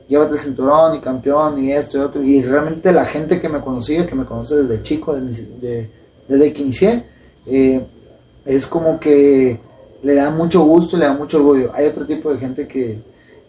Llévate 0.08 0.34
el 0.34 0.40
cinturón 0.40 0.96
y 0.96 1.02
campeón 1.02 1.64
y 1.64 1.72
esto 1.72 1.98
y 1.98 2.02
otro. 2.02 2.24
Y 2.24 2.42
realmente 2.42 2.92
la 2.92 3.06
gente 3.06 3.40
que 3.42 3.50
me 3.50 3.62
conocía, 3.62 4.08
que 4.08 4.16
me 4.16 4.26
conoce 4.26 4.64
desde 4.64 4.82
chico, 4.84 5.16
desde, 5.16 5.44
de- 5.60 5.99
desde 6.30 6.54
que 6.54 6.62
inicié, 6.62 7.04
eh, 7.46 7.82
es 8.46 8.66
como 8.68 9.00
que 9.00 9.60
le 10.02 10.16
da 10.16 10.30
mucho 10.30 10.62
gusto 10.64 10.96
y 10.96 11.00
le 11.00 11.06
da 11.08 11.14
mucho 11.14 11.38
orgullo. 11.38 11.72
Hay 11.74 11.86
otro 11.88 12.06
tipo 12.06 12.32
de 12.32 12.40
gente 12.40 12.68
que, 12.68 13.00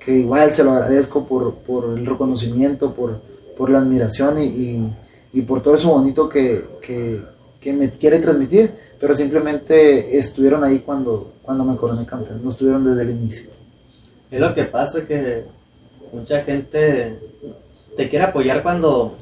que 0.05 0.12
igual 0.12 0.51
se 0.51 0.64
lo 0.64 0.73
agradezco 0.73 1.25
por, 1.25 1.55
por 1.55 1.97
el 1.97 2.05
reconocimiento, 2.05 2.93
por, 2.93 3.21
por 3.57 3.71
la 3.71 3.79
admiración 3.79 4.43
y, 4.43 4.93
y- 5.33 5.43
por 5.43 5.62
todo 5.62 5.77
eso 5.77 5.90
bonito 5.90 6.29
que, 6.29 6.64
que- 6.83 7.21
que 7.61 7.73
me 7.75 7.88
quiere 7.90 8.19
transmitir, 8.19 8.73
pero 8.99 9.14
simplemente 9.14 10.16
estuvieron 10.19 10.64
ahí 10.64 10.79
cuando, 10.81 11.33
cuando 11.43 11.62
me 11.64 11.77
coroné 11.77 12.05
campeón, 12.07 12.40
no 12.43 12.49
estuvieron 12.51 12.85
desde 12.85 13.03
el 13.03 13.16
inicio. 13.16 13.51
Es 14.31 14.40
lo 14.40 14.55
que 14.55 14.64
pasa 14.64 15.07
que 15.07 15.45
mucha 16.12 16.40
gente 16.43 17.19
te 17.97 18.09
quiere 18.09 18.25
apoyar 18.25 18.62
cuando 18.62 19.14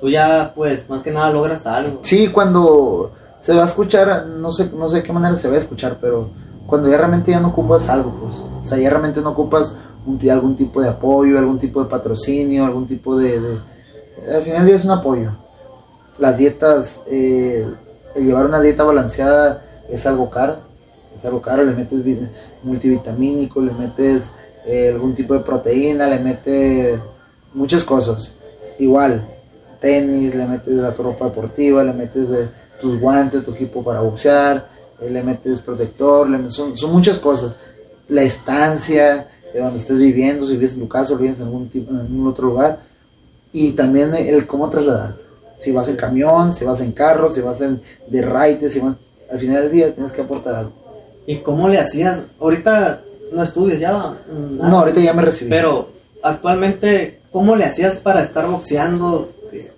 tú 0.00 0.08
ya, 0.08 0.52
pues, 0.54 0.88
más 0.88 1.02
que 1.02 1.10
nada 1.10 1.30
logras 1.30 1.66
algo. 1.66 2.00
Sí, 2.02 2.28
cuando 2.28 3.12
se 3.40 3.54
va 3.54 3.62
a 3.64 3.66
escuchar, 3.66 4.26
no 4.26 4.52
sé, 4.52 4.70
no 4.74 4.88
sé 4.88 4.98
de 4.98 5.02
qué 5.02 5.12
manera 5.12 5.36
se 5.36 5.48
va 5.48 5.54
a 5.56 5.58
escuchar, 5.58 5.98
pero 6.00 6.30
cuando 6.66 6.88
ya 6.88 6.96
realmente 6.98 7.30
ya 7.32 7.40
no 7.40 7.48
ocupas 7.48 7.88
algo, 7.88 8.10
pues, 8.22 8.36
o 8.36 8.64
sea, 8.64 8.78
ya 8.78 8.90
realmente 8.90 9.20
no 9.20 9.30
ocupas 9.30 9.76
un, 10.06 10.18
algún 10.30 10.56
tipo 10.56 10.80
de 10.80 10.88
apoyo, 10.88 11.38
algún 11.38 11.58
tipo 11.58 11.82
de 11.82 11.88
patrocinio, 11.90 12.64
algún 12.64 12.86
tipo 12.86 13.16
de, 13.16 13.40
al 14.32 14.42
final 14.42 14.58
del 14.58 14.66
día 14.66 14.76
es 14.76 14.84
un 14.84 14.90
apoyo. 14.92 15.30
Las 16.18 16.36
dietas, 16.36 17.02
eh, 17.06 17.66
el 18.14 18.26
llevar 18.26 18.46
una 18.46 18.60
dieta 18.60 18.84
balanceada 18.84 19.64
es 19.88 20.06
algo 20.06 20.28
caro, 20.30 20.56
es 21.16 21.24
algo 21.24 21.40
caro, 21.40 21.64
le 21.64 21.72
metes 21.72 22.02
vi- 22.04 22.28
multivitamínico, 22.62 23.60
le 23.60 23.72
metes 23.72 24.30
eh, 24.66 24.90
algún 24.92 25.14
tipo 25.14 25.34
de 25.34 25.40
proteína, 25.40 26.06
le 26.08 26.18
metes 26.18 26.98
muchas 27.54 27.84
cosas. 27.84 28.34
Igual, 28.78 29.26
tenis, 29.80 30.34
le 30.34 30.46
metes 30.46 30.74
la 30.74 30.90
ropa 30.92 31.26
deportiva, 31.26 31.82
le 31.82 31.92
metes 31.92 32.30
eh, 32.30 32.48
tus 32.80 33.00
guantes, 33.00 33.44
tu 33.44 33.52
equipo 33.52 33.82
para 33.82 34.00
boxear, 34.00 34.68
eh, 35.00 35.10
le 35.10 35.22
metes 35.22 35.60
protector, 35.60 36.28
le 36.28 36.38
metes- 36.38 36.52
son, 36.54 36.76
son 36.76 36.92
muchas 36.92 37.18
cosas. 37.18 37.54
La 38.08 38.22
estancia, 38.22 39.28
de 39.52 39.60
donde 39.60 39.78
estés 39.78 39.98
viviendo, 39.98 40.46
si 40.46 40.52
vives 40.52 40.74
en 40.74 40.80
tu 40.80 40.88
casa 40.88 41.14
o 41.14 41.16
vives 41.16 41.38
en 41.38 41.44
algún, 41.46 41.68
tipo, 41.68 41.90
en 41.92 42.00
algún 42.00 42.26
otro 42.28 42.48
lugar. 42.48 42.80
Y 43.52 43.72
también 43.72 44.14
el 44.14 44.46
cómo 44.46 44.68
trasladarte. 44.70 45.24
Si 45.58 45.72
vas 45.72 45.88
en 45.88 45.96
camión, 45.96 46.52
si 46.52 46.64
vas 46.64 46.80
en 46.80 46.92
carro, 46.92 47.30
si 47.30 47.40
vas 47.40 47.60
en 47.60 47.80
de 48.06 48.22
raite, 48.22 48.70
si 48.70 48.80
vas... 48.80 48.94
Al 49.30 49.38
final 49.38 49.62
del 49.62 49.70
día 49.72 49.94
tienes 49.94 50.12
que 50.12 50.22
aportar 50.22 50.54
algo. 50.54 50.72
¿Y 51.26 51.36
cómo 51.36 51.68
le 51.68 51.78
hacías? 51.78 52.22
Ahorita 52.40 53.02
no 53.32 53.42
estudias 53.42 53.78
ya. 53.78 53.92
nada. 53.92 54.16
No, 54.28 54.78
ahorita 54.80 55.00
ya 55.00 55.12
me 55.14 55.22
recibí. 55.22 55.50
Pero 55.50 55.88
actualmente, 56.22 57.20
¿cómo 57.30 57.54
le 57.56 57.64
hacías 57.64 57.96
para 57.96 58.22
estar 58.22 58.46
boxeando? 58.48 59.28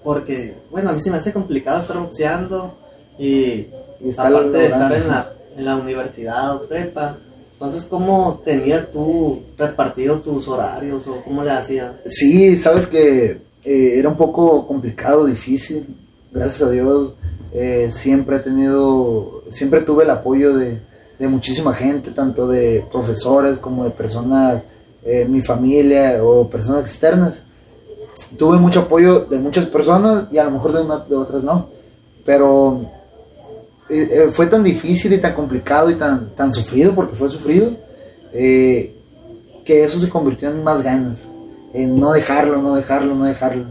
Porque, 0.04 0.54
bueno, 0.70 0.90
a 0.90 0.92
mí 0.92 1.00
se 1.00 1.10
me 1.10 1.18
hace 1.18 1.32
complicado 1.32 1.80
estar 1.80 1.98
boxeando 1.98 2.76
y, 3.18 3.68
aparte 4.16 4.58
de 4.58 4.66
estar 4.66 4.92
en 4.92 5.08
la, 5.08 5.32
en 5.56 5.64
la 5.64 5.76
universidad 5.76 6.56
o 6.56 6.62
prepa. 6.66 7.16
Entonces, 7.52 7.84
¿cómo 7.84 8.40
tenías 8.44 8.90
tú 8.90 9.42
repartido 9.56 10.20
tus 10.20 10.48
horarios 10.48 11.06
o 11.06 11.22
cómo 11.22 11.44
le 11.44 11.50
hacías? 11.50 11.92
Sí, 12.06 12.56
sabes 12.56 12.86
que 12.88 13.40
eh, 13.64 13.98
era 13.98 14.08
un 14.08 14.16
poco 14.16 14.66
complicado, 14.66 15.26
difícil. 15.26 15.96
Gracias 16.32 16.62
a 16.62 16.70
Dios 16.70 17.14
eh, 17.52 17.90
siempre 17.92 18.36
he 18.36 18.40
tenido, 18.40 19.44
siempre 19.50 19.82
tuve 19.82 20.04
el 20.04 20.10
apoyo 20.10 20.56
de, 20.56 20.80
de 21.18 21.28
muchísima 21.28 21.74
gente, 21.74 22.10
tanto 22.10 22.48
de 22.48 22.84
profesores 22.90 23.58
como 23.58 23.84
de 23.84 23.90
personas, 23.90 24.62
eh, 25.04 25.26
mi 25.28 25.42
familia 25.42 26.24
o 26.24 26.48
personas 26.48 26.86
externas. 26.86 27.44
Tuve 28.37 28.59
mucho 28.59 28.81
apoyo 28.81 29.20
de 29.20 29.38
muchas 29.38 29.66
personas 29.66 30.27
y 30.31 30.38
a 30.38 30.44
lo 30.44 30.51
mejor 30.53 30.72
de, 30.72 30.83
una- 30.83 30.98
de 31.01 31.16
otras 31.16 31.44
no. 31.44 31.68
Pero 32.25 32.81
eh, 33.88 34.09
eh, 34.11 34.31
fue 34.33 34.46
tan 34.46 34.62
difícil 34.62 35.12
y 35.12 35.18
tan 35.18 35.35
complicado 35.35 35.90
y 35.90 35.94
tan, 35.94 36.31
tan 36.31 36.53
sufrido, 36.53 36.94
porque 36.94 37.14
fue 37.16 37.29
sufrido, 37.29 37.70
eh, 38.33 38.94
que 39.64 39.85
eso 39.85 39.98
se 40.01 40.09
convirtió 40.09 40.51
en 40.51 40.62
más 40.64 40.83
ganas, 40.83 41.18
en 41.75 41.98
no 41.98 42.12
dejarlo, 42.12 42.61
no 42.62 42.75
dejarlo, 42.75 43.14
no 43.14 43.25
dejarlo. 43.25 43.66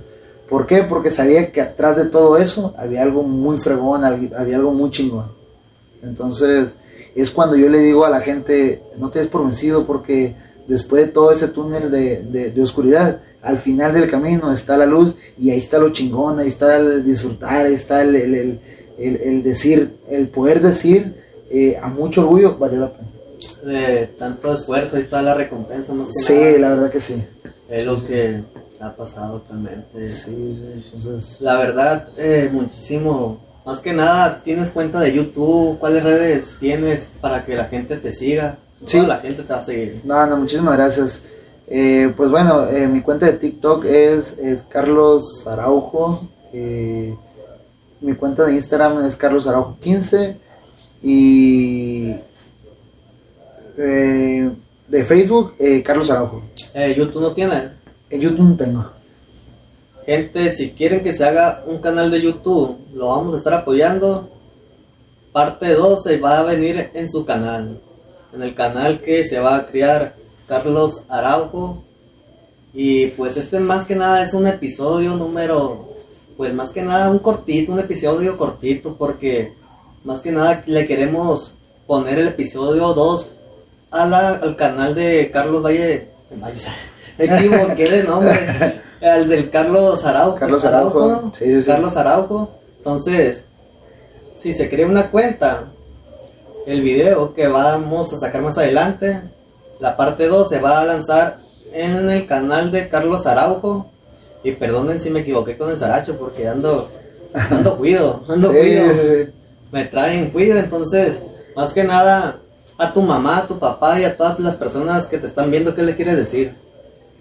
¿Por 0.50 0.68
qué? 0.68 0.84
Porque 0.84 1.12
sabía 1.12 1.52
que 1.52 1.62
atrás 1.62 1.96
de 1.96 2.06
todo 2.06 2.38
eso 2.38 2.74
había 2.78 3.04
algo 3.04 3.24
muy 3.24 3.58
fregón, 3.60 4.04
había 4.04 4.58
algo 4.58 4.74
muy 4.74 4.90
chingón. 4.92 5.32
Entonces, 6.04 6.76
es 7.16 7.30
cuando 7.32 7.56
yo 7.56 7.70
le 7.70 7.80
digo 7.80 8.06
a 8.06 8.10
la 8.10 8.20
gente, 8.22 8.84
no 8.98 9.10
te 9.10 9.20
des 9.20 9.28
por 9.28 9.44
vencido 9.44 9.86
porque 9.86 10.36
después 10.68 11.06
de 11.06 11.12
todo 11.12 11.32
ese 11.32 11.48
túnel 11.48 11.90
de- 11.92 12.52
de 12.52 12.62
oscuridad, 12.62 13.22
al 13.42 13.58
final 13.58 13.94
del 13.94 14.10
camino 14.10 14.52
está 14.52 14.78
la 14.78 14.86
luz 14.86 15.16
y 15.38 15.50
ahí 15.52 15.60
está 15.60 15.78
lo 15.80 15.90
chingón, 15.92 16.40
ahí 16.40 16.48
está 16.48 16.78
el 16.78 17.04
disfrutar, 17.04 17.66
ahí 17.66 17.74
está 17.74 18.02
el, 18.04 18.16
el- 18.16 18.60
el- 19.00 19.18
el- 19.22 19.44
decir, 19.44 19.96
el 20.10 20.28
poder 20.28 20.62
decir 20.62 21.16
eh, 21.50 21.78
a 21.82 21.88
mucho 21.88 22.22
orgullo, 22.22 22.58
valió 22.58 22.80
la 22.82 22.94
pena. 22.94 23.08
Tanto 24.18 24.54
esfuerzo, 24.56 24.96
ahí 24.96 25.04
está 25.04 25.22
la 25.22 25.34
recompensa 25.34 25.94
más 25.94 26.08
que 26.08 26.14
Sí, 26.14 26.34
nada. 26.34 26.58
la 26.60 26.70
verdad 26.70 26.92
que 26.92 27.02
sí. 27.02 27.24
Es 27.70 27.86
lo 27.86 28.06
que 28.06 28.42
ha 28.80 28.96
pasado 28.96 29.38
actualmente. 29.38 30.10
Sí, 30.10 30.26
sí, 30.26 30.72
entonces... 30.74 31.38
La 31.42 31.58
verdad, 31.58 32.08
eh, 32.18 32.50
muchísimo. 32.52 33.40
Más 33.66 33.80
que 33.80 33.94
nada, 33.94 34.42
¿tienes 34.44 34.72
cuenta 34.72 35.00
de 35.00 35.14
YouTube? 35.14 35.78
¿Cuáles 35.80 36.04
redes 36.04 36.56
tienes 36.60 37.08
para 37.22 37.46
que 37.46 37.56
la 37.56 37.66
gente 37.66 37.98
te 37.98 38.12
siga? 38.12 38.58
Sí. 38.86 38.98
Toda 38.98 39.10
la 39.10 39.18
gente 39.20 39.44
te 39.44 39.54
va 39.54 39.60
a 39.60 39.64
seguir. 39.64 40.02
No, 40.04 40.26
no, 40.26 40.38
muchísimas 40.38 40.76
gracias. 40.78 41.24
Eh, 41.74 42.14
pues 42.18 42.30
bueno, 42.30 42.68
eh, 42.68 42.86
mi 42.86 43.02
cuenta 43.02 43.28
de 43.28 43.38
TikTok 43.38 43.86
es, 43.86 44.38
es 44.38 44.64
Carlos 44.64 45.48
Araujo. 45.48 46.28
eh, 46.52 47.16
mi 48.02 48.14
cuenta 48.16 48.44
de 48.44 48.56
Instagram 48.56 49.06
es 49.06 49.16
Carlos 49.16 49.48
Araujo 49.48 49.78
15. 49.80 50.38
Y 51.02 52.14
de 53.78 55.06
Facebook, 55.08 55.56
Carlos 55.86 56.12
Araujo. 56.12 56.44
Eh, 56.74 56.94
YouTube 56.98 57.22
no 57.22 57.32
tiene. 57.32 57.72
En 58.10 58.20
YouTube 58.20 58.50
no 58.50 58.58
tengo. 58.58 58.92
Gente, 60.06 60.52
si 60.52 60.72
quieren 60.72 61.02
que 61.02 61.14
se 61.14 61.24
haga 61.24 61.64
un 61.66 61.78
canal 61.78 62.12
de 62.12 62.22
YouTube, 62.22 62.80
lo 62.94 63.08
vamos 63.08 63.34
a 63.34 63.38
estar 63.38 63.54
apoyando. 63.54 64.30
Parte 65.32 65.74
2 65.74 66.04
se 66.04 66.18
va 66.18 66.40
a 66.40 66.44
venir 66.44 66.92
en 66.94 67.10
su 67.10 67.24
canal. 67.24 67.80
En 68.34 68.44
el 68.44 68.54
canal 68.54 69.00
que 69.00 69.26
se 69.26 69.40
va 69.40 69.56
a 69.56 69.66
crear 69.66 70.21
Carlos 70.62 71.04
Araujo. 71.08 71.82
Y 72.74 73.08
pues 73.12 73.38
este 73.38 73.58
más 73.62 73.86
que 73.86 73.96
nada 73.96 74.22
es 74.22 74.34
un 74.34 74.46
episodio 74.48 75.16
número, 75.16 75.88
pues 76.36 76.54
más 76.54 76.72
que 76.74 76.82
nada 76.82 77.10
un 77.10 77.20
cortito, 77.20 77.72
un 77.72 77.80
episodio 77.80 78.38
cortito, 78.38 78.96
porque 78.98 79.54
más 80.04 80.20
que 80.20 80.30
nada 80.34 80.62
le 80.66 80.86
queremos 80.86 81.54
poner 81.88 82.20
el 82.20 82.28
episodio 82.28 82.94
2 82.94 83.32
a 83.92 84.06
la- 84.06 84.28
al 84.44 84.58
canal 84.58 84.94
de 84.94 85.32
Carlos 85.32 85.64
Valle. 85.64 86.10
Equivoqué 87.18 87.90
de 87.90 88.04
nombre. 88.04 88.82
Al 89.02 89.30
del 89.30 89.50
Carlos 89.50 90.04
Araujo. 90.04 90.36
Carlos 90.36 90.66
Araujo, 90.66 91.00
¿no? 91.08 91.32
sí, 91.34 91.46
sí, 91.46 91.62
sí. 91.62 91.68
Carlos 91.68 91.96
Araujo. 91.96 92.52
Entonces, 92.78 93.46
si 94.36 94.52
se 94.54 94.70
crea 94.70 94.86
una 94.88 95.10
cuenta, 95.12 95.72
el 96.68 96.82
video 96.82 97.34
que 97.34 97.48
vamos 97.48 98.12
a 98.14 98.18
sacar 98.18 98.42
más 98.42 98.58
adelante, 98.58 99.22
la 99.82 99.98
parte 99.98 100.28
2 100.28 100.48
se 100.48 100.60
va 100.60 100.80
a 100.80 100.86
lanzar 100.86 101.40
en 101.74 102.10
el 102.10 102.26
canal 102.28 102.72
de 102.72 102.88
Carlos 102.88 103.26
Araujo. 103.26 103.88
Y 104.44 104.54
perdonen 104.54 105.00
si 105.02 105.10
me 105.10 105.20
equivoqué 105.20 105.58
con 105.58 105.70
el 105.70 105.78
Saracho, 105.78 106.18
porque 106.18 106.48
ando, 106.48 106.90
ando 107.34 107.78
cuido, 107.78 108.24
ando 108.28 108.50
Sí, 108.52 108.58
cuido. 108.58 108.94
sí, 108.94 109.00
sí. 109.26 109.32
Me 109.72 109.86
traen 109.86 110.32
cuido, 110.32 110.58
entonces, 110.58 111.22
más 111.56 111.74
que 111.74 111.84
nada, 111.84 112.40
a 112.78 112.94
tu 112.94 113.02
mamá, 113.04 113.38
a 113.40 113.48
tu 113.48 113.60
papá 113.60 114.00
y 114.00 114.04
a 114.04 114.18
todas 114.18 114.40
las 114.40 114.56
personas 114.56 115.06
que 115.06 115.18
te 115.20 115.28
están 115.28 115.52
viendo, 115.52 115.76
¿qué 115.76 115.84
le 115.84 115.96
quieres 115.96 116.18
decir? 116.18 116.56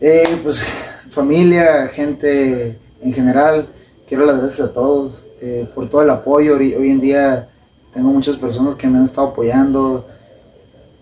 Eh, 0.00 0.40
pues 0.42 0.64
familia, 1.11 1.88
gente 1.88 2.78
en 3.02 3.12
general, 3.12 3.68
quiero 4.08 4.24
las 4.24 4.38
gracias 4.40 4.68
a 4.68 4.72
todos 4.72 5.22
eh, 5.42 5.68
por 5.74 5.90
todo 5.90 6.00
el 6.02 6.11
apoyo. 6.11 6.56
Hoy, 6.56 6.74
hoy 6.74 6.90
en 6.90 7.00
día 7.00 7.48
tengo 7.92 8.08
muchas 8.11 8.36
personas 8.36 8.76
que 8.76 8.86
me 8.86 8.98
han 8.98 9.04
estado 9.04 9.28
apoyando, 9.28 10.06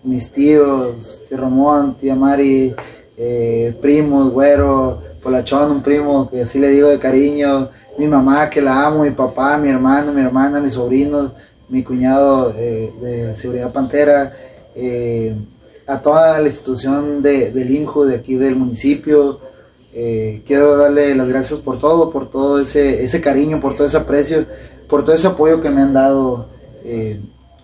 mis 0.03 0.31
tíos, 0.31 1.23
tío 1.27 1.37
Ramón, 1.37 1.95
tía 1.97 2.15
Mari, 2.15 2.73
eh, 3.17 3.75
primos, 3.81 4.31
güero, 4.31 5.01
Polachón, 5.21 5.71
un 5.71 5.83
primo 5.83 6.29
que 6.29 6.43
así 6.43 6.59
le 6.59 6.69
digo 6.69 6.89
de 6.89 6.99
cariño, 6.99 7.69
mi 7.97 8.07
mamá 8.07 8.49
que 8.49 8.61
la 8.61 8.85
amo, 8.85 9.03
mi 9.03 9.11
papá, 9.11 9.57
mi 9.57 9.69
hermano, 9.69 10.13
mi 10.13 10.21
hermana, 10.21 10.61
mis 10.61 10.73
sobrinos, 10.73 11.33
mi 11.67 11.83
cuñado 11.83 12.53
eh, 12.57 12.93
de 13.01 13.35
Seguridad 13.35 13.73
Pantera, 13.73 14.33
eh, 14.75 15.35
a 15.85 16.01
toda 16.01 16.39
la 16.39 16.47
institución 16.47 17.21
de, 17.21 17.51
del 17.51 17.69
INJU 17.69 18.05
de 18.05 18.15
aquí 18.15 18.35
del 18.35 18.55
municipio. 18.55 19.39
Eh, 19.93 20.43
quiero 20.45 20.77
darle 20.77 21.15
las 21.15 21.27
gracias 21.27 21.59
por 21.59 21.79
todo, 21.79 22.11
por 22.11 22.29
todo 22.29 22.59
ese, 22.59 23.03
ese 23.03 23.19
cariño, 23.19 23.59
por 23.59 23.75
todo 23.75 23.87
ese 23.87 23.97
aprecio, 23.97 24.45
por 24.87 25.03
todo 25.03 25.15
ese 25.15 25.27
apoyo 25.27 25.61
que 25.61 25.69
me 25.69 25.81
han 25.81 25.93
dado 25.93 26.47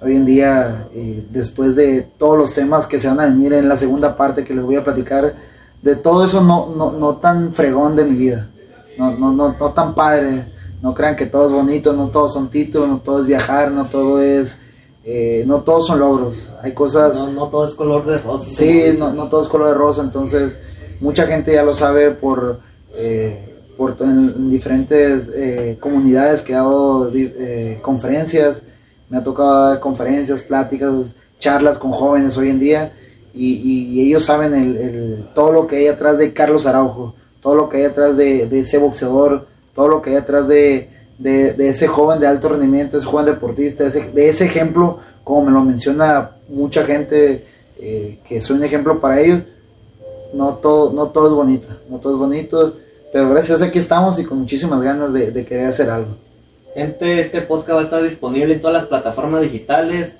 hoy 0.01 0.15
en 0.15 0.25
día, 0.25 0.87
después 1.31 1.75
de 1.75 2.03
todos 2.17 2.37
los 2.37 2.53
temas 2.53 2.87
que 2.87 2.99
se 2.99 3.07
van 3.07 3.19
a 3.19 3.25
venir 3.25 3.53
en 3.53 3.69
la 3.69 3.77
segunda 3.77 4.15
parte 4.15 4.43
que 4.43 4.53
les 4.53 4.63
voy 4.63 4.75
a 4.75 4.83
platicar, 4.83 5.35
de 5.81 5.95
todo 5.95 6.25
eso 6.25 6.41
no, 6.41 6.73
no, 6.75 6.91
no 6.91 7.17
tan 7.17 7.53
fregón 7.53 7.95
de 7.95 8.05
mi 8.05 8.15
vida, 8.15 8.49
no, 8.97 9.17
no, 9.17 9.33
no, 9.33 9.55
no 9.59 9.71
tan 9.71 9.95
padre 9.95 10.45
no 10.85 10.93
crean 10.93 11.15
que 11.15 11.25
todo 11.25 11.47
es 11.47 11.51
bonito, 11.51 11.93
no 11.93 12.09
todos 12.09 12.33
son 12.33 12.49
títulos, 12.49 12.87
no 12.87 12.99
todo 12.99 13.19
es 13.19 13.25
viajar, 13.25 13.71
no 13.71 13.85
todo 13.85 14.21
es, 14.21 14.59
eh, 15.03 15.43
no 15.47 15.61
todos 15.61 15.87
son 15.87 15.99
logros. 15.99 16.51
Hay 16.61 16.73
cosas... 16.73 17.15
No, 17.15 17.31
no 17.31 17.47
todo 17.47 17.67
es 17.67 17.73
color 17.73 18.05
de 18.05 18.19
rosa. 18.19 18.47
Sí, 18.55 18.83
no, 18.99 19.11
no, 19.11 19.27
todo 19.27 19.41
es 19.41 19.47
color 19.47 19.69
de 19.69 19.73
rosa, 19.73 20.03
entonces 20.03 20.59
mucha 21.01 21.25
gente 21.25 21.53
ya 21.53 21.63
lo 21.63 21.73
sabe 21.73 22.11
por, 22.11 22.59
eh, 22.93 23.63
por 23.75 23.97
en, 23.99 24.51
diferentes 24.51 25.27
eh, 25.33 25.77
comunidades 25.79 26.43
que 26.43 26.53
he 26.53 26.55
dado 26.55 27.11
conferencias, 27.81 28.61
me 29.09 29.17
ha 29.17 29.23
tocado 29.23 29.69
dar 29.69 29.79
conferencias, 29.79 30.41
pláticas, 30.41 31.15
charlas 31.39 31.77
con 31.77 31.91
jóvenes 31.91 32.37
hoy 32.37 32.49
en 32.49 32.59
día 32.59 32.93
y, 33.33 34.01
ellos 34.01 34.23
saben 34.23 34.53
el, 34.53 35.27
todo 35.33 35.51
lo 35.51 35.67
que 35.67 35.77
hay 35.77 35.87
atrás 35.87 36.17
de 36.17 36.33
Carlos 36.33 36.65
Araujo, 36.65 37.15
todo 37.41 37.55
lo 37.55 37.69
que 37.69 37.77
hay 37.77 37.83
atrás 37.83 38.15
de, 38.15 38.47
de 38.47 38.59
ese 38.59 38.77
boxeador 38.77 39.47
todo 39.75 39.89
lo 39.89 40.01
que 40.01 40.11
hay 40.11 40.15
atrás 40.15 40.47
de, 40.47 40.89
ese 41.59 41.87
joven 41.87 42.19
de 42.19 42.27
alto 42.27 42.49
rendimiento, 42.49 42.97
ese 42.97 43.05
joven 43.05 43.25
deportista, 43.25 43.83
de 43.83 44.29
ese 44.29 44.45
ejemplo, 44.45 44.99
como 45.23 45.45
me 45.45 45.51
lo 45.51 45.63
menciona 45.63 46.31
mucha 46.47 46.83
gente, 46.83 47.45
eh, 47.77 48.19
que 48.27 48.39
soy 48.41 48.57
un 48.57 48.63
ejemplo 48.63 48.99
para 48.99 49.19
ellos, 49.19 49.43
no 50.33 50.55
todo, 50.55 50.93
no 50.93 51.09
todo 51.09 51.27
es 51.27 51.33
bonito, 51.33 51.67
no 51.89 51.99
todo 51.99 52.13
es 52.13 52.19
bonito, 52.19 52.77
pero 53.11 53.29
gracias 53.29 53.61
aquí 53.61 53.79
estamos 53.79 54.17
y 54.17 54.23
con 54.23 54.39
muchísimas 54.39 54.81
ganas 54.81 55.13
de, 55.13 55.45
querer 55.45 55.67
hacer 55.67 55.89
algo. 55.89 56.15
Gente, 56.75 57.21
este 57.21 57.41
podcast 57.41 57.77
va 57.77 57.81
a 57.81 57.83
estar 57.85 58.03
disponible 58.03 58.53
en 58.53 58.59
todas 58.59 58.75
las 58.75 58.85
plataformas 58.87 59.41
digitales 59.41 60.11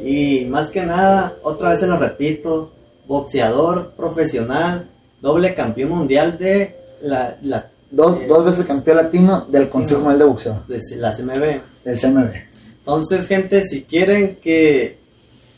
y 0.00 0.44
más 0.44 0.70
que 0.70 0.86
nada, 0.86 1.36
otra 1.42 1.70
vez 1.70 1.80
se 1.80 1.88
lo 1.88 1.98
repito, 1.98 2.70
boxeador 3.08 3.94
profesional, 3.96 4.88
doble 5.20 5.56
campeón 5.56 5.90
mundial 5.90 6.38
de 6.38 6.76
la, 7.02 7.36
la 7.42 7.70
Dos, 7.90 8.18
dos 8.28 8.44
veces 8.44 8.66
campeón 8.66 8.98
latino 8.98 9.46
del 9.48 9.70
Consejo 9.70 10.00
Mundial 10.00 10.18
de 10.18 10.24
Boxeo. 10.26 10.62
De 10.68 10.78
la 10.96 11.10
CMB. 11.10 11.84
Del 11.84 11.98
CMB. 11.98 12.34
Entonces, 12.80 13.26
gente, 13.26 13.62
si 13.62 13.82
quieren 13.82 14.36
que 14.36 14.98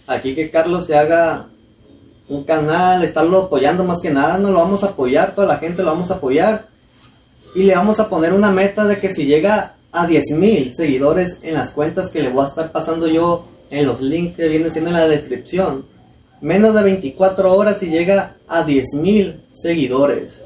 aquí 0.07 0.35
que 0.35 0.51
Carlos 0.51 0.87
se 0.87 0.97
haga 0.97 1.49
un 2.29 2.45
canal, 2.45 3.03
estarlo 3.03 3.43
apoyando 3.43 3.83
más 3.83 4.01
que 4.01 4.11
nada, 4.11 4.39
no 4.39 4.51
lo 4.51 4.59
vamos 4.59 4.85
a 4.85 4.89
apoyar, 4.89 5.35
toda 5.35 5.49
la 5.49 5.59
gente 5.59 5.83
lo 5.83 5.91
vamos 5.91 6.11
a 6.13 6.15
apoyar. 6.15 6.69
Y 7.57 7.65
le 7.65 7.75
vamos 7.75 7.99
a 7.99 8.09
poner 8.09 8.33
una 8.33 8.53
meta 8.53 8.85
de 8.85 9.01
que 9.01 9.13
si 9.13 9.27
llega 9.27 9.75
a 9.93 10.07
10 10.07 10.33
mil 10.33 10.75
seguidores 10.75 11.39
en 11.43 11.55
las 11.55 11.71
cuentas 11.71 12.11
que 12.11 12.23
le 12.23 12.31
voy 12.31 12.45
a 12.45 12.49
estar 12.49 12.73
pasando 12.73 13.07
yo 13.09 13.45
en 13.71 13.87
los 13.87 14.01
links 14.01 14.37
que 14.37 14.49
vienen 14.49 14.71
siendo 14.71 14.91
en 14.91 14.97
la 14.97 15.09
descripción, 15.09 15.87
menos 16.41 16.75
de 16.75 16.83
24 16.83 17.55
horas 17.55 17.83
y 17.83 17.87
llega 17.87 18.37
a 18.49 18.65
10 18.65 18.95
mil 18.95 19.43
seguidores, 19.51 20.41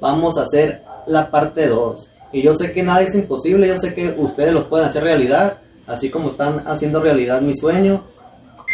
vamos 0.00 0.38
a 0.38 0.42
hacer 0.42 0.82
la 1.06 1.30
parte 1.30 1.66
2. 1.66 2.08
Y 2.32 2.42
yo 2.42 2.54
sé 2.54 2.72
que 2.72 2.82
nada 2.82 3.02
es 3.02 3.14
imposible, 3.14 3.66
yo 3.66 3.76
sé 3.78 3.94
que 3.94 4.14
ustedes 4.16 4.54
lo 4.54 4.68
pueden 4.68 4.86
hacer 4.86 5.02
realidad, 5.02 5.58
así 5.86 6.10
como 6.10 6.30
están 6.30 6.62
haciendo 6.66 7.00
realidad 7.00 7.40
mi 7.40 7.54
sueño. 7.54 8.04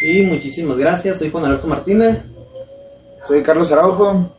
Y 0.02 0.22
muchísimas 0.22 0.76
gracias, 0.76 1.18
soy 1.18 1.30
Juan 1.30 1.46
Alberto 1.46 1.66
Martínez. 1.66 2.24
Soy 3.26 3.42
Carlos 3.42 3.72
Araujo. 3.72 4.30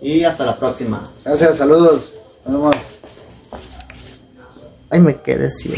Y 0.00 0.24
hasta 0.24 0.44
la 0.44 0.56
próxima. 0.56 1.10
Gracias, 1.24 1.56
saludos. 1.56 2.12
Ay, 4.90 5.00
me 5.00 5.16
quedé 5.16 5.50
ciego. 5.50 5.76